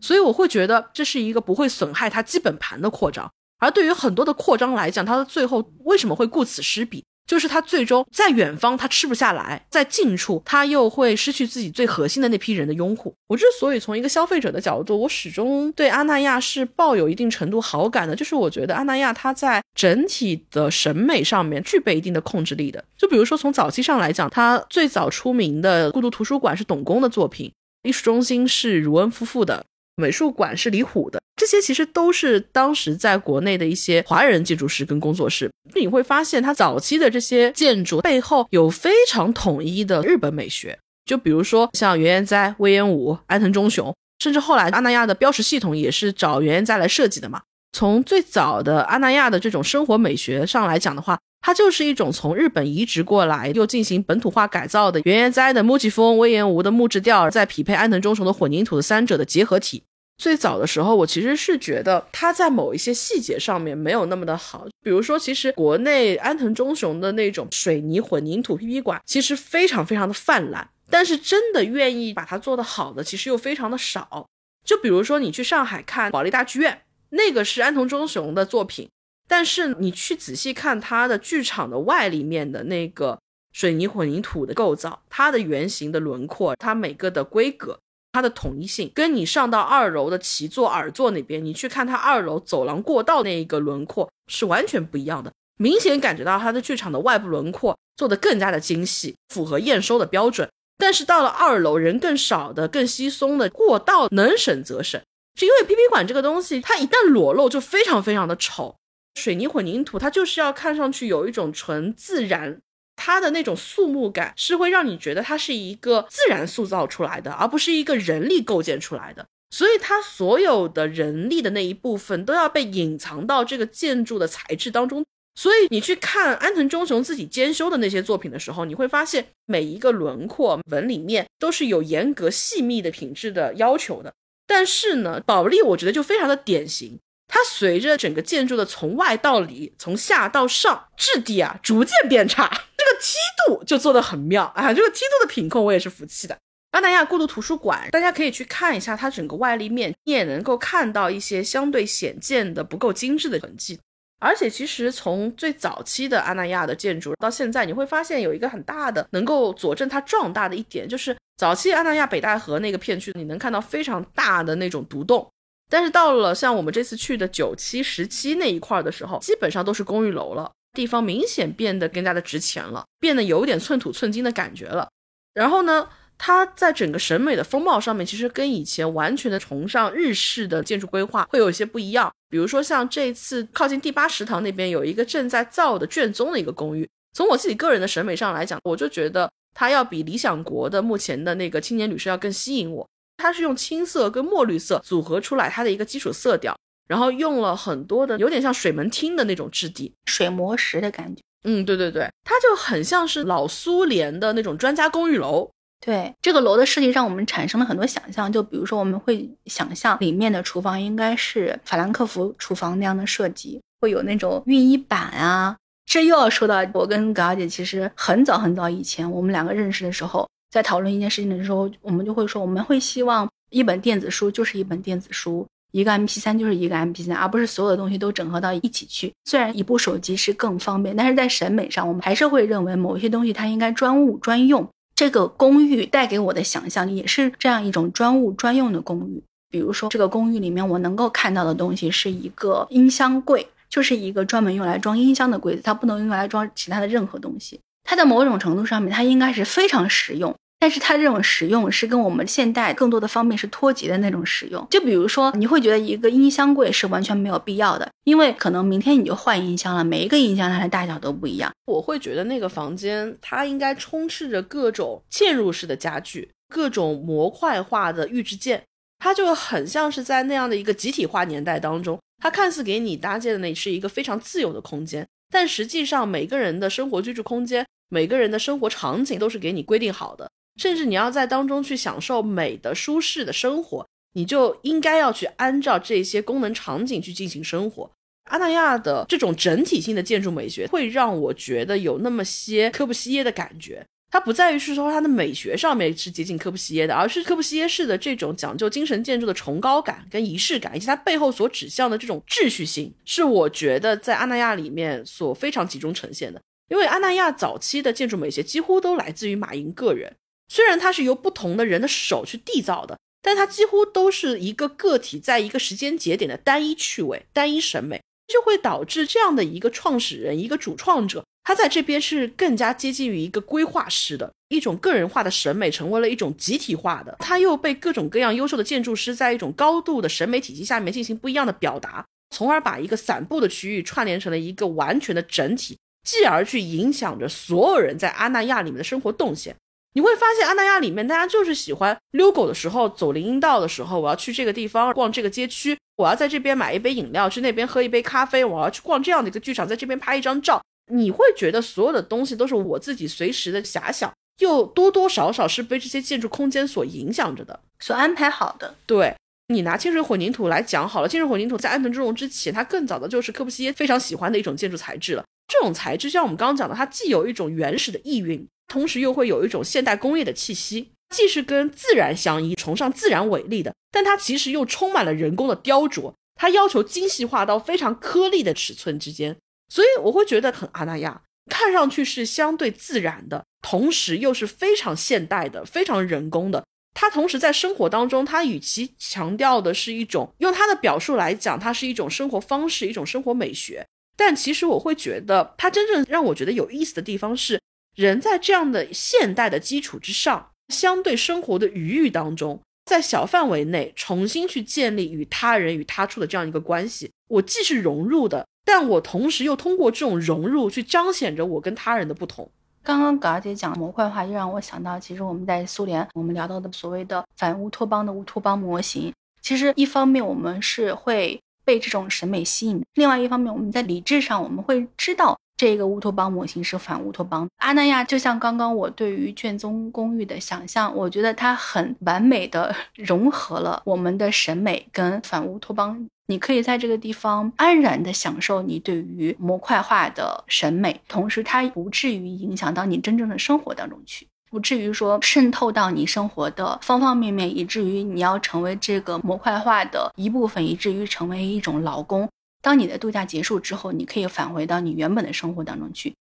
[0.00, 3.32] 所以我会觉得这是一个不会损害它基本盘的扩张。
[3.58, 7.04] 而对于很多的扩张来讲，它的最后为什么会顾此失彼？
[7.26, 13.12] 就是他最终在远方他吃不下来，在近处他又会失去自己最核心的那批人的拥护。
[13.26, 22.82] 我之所以从一个消费者的角度，我始终对阿那亚是抱有一定程度好感的，就是我觉得阿那亚他在整体的审美上面具备一定的控制力的。
[22.96, 29.64] 就比如说从早期上来讲，他最早出名的孤独图书馆是董工的作品，艺术中心是儒恩夫妇的。
[29.96, 35.50] 美术馆是李虎的，这些其实都是当时在国内的一些华人建筑师跟工作室。
[35.74, 40.78] 你会发现，他早期的这些建筑背后有非常统一的日本美学。
[41.06, 47.40] 就比如说像原研哉、威严武、安藤忠雄，甚至后来阿那亚的标识系统也是找原研哉来设计的嘛。
[47.72, 59.84] 从最早的阿那亚的这种生活美学上来讲的话，它就是一种从日本移植过来又进行本土化改造的原研哉的木吉风、威严无的木质调，再匹配安藤忠雄的混凝土的三者的结合体。
[60.18, 74.26] 最早的时候，我其实是觉得它在某一些细节上面没有那么的好，比如说，其实国内安藤忠雄的那种水泥混凝土 PP 管其实非常非常的泛滥，但是真的愿意把它做得好的，其实又非常的少。
[74.64, 78.88] 就比如说你去上海看保利大剧院，那个是安藤忠雄的作品。
[79.28, 83.18] 但是你去仔细看它的剧场的外立面的那个
[83.52, 87.78] 水泥混凝土的构造，它的圆形的轮廓，它每个的规格，
[88.12, 95.32] 它的统一性，跟你上到二楼的旗座、耳座那边，你去看它二楼走廊过道那一个轮廓是完全不一样的。
[95.58, 100.48] 明显感觉到它的剧场的外部轮廓做得更加的精细，符合验收的标准。
[100.78, 105.00] 但是到了二楼，人更少的、更稀松的过道，能省则省，
[105.34, 108.76] 是因为 PP 馆这个东西，它一旦裸露就非常非常的丑。
[109.16, 112.60] 水泥混凝土，它就是要看上去有一种纯自然，
[112.94, 119.26] 它的那种肃穆感是会让你觉得它是一个自然塑造出来的，而不是一个人力构建出来的。
[119.50, 125.04] 所以它所有的人力的那一部分都要被隐藏到这个建筑的材质当中。
[125.34, 134.12] 所以你去看安藤忠雄自己兼修的那些作品的时候，你会发现每一个轮廓纹理面都是有严格细密的品质的要求的。
[134.46, 143.16] 但是呢，保利我觉得就非常的典型，它随着整个建筑的从外到里、从下到上质地啊逐渐变差，这个梯
[143.46, 146.38] 度就做得很妙啊，这个梯度的品控我也是服气的。
[146.72, 153.78] 阿那亚过渡图书馆，大家可以去看一下它整个外立面，你也能够看到一些相对显见的不够精致的痕迹。
[154.18, 165.26] 而且，其实从最早期的阿那亚的建筑到现在，你会发现有一个很大的能够佐证它壮大的一点，就是早期阿那亚北戴河那个片区，你能看到非常大的那种独栋。
[165.68, 174.88] 但是到了像我们这次去的九七、十七那一块的时候，基本上都是公寓楼了，地方明显变得更加的值钱了，变得有点寸土寸金的感觉了。
[175.34, 175.88] 然后呢？
[176.18, 182.10] 它在整个审美的风貌上面，其实跟以前完全的崇尚日式的建筑规划会有一些不一样。
[182.30, 192.88] 比如说，像这次靠近第八食堂那边有一个正在造的卷宗的一个公寓，从我自己个人的审美上来讲，我就觉得它要比理想国的目前的那个青年旅社要更吸引我。
[193.16, 196.56] 它是用青色跟墨绿色组合出来它的一个基础色调，
[196.88, 201.22] 然后用了很多的有点像水门汀的那种质地，水磨石的感觉。
[201.44, 205.48] 嗯，对对对，它就很像是老苏联的那种专家公寓楼。
[205.84, 208.32] 对这个楼的设计，让我们产生了很多想象。
[208.32, 215.54] 就比如说，我们会想象里面的厨房应该是法兰克福厨房那样的设计，会有那种熨衣板啊。
[215.84, 229.12] 这又要说到我跟葛小姐，其实很早很早以前，我们两个认识的时候，在讨论一件事情的时候，我们就会说，我们会希望一本电子书就是一本电子书，一个 MP 三就是一个 MP 三，而不是所有的东西都整合到一起去。
[229.24, 234.66] 虽然一部手机是更方便，但是在审美上，我们还是会认为某些东西它应该专务专用。
[234.94, 239.22] 这个公寓带给我的想象也是这样一种专务专用的公寓。
[239.50, 247.60] 比如说，这个公寓里面我能够看到的东西是一个音箱柜，就是一个专门用来装音箱的柜子，它不能用来装其他的任何东西。
[247.86, 250.34] 它在某种程度上面，它应该是非常实用。
[250.58, 254.66] 但是它这种使用是跟我们现代更多的方面是脱节的那种使用。
[254.70, 261.52] 就比如说，你会觉得一个音箱柜是完全没有必要的，因为可能明天你就换音箱了，每一个音箱它的大小都不一样。
[261.66, 268.62] 我会觉得那个房间它应该充斥着各种嵌入式的家具，各种模块化的预制件，
[268.98, 280.30] 它就很像是在那样的一个集体化年代当中，它看似给你搭建的那是一个非常自由的空间，但实际上每个人的生活居住空间，每个人的生活场景都是给你规定好的。
[280.56, 287.90] 甚至你要在当中去享受美的、舒适的生活，你就应该要去按照这些功能场景去进行生活。
[288.30, 293.84] 阿那亚的这种整体性的建筑美学，会让我觉得有那么些科布西耶的感觉。
[294.10, 306.40] 它不在于是说它的美学上面是接近科布西耶的，而是科布西耶式的这种讲究精神建筑的崇高感跟仪式感，以及它背后所指向的这种秩序性，是我觉得在阿那亚里面所非常集中呈现的。
[306.68, 310.16] 因为阿那亚早期的建筑美学几乎都来自于马寅个人。
[310.48, 327.16] 虽然它是由不同的人的手去缔造的，但它几乎都是一个个体在一个时间节点的单一趣味、单一审美，就会导致这样的一个创始人、一个主创者，他在这边是更加接近于一个规划师的一种个人化的审美，成为了一种集体化的。
[327.18, 335.76] 他又被各种各样优秀的建筑师在一种高度的审美体系下面进行不一样的表达，从而把一个散布的区域串联成了一个完全的整体，
[336.06, 339.54] 继而去影响着所有人在阿那亚里面的生活动线。
[339.94, 350.62] 你会发现，阿那亚里面大家就是喜欢遛狗的时候，走林荫道的时候，我要去这个地方逛这个街区，我要在这边买一杯饮料，去那边喝一杯咖啡，我要去逛这样的一个剧场，在这边拍一张照。
[350.92, 358.74] 你会觉得所有的东西都是我自己随时的遐想，又多多少少是被这些建筑空间所影响着的，所安排好的。
[358.86, 359.14] 对
[359.48, 365.24] 你拿清水混凝土来讲好了，清水混凝土在安藤忠雄之前，它更早的就是柯布西耶非常喜欢的一种建筑材质了。
[365.48, 368.46] 这种材质，像我们刚刚讲的，它既有一种原始的意蕴。
[368.68, 379.36] 同时又会有一种现代工业的气息，既是跟自然相依、崇尚自然伟力的，但它其实又充满了人工的雕琢，它要求精细化到非常颗粒的尺寸之间，
[379.68, 386.64] 所以我会觉得很阿那亚，看上去是相对自然的，同时又是非常现代的、非常人工的。
[386.92, 393.86] 它同时在生活当中，它与其强调的是一种用它的表述来讲，它是一种生活方式、一种生活美学，
[394.16, 397.60] 但其实我会觉得，它真正让我觉得有意思的地方是。
[397.94, 407.10] 人在这样的现代的基础之上，相对生活的余裕当中，在小范围内重新去建立与他人与他处的这样一个关系。
[407.28, 412.50] 我既是融入的，但我同时又通过这种融入去彰显着我跟他人的不同。
[412.82, 419.10] 刚刚葛姐讲模块化，又让我想到，其实我们在苏联，我们聊到的所谓的反乌托邦的乌托邦模型，
[419.40, 421.40] 其实一方面我们是会。
[421.66, 427.48] 被这种审美吸引；另外一方面，我们在理智上我们会知道这个乌托邦模型是反乌托邦。
[427.58, 436.06] 阿那亚就像刚刚我对于卷宗公寓的想象，我觉得它很完美的融合了我们的审美跟反乌托邦。
[436.28, 452.28] 你可以在这个地方安然的享受你对于模块化的审美，同时它不至于影响到你真正的生活当中去，不至于说渗透到你生活的方方面面，以至于你要成为这个模块化的一部分，以至于成为一种劳工。
[452.62, 456.14] 当你的度假结束之后，你可以返回到你原本的生活当中去。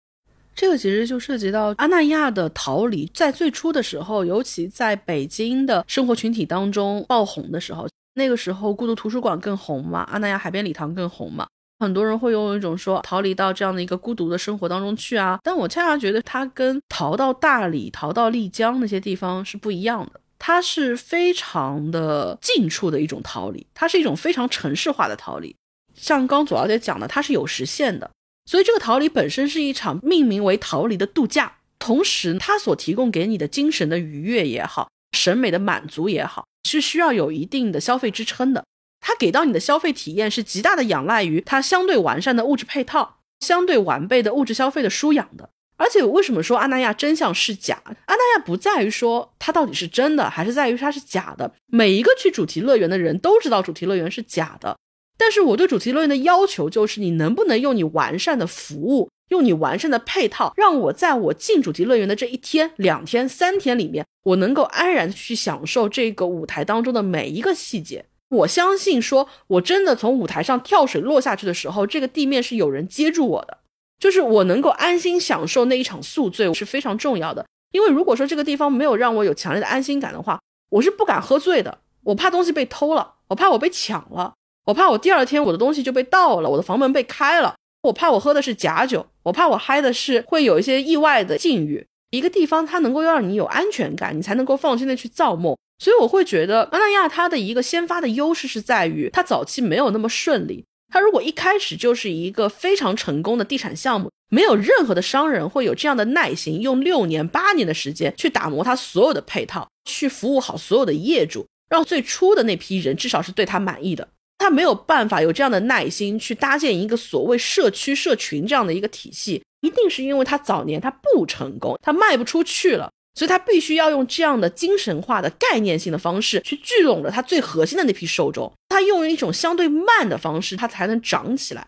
[0.55, 7.87] 这个其实就涉及到阿那亚的逃离，在最初的时候，尤其在北京的生活群体当中爆红的时候。
[8.15, 11.47] 那个时候，孤独图书馆更红嘛，阿那亚海边礼堂更红嘛，
[11.83, 15.37] 很多人会用一种说逃离到这样的一个孤独的生活当中去啊。
[15.43, 25.55] 但我恰恰觉得它跟逃到大理、逃到丽江那些地方是不一样的，它是非常的近处的一种逃离，它是一种非常城市化的逃离。
[25.93, 28.09] 像刚左小姐讲的，它是有实现的，
[28.45, 36.45] 所以这个逃离本身是一场命名为逃离的度假，同时它所提供给你的精神的愉悦也好，审美的满足也好。
[36.65, 38.63] 是需要有一定的消费支撑的，
[39.03, 45.49] 它给到你的消费体验是极大的仰赖于它相对完善的物质配套、相对完备的物质消费的输养的。
[45.75, 47.81] 而且为什么说阿那亚真相是假？
[47.85, 51.51] 阿那亚不在于说它到底是真的，还是在于它是假的。
[51.67, 54.77] 每一个去主题乐园的人都知道主题乐园是假的，
[55.17, 59.09] 但是我对主题乐园的要求就是你能不能用你完善的服务。
[59.29, 68.05] 用你完善的配套，让我在我进主题乐园的这一天、两天、三天里面，我能够安然的去享受这个舞台当中的每一个细节。
[68.33, 73.59] 我相信，说我真的从舞台上跳水落下去的时候，这个地面是有人接住我的，
[73.99, 77.45] 就是我能够安心享受那一场宿醉是非常重要的。
[77.71, 80.39] 因为如果说这个地方没有让我有强烈的安心感的话，
[80.69, 81.79] 我是不敢喝醉的。
[82.03, 84.33] 我怕东西被偷了，我怕我被抢了，
[84.65, 87.55] 我怕我第二天我的东西就被盗了，我的房门被开了。
[87.83, 91.85] 我怕我喝的是假酒，我怕我嗨的是会有一些意外的境遇。
[92.11, 95.57] 一个地方它能够让你有安全感，你才能够放心的去造梦。
[95.83, 100.63] 所以我会觉得阿那亚它的一个先发的优势是在于它早期没有那么顺利。
[100.87, 114.07] 它如果一开始就是一个非常成功的地产项目，没有任何的商人会有这样的耐心，用六年八年的时间去打磨它所有的配套，去服务好所有的业主，让最初的那批人至少是对他满意的。
[114.37, 128.51] 他没有办法有这样的耐心去搭建一个所谓社区社群这样的一个体系，一定是因为他早年他不成功，他卖不出去了，所以他必须要用这样的精神化的概念性的方式去聚拢了他最核心的那批受众。
[128.69, 131.67] 他用一种相对慢的方式，他才能长起来。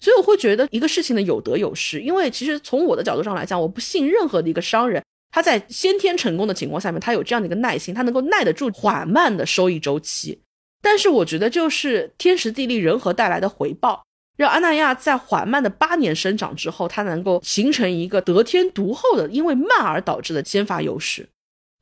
[0.00, 10.40] 所以我会觉得一个事情的有得有失，因为其实从我的角度上来讲，我不信任何的一个商人他在先天成功的情况下面，他有这样的一个耐心，他能够耐得住缓慢的收益周期。
[10.82, 14.04] 但是我觉得，就是天时地利人和带来的回报，
[14.36, 21.28] 让阿那亚在缓慢的八年生长之后，它能够形成一个得天独厚的，因为慢而导致的先发优势。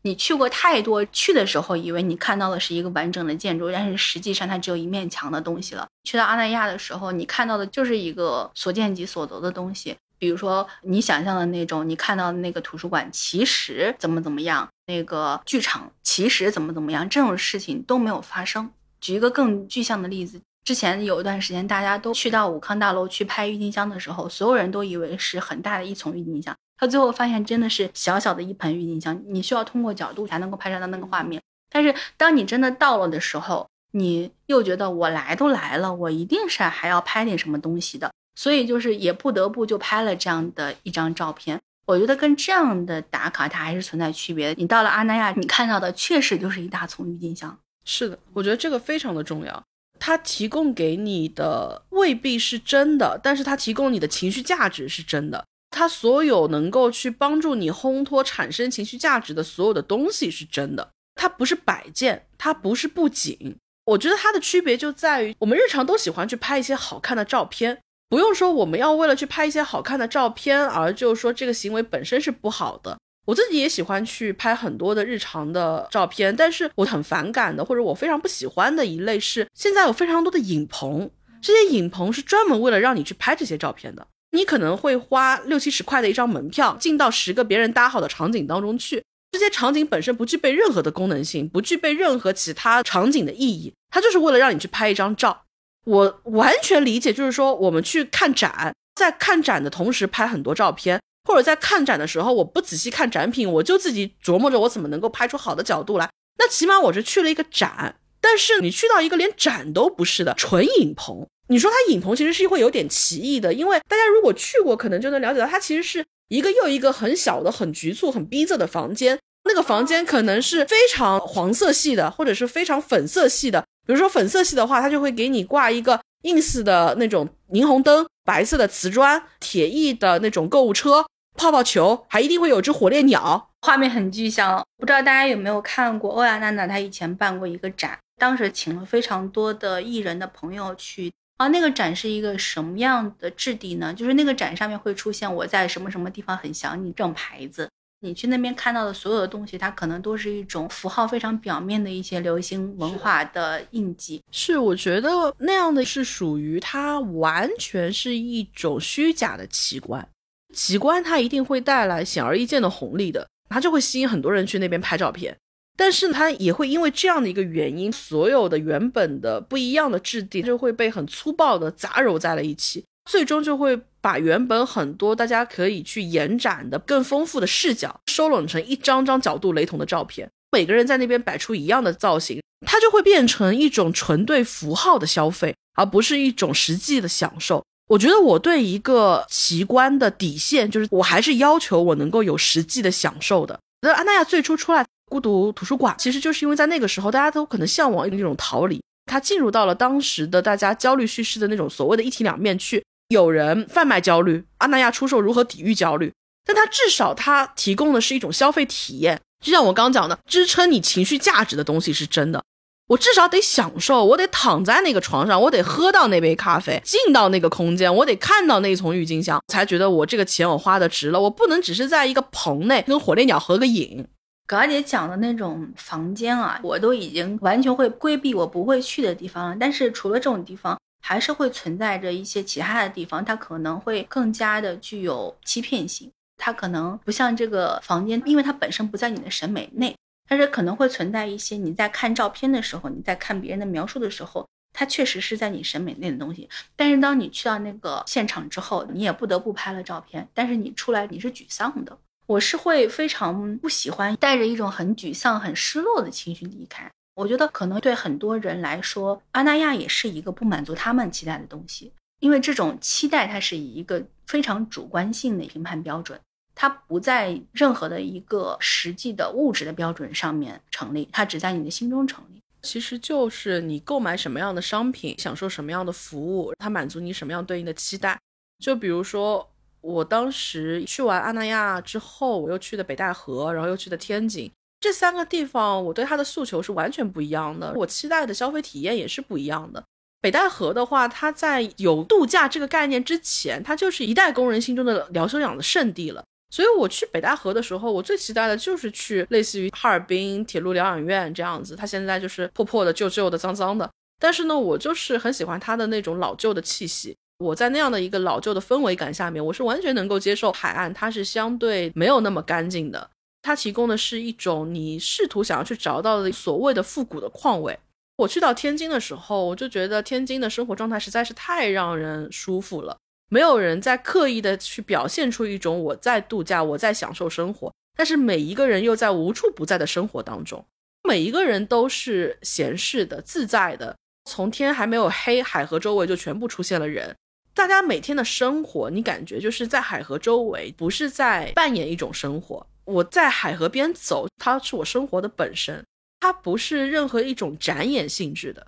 [0.03, 5.87] 你去过太多，去的时候以为你看到的是一个完整的建筑，但是实际上它只有一面墙的东西了。
[6.05, 9.97] 去到阿那亚的时候，你看到的就是一个所见即所得的东西。
[10.19, 18.71] 比如说你想象的那种，你看到的那个图书馆其实怎么怎么样，那个剧场其实怎么怎么样，这种事情都没有发生。
[19.01, 31.43] 举一个更具象的例子，之前有一段时间，大家都去到武康大楼去拍郁金香的时候，所有人都以为是很大的一丛郁金香，他最后发现真的是小小的一盆郁金香，你需要通过角度才能够拍摄到那个画面。
[31.71, 41.61] 但是当你真的到了的时候，你又觉得我来都来了，我一定是还要拍点什么东西的，所以就是也不得不就拍了这样的一张照片。
[41.87, 44.55] 我觉得跟这样的打卡它还是存在区别的。
[44.59, 47.55] 你到了阿那亚，你看到的确实就是一大丛郁金香。
[47.85, 49.63] 是的，我觉得这个非常的重要。
[50.07, 55.43] 它提供给你的未必是真的，但是它提供你的情绪价值是真的。
[55.71, 60.91] 它所有能够去帮助你烘托产生情绪价值的所有的东西是真的。
[61.15, 63.57] 它不是摆件，它不是布景。
[63.87, 72.99] 我觉得它的区别就在于，我们日常都喜欢去拍一些好看的照片，不用说我们要为了去拍一些好看的照片而就是说这个行为本身是不好的。
[73.25, 81.11] 我自己也喜欢去拍很多的日常的照片，但是我很反感的，或者我非常不喜欢的一类是，现在有非常多的影棚，
[81.41, 84.07] 这些影棚是专门为了让你去拍这些照片的。
[84.33, 95.45] 你可能会花六七十块的一张门票，进到十个别人搭好的场景当中去，这些场景本身不具备任何的功能性，不具备任何其他场景的意义，它就是为了让你去拍一张照。
[95.87, 101.01] 我完全理解，就是说我们去看展，在看展的同时拍很多照片。
[101.25, 106.09] 或者在看展的时候，我不仔细看展品，我就自己琢磨着我怎么能够拍出好的角度来。
[106.39, 119.19] 那起码我是去了一个展，但是你去到一个连展都不是的纯影棚，你说它影棚其实是会有点奇异的，因为大家如果去过，可能就能了解到，它其实是一个又一个很小的、很局促、很逼仄的房间。
[119.47, 123.61] 那个房间可能是非常黄色系的，或者是非常粉色系的。
[123.87, 134.65] 比如说粉色系的话，它就会给你挂一个 ins 的那种霓虹灯，白色的瓷砖，铁艺的那种购物车，泡泡球，还一定会有只火烈鸟，画面很具象。
[134.79, 141.13] 不知道大家有没有看过欧阳娜娜她以前办过一个展，当时请了非常多的艺人的朋友去。
[141.37, 143.93] 啊，那个展是一个什么样的质地呢？
[143.93, 147.69] 就是那个展上面会出现我在什么什么地方很想你这种牌子。
[148.03, 154.23] 你去那边看到的所有的东西，它可能都是一种符号非常表面的一些流行文化的印记。
[154.31, 160.07] 是，我觉得那样的是属于它完全是一种虚假的奇观。
[160.55, 165.37] 奇观它一定会带来显而易见的红利的，它就会吸引很多人去那边拍照片。
[165.77, 180.31] 但是它也会因为这样的一个原因，所有的原本的不一样的质地就会被很粗暴的杂糅在了一起，最终就会把原本很多大家可以去延展的更丰富的视角收拢成一张张角度雷同的照片。
[180.53, 187.65] 每个人在那边摆出一样的造型，它就会变成一种纯对符号的消费，而不是一种实际的享受。
[187.89, 193.59] 我觉得我对一个奇观的底线就是，我还是要求我能够有实际的享受的。
[193.83, 194.85] 那安娜亚最初出来。
[195.07, 202.83] 孤独图书馆其实就是因为在那个时候，大家都可能向往那种逃离，他进入到了当时的大家焦虑叙事的那种所谓的一体两面去。
[203.09, 206.11] 有人贩卖焦虑，阿那亚出售如何抵御焦虑，
[206.47, 212.43] 但它至少它提供的是一种消费体验，就像我刚讲的，支撑你情绪价值的东西是真的。
[212.89, 221.21] 我至少得享受，我得躺在那个床上，我得喝到那杯咖啡，进到那个空间，我得看到那丛郁金香，才觉得我这个钱我花的值了。
[221.21, 224.07] 我不能只是在一个棚内跟火烈鸟合个影。
[224.47, 229.57] 葛二姐讲的那种房间啊，我都已经完全会规避我不会去的地方了。
[229.59, 236.11] 但是除了这种地方，还是会存在着一些其他的地方，它可能会更加的具有欺骗性。
[236.37, 239.97] 它可能不像这个房间，因为它本身不在你的审美内，
[240.29, 246.49] 但是可能会存在一些你在看照片的时候，你在看别人的描述的时候，它确实是在你审美内的东西。
[246.75, 251.97] 但是当你去到那个现场之后，你也不得不拍了照片，但是你出来你是沮丧的。
[252.27, 256.91] 我是会非常不喜欢带着一种很沮丧、很失落的情绪离开。
[257.17, 266.19] 我觉得可能对很多人来说，阿那亚也是一个不满足他们期待的东西，因为这种期待它是以一个非常主观性的评判标准，
[266.55, 272.41] 它不在任何的一个实际的物质的标准上面成立，它只在你的心中成立。
[272.63, 278.19] 其实就是你购买什么样的商品，享受什么样的服务，它满足你什么样对应的期待。
[278.59, 279.49] 就比如说。
[279.87, 284.51] 我当时去完阿那亚之后，我又去的北戴河，然后又去的天津，
[284.81, 289.85] 这三个地方，我对它的诉求是完全不一样的，我期待的消费体验也是不一样的。
[290.23, 296.25] 北戴河的话，它在有度假这个概念之前，它就是一代工人心中的疗休养的圣地了。
[296.55, 303.91] 所以我去北戴河的时候，我最期待的就是去类似于哈尔滨铁路疗养院这样子，它现在就是破破的、旧旧的、脏脏的，
[304.21, 307.17] 但是呢，我就是很喜欢它的那种老旧的气息。
[307.39, 313.11] 我在那样的一个老旧的氛围感下面，我是完全能够接受海岸，它是相对没有那么干净的。
[313.43, 317.77] 它提供的是一种你试图想要去找到的所谓的复古的况味。
[318.19, 322.97] 我去到天津的时候，我就觉得天津的生活状态实在是太让人舒服了。
[323.29, 330.65] 没有人在刻意的去表现出一种我在度假，我在享受生活，但是每一个人又在无处不在的生活当中，
[331.09, 333.97] 每一个人都是闲适的、自在的。
[334.27, 337.15] 从天还没有黑，海河周围就全部出现了人。
[337.53, 342.67] 大家每天的生活，你感觉就是在海河周围，不是在扮演一种生活。
[342.85, 345.85] 我在海河边走，它是我生活的本身，
[346.21, 348.67] 它不是任何一种展演性质的。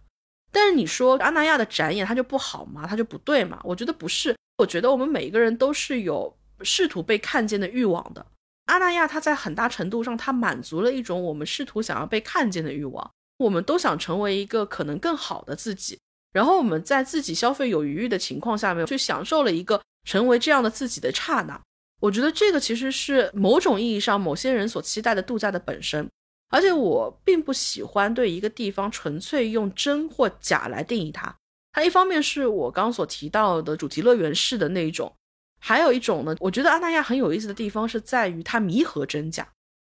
[0.52, 2.86] 但是你说阿那亚的展演它就不好吗？
[2.88, 3.60] 它就不对吗？
[3.64, 4.36] 我觉得不是。
[4.58, 8.24] 我觉得我们每一个人都是有试图被看见的欲望的。
[8.66, 13.10] 阿那亚它在很大程度上，它满足了一种我们试图想要被看见的欲望。
[13.38, 15.98] 我们都想成为一个可能更好的自己。
[16.32, 21.60] 然后我们在自己消费有余裕的情况下面，去享受了一个成为这样的自己的刹那。
[22.00, 26.08] 我觉得这个其实是某种意义上某些人所期待的度假的本身。
[26.48, 31.34] 而且我并不喜欢对一个地方纯粹用真或假来定义它。
[31.76, 35.14] 它一方面是我刚所提到的主题乐园式的那一种，
[35.60, 39.46] 还有一种呢，我觉得阿那亚很有意思的地方是在于它弥合真假。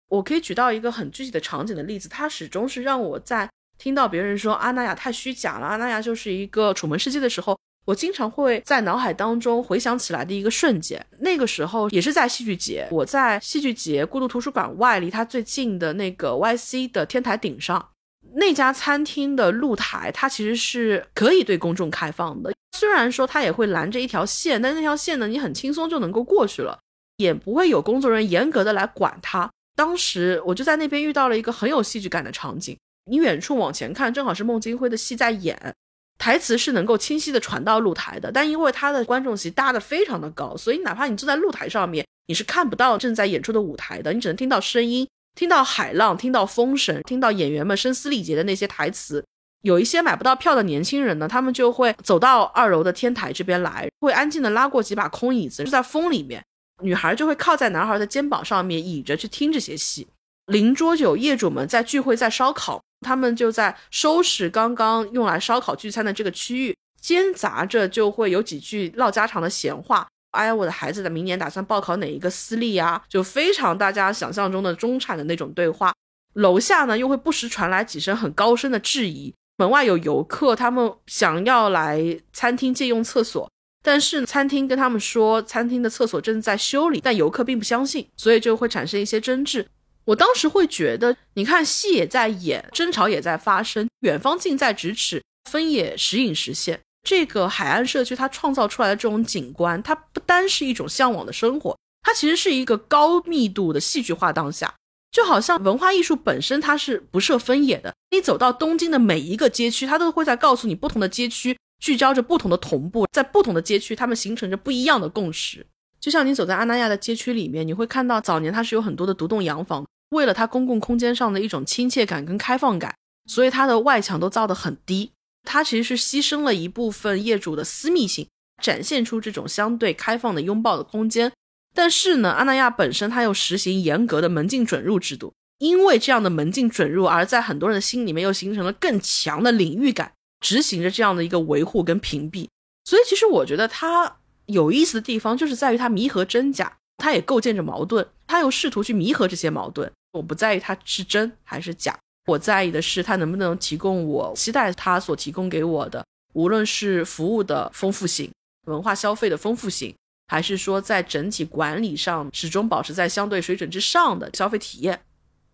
[0.07, 3.49] 我可以举到一个很具体的场景的例子，它始终是让我在。
[3.79, 11.03] 听到别人说阿那亚太虚假了，阿那亚就是一个楚门世界的时候，我经常会在脑海当中回想起来的一个瞬间。
[11.21, 17.89] 那个时候也是在戏剧节，我在戏剧节孤独图书馆外离它最近的那个 YC 的天台顶上，
[18.35, 22.53] 那家餐厅的露台，它其实是可以对公众开放的。
[22.77, 26.79] 虽然说它也会拦着一条线，但那条线呢，你很轻松就能够过去了，
[27.17, 29.49] 也不会有工作人员严格的来管它。
[29.75, 35.75] 当时我就在那边遇到了一个很有戏剧感的场景，你远处往前看，正好是孟京辉的戏在演，
[36.17, 45.07] 台词是能够清晰的传到露台的，但因为他的观众席搭的非常的高，所以哪怕你坐在露台上面，你是看不到正在演出的舞台的，你只能听到声音。
[45.35, 49.25] 听到海浪，听到风声，听到演员们声嘶力竭的那些台词，
[49.61, 56.43] 有一些买不到票的年轻人呢，他们就会走到二楼的天台这边来，会安静的拉过几把空椅子，就在风里面，
[56.81, 60.07] 女孩就会靠在男孩的肩膀上面倚着去听这些戏。
[60.47, 70.05] 邻桌有业主们在聚会，在烧烤，他们就在收拾刚刚用来烧烤聚餐的这个区域，间杂着就会有几句唠家常的闲话。
[70.31, 73.01] 哎呀，我的孩子的明年打算报考哪一个私立呀？
[73.07, 75.93] 就非常大家想象中的中产的那种对话。
[76.33, 79.33] 楼下呢，又会不时传来几声很高声的质疑。
[79.57, 83.51] 门外有游客，他们想要来餐厅借用厕所，
[83.83, 89.67] 但是餐厅跟他们说，餐厅的厕所正在修理，但游客并不相信，所以就会产生一些争执。
[90.05, 95.21] 我当时会觉得，你看戏也在演，争吵也在发生，远方近在咫尺，
[95.51, 96.79] 分也时隐时现。
[97.03, 104.73] 这个海岸社区，它创造出来的这种景观，它不单是一种向往的生活，它其实是一个高密度的戏剧化当下。
[105.11, 107.93] 就好像文化艺术本身，它是不设分野的。
[108.11, 115.65] 你走到东京的每一个街区，它都会在告诉你，不同的街区聚焦着不同的同步，在不同的街区，它们形成着不一样的共识。
[115.99, 122.95] 就像你走在阿那亚的街区里面，你会看到早年它是有很多的独栋洋房，为了它公共空间上的一种亲切感跟开放感，
[123.25, 125.11] 所以它的外墙都造得很低。
[125.43, 128.27] 它其实是牺牲了一部分业主的私密性，
[128.61, 131.31] 展现出这种相对开放的拥抱的空间。
[131.73, 140.11] 但是呢，阿那亚本身它又实行严格的门禁准入制度，因为这样的门禁准入，而在很多人的心里面又形成了更强的领域感，
[140.41, 142.47] 执行着这样的一个维护跟屏蔽。
[142.83, 149.89] 所以，其实我觉得它有意思的地方就是在于它弥合真假，它也构建着矛盾，它又试图去弥合这些矛盾。
[150.13, 151.97] 我不在意它是真还是假。
[152.27, 158.31] 我在意的是，它能不能提供我期待它所提供给我的，无论是服务的丰富性、
[158.67, 159.95] 文化消费的丰富性，
[160.27, 165.01] 还是说在整体管理上始终保持在相对水准之上的消费体验。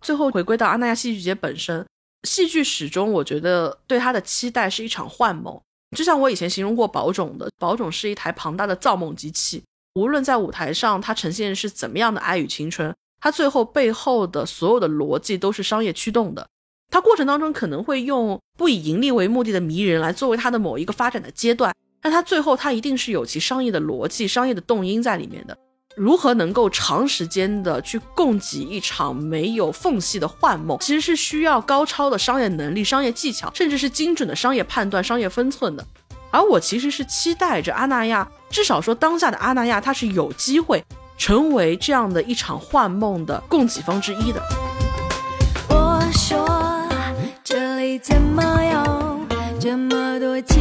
[0.01, 1.85] 最后回归到阿那亚戏剧节本身，
[2.27, 5.59] 戏剧始终我觉得对它的期待是一场幻梦。
[5.95, 9.63] 就像我以前形容过宝冢的，宝冢是一台庞大的造梦机器，
[9.95, 16.45] 无论在舞台上它呈现是怎么样的爱与青春，它最后背后的所有的逻辑都是商业驱动的。
[16.89, 25.57] 它过程当中可能会用不以盈利为目的的迷人来作为它的某一个发展的阶段，但它最后它一定是有其商业的逻辑、商业的动因在里面的。
[25.95, 35.83] 如何能够长时间的去供给一场没有缝隙的幻梦，其实是需要高超的商业能力、商业技巧，甚至是精准的商业判断、商业分寸的。
[36.29, 40.83] 而我其实是期待着阿那亚，至少说当下的阿那亚，它是有机会
[41.17, 44.56] 成为这样的一场幻梦的供给方之一的。
[47.95, 49.19] 怎么有
[49.59, 50.56] 这么多？